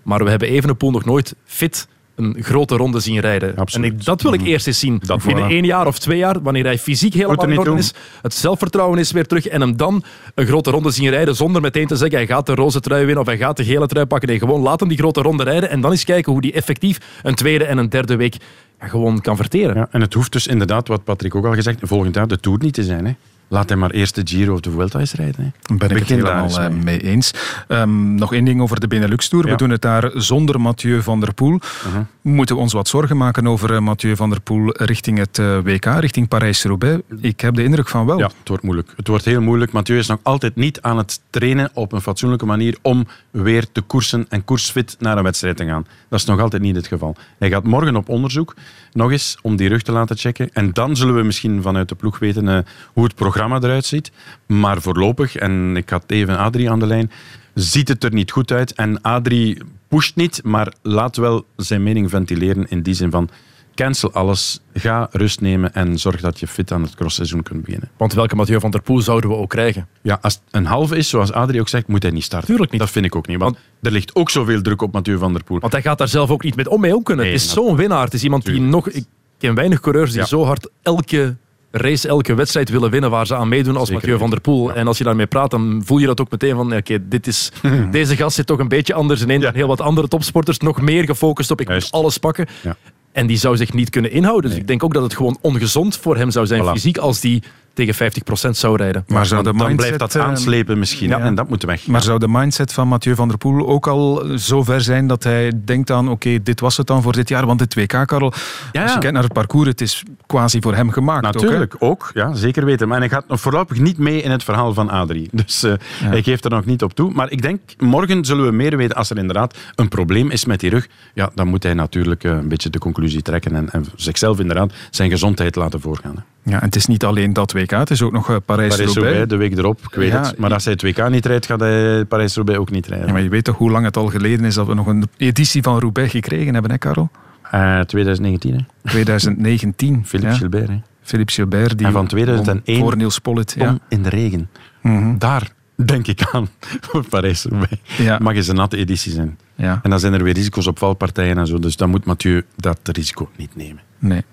Maar 0.03 0.23
we 0.23 0.29
hebben 0.29 0.47
Evenepoel 0.47 0.91
nog 0.91 1.05
nooit 1.05 1.35
fit 1.45 1.87
een 2.17 2.35
grote 2.39 2.75
ronde 2.75 2.99
zien 2.99 3.19
rijden. 3.19 3.55
En 3.55 3.83
ik, 3.83 4.05
dat 4.05 4.21
wil 4.21 4.33
ik 4.33 4.41
eerst 4.41 4.67
eens 4.67 4.79
zien. 4.79 5.01
Dat 5.05 5.23
Binnen 5.23 5.43
voilà. 5.43 5.51
één 5.51 5.65
jaar 5.65 5.87
of 5.87 5.99
twee 5.99 6.17
jaar, 6.17 6.41
wanneer 6.41 6.63
hij 6.63 6.77
fysiek 6.77 7.13
helemaal 7.13 7.49
in 7.49 7.59
orde 7.59 7.75
is. 7.75 7.93
Het 8.21 8.33
zelfvertrouwen 8.33 8.99
is 8.99 9.11
weer 9.11 9.25
terug. 9.25 9.47
En 9.47 9.61
hem 9.61 9.77
dan 9.77 10.03
een 10.35 10.45
grote 10.45 10.69
ronde 10.71 10.91
zien 10.91 11.09
rijden 11.09 11.35
zonder 11.35 11.61
meteen 11.61 11.87
te 11.87 11.95
zeggen 11.95 12.17
hij 12.17 12.27
gaat 12.27 12.45
de 12.45 12.55
roze 12.55 12.79
trui 12.79 13.05
winnen 13.05 13.21
of 13.21 13.29
hij 13.29 13.37
gaat 13.37 13.57
de 13.57 13.63
gele 13.63 13.87
trui 13.87 14.05
pakken. 14.05 14.29
Nee, 14.29 14.39
gewoon 14.39 14.61
laat 14.61 14.79
hem 14.79 14.89
die 14.89 14.97
grote 14.97 15.21
ronde 15.21 15.43
rijden 15.43 15.69
en 15.69 15.81
dan 15.81 15.91
eens 15.91 16.03
kijken 16.03 16.31
hoe 16.31 16.41
die 16.41 16.53
effectief 16.53 16.97
een 17.23 17.35
tweede 17.35 17.63
en 17.63 17.77
een 17.77 17.89
derde 17.89 18.15
week 18.15 18.35
ja, 18.79 18.87
gewoon 18.87 19.21
kan 19.21 19.35
verteren. 19.35 19.75
Ja, 19.75 19.87
en 19.91 20.01
het 20.01 20.13
hoeft 20.13 20.31
dus 20.31 20.47
inderdaad, 20.47 20.87
wat 20.87 21.03
Patrick 21.03 21.35
ook 21.35 21.45
al 21.45 21.53
gezegd 21.53 21.79
volgend 21.81 22.15
jaar 22.15 22.27
de 22.27 22.39
Tour 22.39 22.59
niet 22.61 22.73
te 22.73 22.83
zijn. 22.83 23.05
Hè. 23.05 23.13
Laat 23.49 23.69
hem 23.69 23.79
maar 23.79 23.91
eerst 23.91 24.15
de 24.15 24.21
Giro 24.25 24.53
of 24.53 24.59
de 24.59 24.71
Vuelta 24.71 24.99
eens 24.99 25.13
rijden. 25.13 25.43
Hè. 25.43 25.75
Ben 25.75 25.75
ik 25.75 25.81
het 25.97 25.99
Begin 25.99 26.19
daar 26.23 26.41
helemaal 26.43 26.59
eh, 26.65 26.69
mee. 26.69 26.83
mee 26.83 27.01
eens. 27.01 27.33
Ehm, 27.67 28.15
nog 28.15 28.33
één 28.33 28.45
ding 28.45 28.61
over 28.61 28.79
de 28.79 28.87
Benelux-tour. 28.87 29.43
We 29.43 29.49
Ja. 29.49 29.55
doen 29.55 29.69
het 29.69 29.81
daar 29.81 30.11
zonder 30.13 30.61
Mathieu 30.61 31.01
van 31.01 31.19
der 31.19 31.33
Poel. 31.33 31.59
Mhm. 31.87 32.03
Moeten 32.21 32.55
we 32.55 32.61
ons 32.61 32.73
wat 32.73 32.87
zorgen 32.87 33.17
maken 33.17 33.47
over 33.47 33.73
eh, 33.73 33.79
Mathieu 33.79 34.15
van 34.15 34.29
der 34.29 34.41
Poel 34.41 34.71
richting 34.77 35.17
het 35.17 35.39
eh, 35.39 35.57
WK, 35.63 35.85
richting 35.85 36.27
Parijs-Roubaix? 36.27 37.01
Ik 37.21 37.41
heb 37.41 37.55
de 37.55 37.63
indruk 37.63 37.87
van 37.87 38.05
wel. 38.05 38.17
Ja, 38.17 38.25
het 38.39 38.47
wordt 38.47 38.63
moeilijk. 38.63 38.93
Het 38.95 39.07
wordt 39.07 39.25
heel 39.25 39.41
moeilijk. 39.41 39.71
Mathieu 39.71 39.97
is 39.97 40.07
nog 40.07 40.19
altijd 40.23 40.55
niet 40.55 40.81
aan 40.81 40.97
het 40.97 41.19
trainen 41.29 41.69
op 41.73 41.91
een 41.91 42.01
fatsoenlijke 42.01 42.45
manier 42.45 42.77
om 42.81 43.07
weer 43.31 43.71
te 43.71 43.81
koersen 43.81 44.25
en 44.29 44.43
koersfit 44.45 44.95
naar 44.99 45.17
een 45.17 45.23
wedstrijd 45.23 45.57
te 45.57 45.65
gaan. 45.65 45.85
Dat 46.09 46.19
is 46.19 46.25
nog 46.25 46.39
altijd 46.39 46.61
niet 46.61 46.75
het 46.75 46.87
geval. 46.87 47.15
Hij 47.39 47.49
gaat 47.49 47.63
morgen 47.63 47.95
op 47.95 48.09
onderzoek, 48.09 48.55
nog 48.97 49.11
eens, 49.11 49.37
om 49.41 49.55
die 49.55 49.69
rug 49.69 49.81
te 49.81 49.91
laten 49.91 50.17
checken. 50.17 50.49
En 50.53 50.73
dan 50.73 50.95
zullen 50.95 51.15
we 51.15 51.23
misschien 51.23 51.61
vanuit 51.61 51.89
de 51.89 51.95
ploeg 51.95 52.19
weten 52.19 52.47
eh, 52.47 52.57
hoe 52.93 53.03
het 53.03 53.15
programma 53.15 53.55
eruit 53.57 53.85
ziet. 53.85 54.11
Maar 54.45 54.81
voorlopig, 54.81 55.35
en 55.35 55.75
ik 55.75 55.89
had 55.89 56.03
even 56.07 56.37
Adrie 56.37 56.71
aan 56.71 56.79
de 56.79 56.87
lijn, 56.87 57.11
ziet 57.53 57.87
het 57.87 58.03
er 58.03 58.13
niet 58.13 58.31
goed 58.31 58.51
uit. 58.51 58.73
En 58.73 59.01
Adrie 59.01 59.57
pusht 59.87 60.15
niet, 60.15 60.41
maar 60.43 60.73
laat 60.81 61.15
wel 61.15 61.45
zijn 61.55 61.83
mening 61.83 62.09
ventileren 62.09 62.69
in 62.69 62.81
die 62.81 62.93
zin 62.93 63.11
van 63.11 63.29
cancel 63.77 64.11
alles, 64.11 64.59
ga 64.73 65.07
rust 65.11 65.41
nemen 65.41 65.73
en 65.73 65.97
zorg 65.99 66.21
dat 66.21 66.39
je 66.39 66.47
fit 66.47 66.71
aan 66.71 66.81
het 66.81 66.95
crossseizoen 66.95 67.43
kunt 67.43 67.63
beginnen. 67.63 67.89
Want 67.97 68.13
welke 68.13 68.35
Mathieu 68.35 68.59
van 68.59 68.71
der 68.71 68.81
Poel 68.81 69.01
zouden 69.01 69.29
we 69.29 69.35
ook 69.35 69.49
krijgen? 69.49 69.87
Ja, 70.01 70.17
als 70.21 70.33
het 70.33 70.43
een 70.51 70.65
halve 70.65 70.95
is, 70.97 71.09
zoals 71.09 71.31
Adrie 71.31 71.59
ook 71.59 71.67
zegt, 71.67 71.87
moet 71.87 72.03
hij 72.03 72.11
niet 72.11 72.23
starten. 72.23 72.47
Tuurlijk 72.47 72.71
niet. 72.71 72.79
Dat 72.81 72.89
vind 72.89 73.05
ik 73.05 73.15
ook 73.15 73.27
niet. 73.27 73.37
Want, 73.39 73.57
er 73.81 73.91
ligt 73.91 74.15
ook 74.15 74.29
zoveel 74.29 74.61
druk 74.61 74.81
op 74.81 74.93
Mathieu 74.93 75.17
van 75.17 75.33
der 75.33 75.43
Poel. 75.43 75.59
Want 75.59 75.73
hij 75.73 75.81
gaat 75.81 75.97
daar 75.97 76.07
zelf 76.07 76.29
ook 76.29 76.43
niet 76.43 76.55
met 76.55 76.67
om 76.67 76.81
mee 76.81 76.95
om 76.95 77.03
kunnen. 77.03 77.25
Nee, 77.25 77.33
het 77.33 77.43
is 77.43 77.51
zo'n 77.51 77.75
winnaar. 77.75 78.03
Het 78.03 78.13
is 78.13 78.23
iemand 78.23 78.45
die 78.45 78.61
nog... 78.61 78.89
Ik 78.89 79.05
ken 79.37 79.55
weinig 79.55 79.79
coureurs 79.79 80.11
die 80.11 80.19
Ja. 80.19 80.25
zo 80.25 80.43
hard 80.45 80.69
elke 80.81 81.35
race, 81.71 82.07
elke 82.07 82.33
wedstrijd 82.33 82.69
willen 82.69 82.89
winnen 82.91 83.09
waar 83.09 83.27
ze 83.27 83.35
aan 83.35 83.47
meedoen 83.47 83.77
als 83.77 83.87
Zeker 83.87 84.01
Mathieu 84.01 84.19
van 84.19 84.29
der 84.29 84.41
Poel. 84.41 84.73
En 84.73 84.87
als 84.87 84.97
je 84.97 85.03
daarmee 85.03 85.27
praat, 85.27 85.51
dan 85.51 85.81
voel 85.85 85.97
je 85.97 86.05
dat 86.05 86.21
ook 86.21 86.31
meteen 86.31 86.55
van... 86.55 86.75
Oké, 86.75 87.07
dit 87.07 87.27
is, 87.27 87.51
deze 87.91 88.15
gast 88.15 88.35
zit 88.35 88.45
toch 88.45 88.59
een 88.59 88.67
beetje 88.67 88.93
anders 88.93 89.21
in 89.21 89.41
dan 89.41 89.53
heel 89.53 89.67
wat 89.67 89.81
andere 89.81 90.07
topsporters. 90.07 90.57
Nog 90.57 90.81
meer 90.81 91.03
gefocust 91.03 91.51
op, 91.51 91.61
ik 91.61 91.69
moet 91.69 91.91
alles 91.91 92.17
pakken. 92.17 92.47
Ja. 92.63 92.75
En 93.17 93.27
die 93.27 93.37
zou 93.37 93.57
zich 93.57 93.73
niet 93.73 93.89
kunnen 93.89 94.11
inhouden. 94.11 94.49
Dus 94.49 94.59
ik 94.59 94.67
denk 94.67 94.83
ook 94.83 94.93
dat 94.93 95.03
het 95.03 95.15
gewoon 95.15 95.37
ongezond 95.41 95.97
voor 95.97 96.17
hem 96.17 96.31
zou 96.31 96.45
zijn, 96.45 96.63
Voilà. 96.63 96.71
fysiek, 96.71 96.97
als 96.97 97.19
die 97.19 97.43
tegen 97.77 98.11
50% 98.47 98.49
zou 98.49 98.75
rijden. 98.75 99.03
Maar 99.07 99.25
zou 99.25 99.43
de 99.43 99.53
dan 99.53 99.75
blijft 99.75 99.99
dat 99.99 100.15
eh, 100.15 100.21
aanslepen 100.21 100.79
misschien. 100.79 101.09
ja. 101.09 101.19
En 101.19 101.35
dat 101.35 101.49
moet 101.49 101.63
weg. 101.63 101.87
Maar 101.87 102.01
zou 102.01 102.19
de 102.19 102.27
mindset 102.27 102.73
van 102.73 102.87
Mathieu 102.87 103.15
van 103.15 103.27
der 103.27 103.37
Poel 103.37 103.67
ook 103.67 103.87
al 103.87 104.25
zo 104.37 104.63
ver 104.63 104.81
zijn 104.81 105.07
dat 105.07 105.23
hij 105.23 105.51
denkt 105.65 105.91
aan 105.91 106.09
oké, 106.09 106.43
dit 106.43 106.59
was 106.59 106.77
het 106.77 106.87
dan 106.87 107.01
voor 107.01 107.13
dit 107.13 107.29
jaar? 107.29 107.45
Want 107.45 107.59
het 107.59 107.75
WK, 107.75 107.87
Karel, 107.87 108.33
Ja, 108.71 108.81
als 108.83 108.93
je 108.93 108.99
kijkt 108.99 109.13
naar 109.13 109.23
het 109.23 109.33
parcours, 109.33 109.67
het 109.67 109.81
is 109.81 110.03
quasi 110.25 110.61
voor 110.61 110.75
hem 110.75 110.91
gemaakt. 110.91 111.21
Natuurlijk, 111.23 111.75
ook, 111.79 112.11
ja, 112.13 112.33
zeker 112.33 112.65
weten. 112.65 112.87
Maar 112.87 112.99
hij 112.99 113.09
gaat 113.09 113.27
nog 113.27 113.41
voorlopig 113.41 113.79
niet 113.79 113.97
mee 113.97 114.21
in 114.21 114.31
het 114.31 114.43
verhaal 114.43 114.73
van 114.73 114.89
Adrie. 114.89 115.29
Dus 115.43 115.63
eh, 115.63 115.73
hij 116.03 116.23
geeft 116.23 116.45
er 116.45 116.51
nog 116.51 116.65
niet 116.65 116.83
op 116.83 116.93
toe. 116.93 117.11
Maar 117.13 117.31
ik 117.31 117.41
denk, 117.41 117.59
morgen 117.77 118.25
zullen 118.25 118.45
we 118.45 118.51
meer 118.51 118.77
weten 118.77 118.95
als 118.95 119.09
er 119.09 119.17
inderdaad 119.17 119.57
een 119.75 119.87
probleem 119.87 120.29
is 120.29 120.45
met 120.45 120.59
die 120.59 120.69
rug. 120.69 120.87
Ja, 121.13 121.29
dan 121.35 121.47
moet 121.47 121.63
hij 121.63 121.73
natuurlijk 121.73 122.23
eh, 122.23 122.31
een 122.31 122.47
beetje 122.47 122.69
de 122.69 122.79
conclusie 122.79 123.21
trekken 123.21 123.55
en, 123.55 123.69
en 123.71 123.85
zichzelf 123.95 124.39
inderdaad 124.39 124.73
zijn 124.91 125.09
gezondheid 125.09 125.55
laten 125.55 125.81
voorgaan. 125.81 126.15
hè. 126.15 126.21
Ja, 126.49 126.59
en 126.59 126.65
het 126.65 126.75
is 126.75 126.85
niet 126.85 127.05
alleen 127.05 127.33
dat 127.33 127.51
WK, 127.51 127.71
het 127.71 127.89
is 127.89 128.01
ook 128.01 128.11
nog 128.11 128.29
eh, 128.29 128.35
Parijs-Roubaix. 128.45 129.27
De 129.27 129.35
week 129.35 129.57
erop, 129.57 129.79
ik 129.81 129.95
weet 129.95 130.11
Ja, 130.11 130.21
het. 130.21 130.37
Maar 130.37 130.53
als 130.53 130.63
hij 130.63 130.73
het 130.73 130.81
WK 130.81 131.09
niet 131.09 131.25
rijdt, 131.25 131.45
gaat 131.45 131.59
hij 131.59 132.05
Parijs-Roubaix 132.05 132.59
ook 132.59 132.71
niet 132.71 132.87
rijden. 132.87 133.07
Ja, 133.07 133.13
maar 133.13 133.21
je 133.21 133.29
weet 133.29 133.43
toch 133.43 133.57
hoe 133.57 133.71
lang 133.71 133.85
het 133.85 133.97
al 133.97 134.07
geleden 134.07 134.45
is 134.45 134.55
dat 134.55 134.67
we 134.67 134.73
nog 134.73 134.87
een 134.87 135.03
editie 135.17 135.61
van 135.61 135.79
Roubaix 135.79 136.11
gekregen 136.11 136.53
hebben, 136.53 136.71
hè, 136.71 136.77
Karel? 136.77 137.09
Eh, 137.51 137.79
2019, 137.79 138.53
hè? 138.53 138.89
2019. 138.89 140.01
Philippe 140.05 140.31
ja. 140.31 140.37
Gilbert, 140.37 140.67
hè? 140.67 140.75
Philippe 141.01 141.31
Gilbert. 141.31 141.77
Die 141.77 141.87
En 141.87 141.93
van 141.93 142.07
2001 142.07 142.79
won 142.79 142.87
Voor 142.87 142.97
Niels 142.97 143.19
Pollitt, 143.19 143.55
ja. 143.57 143.69
Om 143.69 143.79
in 143.89 144.03
de 144.03 144.09
regen. 144.09 144.49
Mhm. 144.81 145.17
Daar 145.17 145.51
denk 145.75 146.07
ik 146.07 146.27
aan 146.31 146.47
voor 146.87 147.07
Parijs-Roubaix. 147.07 147.77
Ja. 147.97 148.17
Mag 148.21 148.35
eens 148.35 148.47
een 148.47 148.55
natte 148.55 148.77
editie 148.77 149.11
zijn. 149.11 149.37
Ja. 149.55 149.79
En 149.83 149.89
dan 149.89 149.99
zijn 149.99 150.13
er 150.13 150.23
weer 150.23 150.33
risico's 150.33 150.67
op 150.67 150.77
valpartijen 150.77 151.37
en 151.37 151.47
zo. 151.47 151.59
Dus 151.59 151.75
dan 151.75 151.89
moet 151.89 152.05
Mathieu 152.05 152.43
dat 152.55 152.79
risico 152.83 153.29
niet 153.35 153.55
nemen. 153.55 153.81
Nee. 153.99 154.23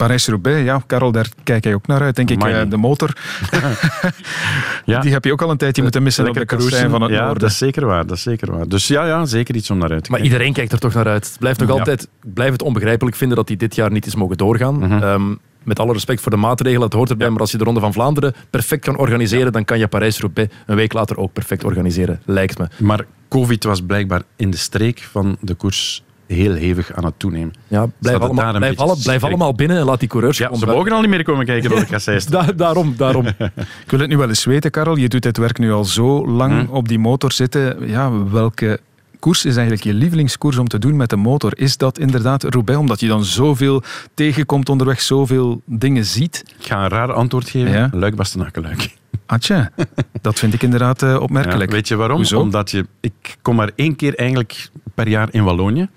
Parijs-Roubaix, 0.00 0.64
ja, 0.64 0.82
Karel, 0.86 1.12
daar 1.12 1.28
kijk 1.44 1.64
jij 1.64 1.74
ook 1.74 1.86
naar 1.86 2.00
uit, 2.00 2.16
denk 2.16 2.30
ik. 2.30 2.42
Amai. 2.42 2.54
Eh, 2.64 2.70
De 2.70 2.76
motor, 2.76 3.16
Ja. 4.84 5.00
die 5.00 5.12
heb 5.12 5.24
je 5.24 5.32
ook 5.32 5.42
al 5.42 5.50
een 5.50 5.56
tijdje 5.56 5.82
moeten 5.82 6.02
missen 6.02 6.26
op 6.26 6.32
de 6.32 6.38
Lekker 6.38 6.56
kassein 6.56 6.76
cruisen. 6.80 6.98
van 6.98 7.08
het 7.08 7.18
ja, 7.18 7.24
noorden. 7.24 7.42
dat 7.42 7.50
is 7.50 7.58
zeker 7.58 7.86
waar. 7.86 8.06
Dat 8.06 8.16
is 8.16 8.22
zeker 8.22 8.52
waar. 8.56 8.68
Dus 8.68 8.86
ja, 8.88 9.06
ja, 9.06 9.24
zeker 9.26 9.54
iets 9.54 9.70
om 9.70 9.78
naar 9.78 9.90
uit 9.90 10.04
te 10.04 10.10
Maar 10.10 10.18
kijken. 10.20 10.36
iedereen 10.36 10.52
kijkt 10.54 10.72
er 10.72 10.78
toch 10.78 10.94
naar 10.94 11.06
uit. 11.06 11.26
Het 11.28 11.38
blijft 11.38 11.60
nog 11.60 11.68
Ja. 11.68 11.74
altijd, 11.74 12.02
ik 12.22 12.34
blijf 12.34 12.52
het 12.52 12.62
onbegrijpelijk 12.62 13.16
vinden 13.16 13.36
dat 13.36 13.48
hij 13.48 13.56
dit 13.56 13.74
jaar 13.74 13.90
niet 13.92 14.06
is 14.06 14.14
mogen 14.14 14.36
doorgaan. 14.36 14.78
Mhm. 14.78 15.02
Ehm, 15.02 15.34
met 15.62 15.78
alle 15.78 15.92
respect 15.92 16.20
voor 16.20 16.30
de 16.30 16.36
maatregelen, 16.36 16.82
het 16.82 16.92
hoort 16.92 17.10
erbij. 17.10 17.30
Maar 17.30 17.40
als 17.40 17.50
je 17.50 17.58
de 17.58 17.64
Ronde 17.64 17.80
van 17.80 17.92
Vlaanderen 17.92 18.34
perfect 18.50 18.84
kan 18.84 18.96
organiseren, 18.98 19.52
dan 19.52 19.64
kan 19.64 19.78
je 19.78 19.88
Parijs-Roubaix 19.88 20.54
een 20.66 20.76
week 20.76 20.92
later 20.92 21.16
ook 21.18 21.32
perfect 21.32 21.64
organiseren, 21.64 22.20
lijkt 22.24 22.58
me. 22.58 22.68
Maar 22.78 23.04
COVID 23.28 23.64
was 23.64 23.80
blijkbaar 23.82 24.22
in 24.36 24.50
de 24.50 24.56
streek 24.56 25.08
van 25.12 25.36
de 25.40 25.54
koers 25.54 26.02
heel 26.34 26.54
hevig 26.54 26.92
aan 26.92 27.04
het 27.04 27.14
toenemen. 27.16 27.52
Ja, 27.68 27.86
blijf, 27.98 28.18
allemaal, 28.18 28.48
blijf, 28.52 28.58
beetje 28.68 28.76
alle- 28.84 28.92
blijf 29.02 29.18
schrik. 29.18 29.22
allemaal 29.22 29.54
binnen 29.54 29.76
en 29.78 29.84
laat 29.84 30.00
die 30.00 30.08
coureurs 30.08 30.38
Ja, 30.38 30.54
ze 30.56 30.66
mogen 30.66 30.92
al 30.92 31.00
niet 31.00 31.10
meer 31.10 31.22
komen 31.24 31.46
kijken 31.46 31.70
door 31.70 31.78
de 31.78 31.86
kasseis. 31.94 32.26
Da- 32.26 32.52
daarom, 32.56 32.94
daarom. 32.96 33.26
Ik 33.84 33.90
wil 33.90 34.00
het 34.00 34.08
nu 34.08 34.16
wel 34.16 34.28
eens 34.28 34.44
weten, 34.44 34.70
Karel. 34.70 34.96
Je 34.96 35.08
doet 35.08 35.22
dit 35.22 35.36
werk 35.36 35.58
nu 35.58 35.72
al 35.72 35.84
zo 35.84 36.26
lang 36.28 36.66
Hm. 36.68 36.74
op 36.74 36.88
die 36.88 36.98
motor 36.98 37.32
zitten. 37.32 37.88
Ja, 37.88 38.24
welke 38.24 38.80
koers 39.18 39.44
is 39.44 39.52
eigenlijk 39.56 39.84
je 39.84 39.94
lievelingskoers 39.94 40.58
om 40.58 40.68
te 40.68 40.78
doen 40.78 40.96
met 40.96 41.10
de 41.10 41.16
motor? 41.16 41.52
Is 41.58 41.76
dat 41.76 41.98
inderdaad 41.98 42.42
Roubaix, 42.44 42.80
omdat 42.80 43.00
je 43.00 43.08
dan 43.08 43.24
zoveel 43.24 43.82
tegenkomt 44.14 44.68
onderweg, 44.68 45.00
zoveel 45.00 45.62
dingen 45.64 46.04
ziet? 46.04 46.42
Ik 46.58 46.66
ga 46.66 46.82
een 46.82 46.88
raar 46.88 47.12
antwoord 47.12 47.48
geven. 47.50 47.70
Ja. 47.72 47.88
Luik, 47.92 48.14
Bastenaken, 48.16 48.62
Luik. 48.62 48.98
Atje, 49.26 49.70
dat 50.22 50.38
vind 50.38 50.54
ik 50.54 50.62
inderdaad 50.62 51.02
eh, 51.02 51.20
opmerkelijk. 51.20 51.70
Ja, 51.70 51.76
weet 51.76 51.88
je 51.88 51.96
waarom? 51.96 52.16
Hoezo? 52.16 52.40
Omdat 52.40 52.70
je, 52.70 52.86
ik 53.00 53.36
kom 53.42 53.56
maar 53.56 53.70
één 53.74 53.96
keer 53.96 54.14
eigenlijk 54.14 54.68
per 55.00 55.08
jaar 55.08 55.28
in 55.30 55.44
Wallonië. 55.44 55.88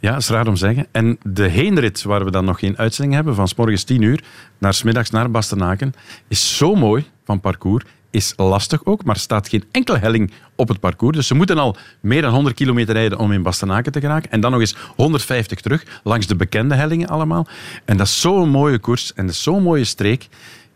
Ja, 0.00 0.16
is 0.16 0.28
raar 0.28 0.46
om 0.46 0.54
te 0.54 0.58
zeggen. 0.60 0.86
En 0.90 1.18
de 1.22 1.48
heenrit, 1.48 2.02
waar 2.02 2.24
we 2.24 2.30
dan 2.30 2.44
nog 2.44 2.58
geen 2.58 2.78
uitzending 2.78 3.14
hebben, 3.14 3.34
van 3.34 3.48
s 3.48 3.54
morgens 3.54 3.84
10 3.84 4.02
uur 4.02 4.24
naar 4.58 4.74
s 4.74 4.82
middags 4.82 5.10
naar 5.10 5.30
Bastenaken, 5.30 5.94
is 6.28 6.56
zo 6.56 6.74
mooi 6.74 7.04
van 7.24 7.40
parcours. 7.40 7.84
Is 8.10 8.32
lastig 8.36 8.84
ook, 8.84 9.04
maar 9.04 9.16
staat 9.16 9.48
geen 9.48 9.64
enkele 9.70 9.98
helling 9.98 10.32
op 10.56 10.68
het 10.68 10.80
parcours. 10.80 11.16
Dus 11.16 11.26
ze 11.26 11.34
moeten 11.34 11.58
al 11.58 11.76
meer 12.00 12.22
dan 12.22 12.32
100 12.32 12.54
kilometer 12.54 12.94
rijden 12.94 13.18
om 13.18 13.32
in 13.32 13.42
Bastenaken 13.42 13.92
te 13.92 14.00
geraken. 14.00 14.30
En 14.30 14.40
dan 14.40 14.50
nog 14.50 14.60
eens 14.60 14.76
150 14.96 15.60
terug, 15.60 16.00
langs 16.02 16.26
de 16.26 16.36
bekende 16.36 16.74
hellingen 16.74 17.08
allemaal. 17.08 17.46
En 17.84 17.96
dat 17.96 18.06
is 18.06 18.20
zo'n 18.20 18.48
mooie 18.48 18.78
koers 18.78 19.12
en 19.14 19.34
zo'n 19.34 19.62
mooie 19.62 19.84
streek. 19.84 20.28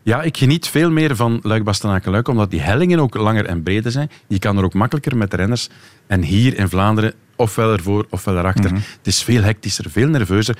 Ja, 0.03 0.21
ik 0.21 0.37
geniet 0.37 0.67
veel 0.67 0.91
meer 0.91 1.15
van 1.15 1.39
Luik 1.43 1.63
Bastenaken 1.63 2.11
Luik, 2.11 2.27
omdat 2.27 2.51
die 2.51 2.61
hellingen 2.61 2.99
ook 2.99 3.15
langer 3.15 3.45
en 3.45 3.63
breder 3.63 3.91
zijn. 3.91 4.11
Je 4.27 4.39
kan 4.39 4.57
er 4.57 4.63
ook 4.63 4.73
makkelijker 4.73 5.17
met 5.17 5.33
renners. 5.33 5.69
En 6.07 6.23
hier 6.23 6.57
in 6.57 6.69
Vlaanderen, 6.69 7.13
ofwel 7.35 7.71
ervoor 7.71 8.05
ofwel 8.09 8.37
erachter. 8.37 8.71
Het 8.73 9.07
is 9.07 9.23
veel 9.23 9.41
hectischer, 9.41 9.89
veel 9.89 10.07
nerveuzer. 10.07 10.57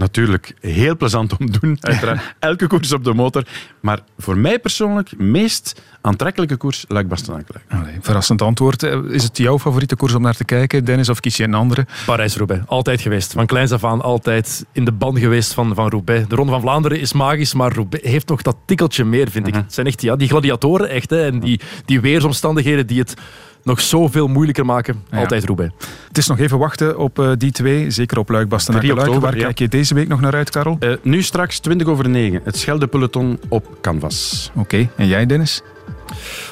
Natuurlijk 0.00 0.54
heel 0.60 0.96
plezant 0.96 1.36
om 1.38 1.50
te 1.50 1.58
doen. 1.60 1.76
Uiteraard 1.90 2.34
elke 2.38 2.66
koers 2.66 2.92
op 2.92 3.04
de 3.04 3.14
motor. 3.14 3.46
Maar 3.80 4.00
voor 4.18 4.38
mij 4.38 4.58
persoonlijk, 4.58 5.18
meest 5.18 5.82
aantrekkelijke 6.00 6.56
koers, 6.56 6.84
Luik 6.88 7.08
Bastenaken. 7.08 7.60
Verrassend 8.00 8.42
antwoord. 8.42 8.82
Eh, 8.82 8.98
Is 9.08 9.22
het 9.22 9.38
jouw 9.38 9.58
favoriete 9.58 9.96
koers 9.96 10.14
om 10.14 10.22
naar 10.22 10.36
te 10.36 10.44
kijken, 10.44 10.84
Dennis, 10.84 11.08
of 11.08 11.20
kies 11.20 11.36
je 11.36 11.44
een 11.44 11.54
andere? 11.54 11.86
Parijs-Roubaix, 12.06 12.62
altijd 12.66 13.00
geweest. 13.00 13.32
Van 13.32 13.46
kleins 13.46 13.72
af 13.72 13.84
aan 13.84 14.00
altijd 14.00 14.66
in 14.72 14.84
de 14.84 14.92
ban 14.92 15.18
geweest 15.18 15.52
van, 15.52 15.74
van 15.74 15.88
Roubaix. 15.88 16.28
De 16.28 16.34
Ronde 16.34 16.52
van 16.52 16.60
Vlaanderen 16.60 17.00
is 17.00 17.12
magisch, 17.12 17.54
maar 17.54 17.72
Roubaix 17.72 18.08
heeft 18.08 18.28
nog 18.28 18.42
dat 18.42 18.56
tikkeltje 18.64 19.04
meer, 19.04 19.30
vind 19.30 19.46
ik. 19.46 19.54
Het 19.54 19.74
zijn 19.74 19.86
echt 19.86 20.02
ja, 20.02 20.16
die 20.16 20.28
gladiatoren, 20.28 20.88
echt. 20.88 21.10
Hè, 21.10 21.24
en 21.26 21.40
die, 21.40 21.60
die 21.84 22.00
weersomstandigheden 22.00 22.86
die 22.86 22.98
het 22.98 23.14
nog 23.62 23.80
zoveel 23.80 24.28
moeilijker 24.28 24.64
maken. 24.64 25.02
Altijd 25.10 25.44
Roubaix. 25.44 25.72
Het 26.08 26.18
is 26.18 26.26
nog 26.26 26.38
even 26.38 26.58
wachten 26.58 26.98
op 26.98 27.18
eh, 27.18 27.30
die 27.38 27.52
twee, 27.52 27.90
zeker 27.90 28.18
op 28.18 28.28
Luik, 28.28 28.48
Bastenaken, 28.48 28.88
3 28.88 29.06
Luik. 29.06 29.20
Waar 29.20 29.36
ja. 29.36 29.42
kijk 29.42 29.58
je 29.58 29.68
deze 29.68 29.94
week 29.94 30.08
nog 30.08 30.20
naar 30.20 30.34
uit, 30.34 30.50
Karel? 30.50 30.76
Eh, 30.80 30.92
nu 31.02 31.22
straks 31.22 31.58
20 31.58 31.86
over 31.86 32.08
9. 32.08 32.40
Het 32.44 32.56
Schelde 32.56 32.86
Peloton 32.86 33.40
op 33.48 33.78
Canvas. 33.80 34.50
Oké, 34.54 34.88
en 34.96 35.06
jij 35.06 35.26
Dennis? 35.26 35.62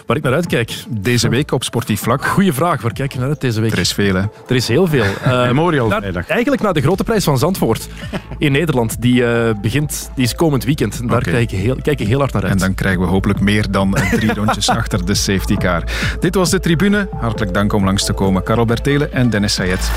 Waar 0.07 0.17
ik 0.17 0.23
naar 0.23 0.33
uitkijk? 0.33 0.73
Deze 0.89 1.29
week 1.29 1.53
op 1.53 1.65
sportief 1.65 2.01
vlak? 2.01 2.25
Goeie 2.25 2.53
vraag, 2.53 2.83
waar 2.83 2.93
kijk 2.93 3.13
je 3.13 3.19
naar 3.19 3.29
uit 3.29 3.41
deze 3.41 3.61
week? 3.61 3.73
Er 3.73 3.79
is 3.79 3.93
veel, 3.93 4.15
hè? 4.15 4.23
Er 4.49 4.55
is 4.57 4.69
heel 4.69 4.87
veel. 4.87 5.05
Eh, 5.29 5.47
Memorial 5.47 5.91
vrijdag. 5.91 6.29
Eigenlijk 6.29 6.63
naar 6.63 6.73
de 6.73 6.81
grote 6.81 7.05
prijs 7.05 7.25
van 7.25 7.39
Zandvoort 7.39 7.89
in 8.39 8.53
Nederland. 8.53 9.01
Die 9.03 9.25
eh, 9.25 9.55
begint, 9.61 10.11
die 10.15 10.25
is 10.25 10.35
komend 10.35 10.65
weekend. 10.65 11.01
En 11.01 11.07
Daar 11.07 11.23
kijk, 11.23 11.53
ik 11.53 11.59
heel, 11.59 11.77
kijk 11.83 12.01
ik 12.01 12.07
heel 12.07 12.19
hard 12.19 12.33
naar 12.33 12.43
uit. 12.43 12.53
En 12.53 12.59
dan 12.59 12.75
krijgen 12.75 13.01
we 13.01 13.07
hopelijk 13.07 13.41
meer 13.41 13.71
dan 13.71 13.97
eh, 13.97 14.13
drie 14.13 14.35
rondjes 14.41 14.69
achter 14.69 15.07
de 15.07 15.15
safety 15.15 15.57
car. 15.57 15.83
Dit 16.21 16.35
was 16.35 16.51
de 16.51 16.61
tribune. 16.61 17.09
Hartelijk 17.21 17.55
dank 17.55 17.73
om 17.73 17.85
langs 17.85 18.05
te 18.05 18.13
komen. 18.13 18.43
Karel 18.43 18.65
Bertelen 18.65 19.13
en 19.13 19.31
Dennis 19.31 19.55
Sayed. 19.55 19.91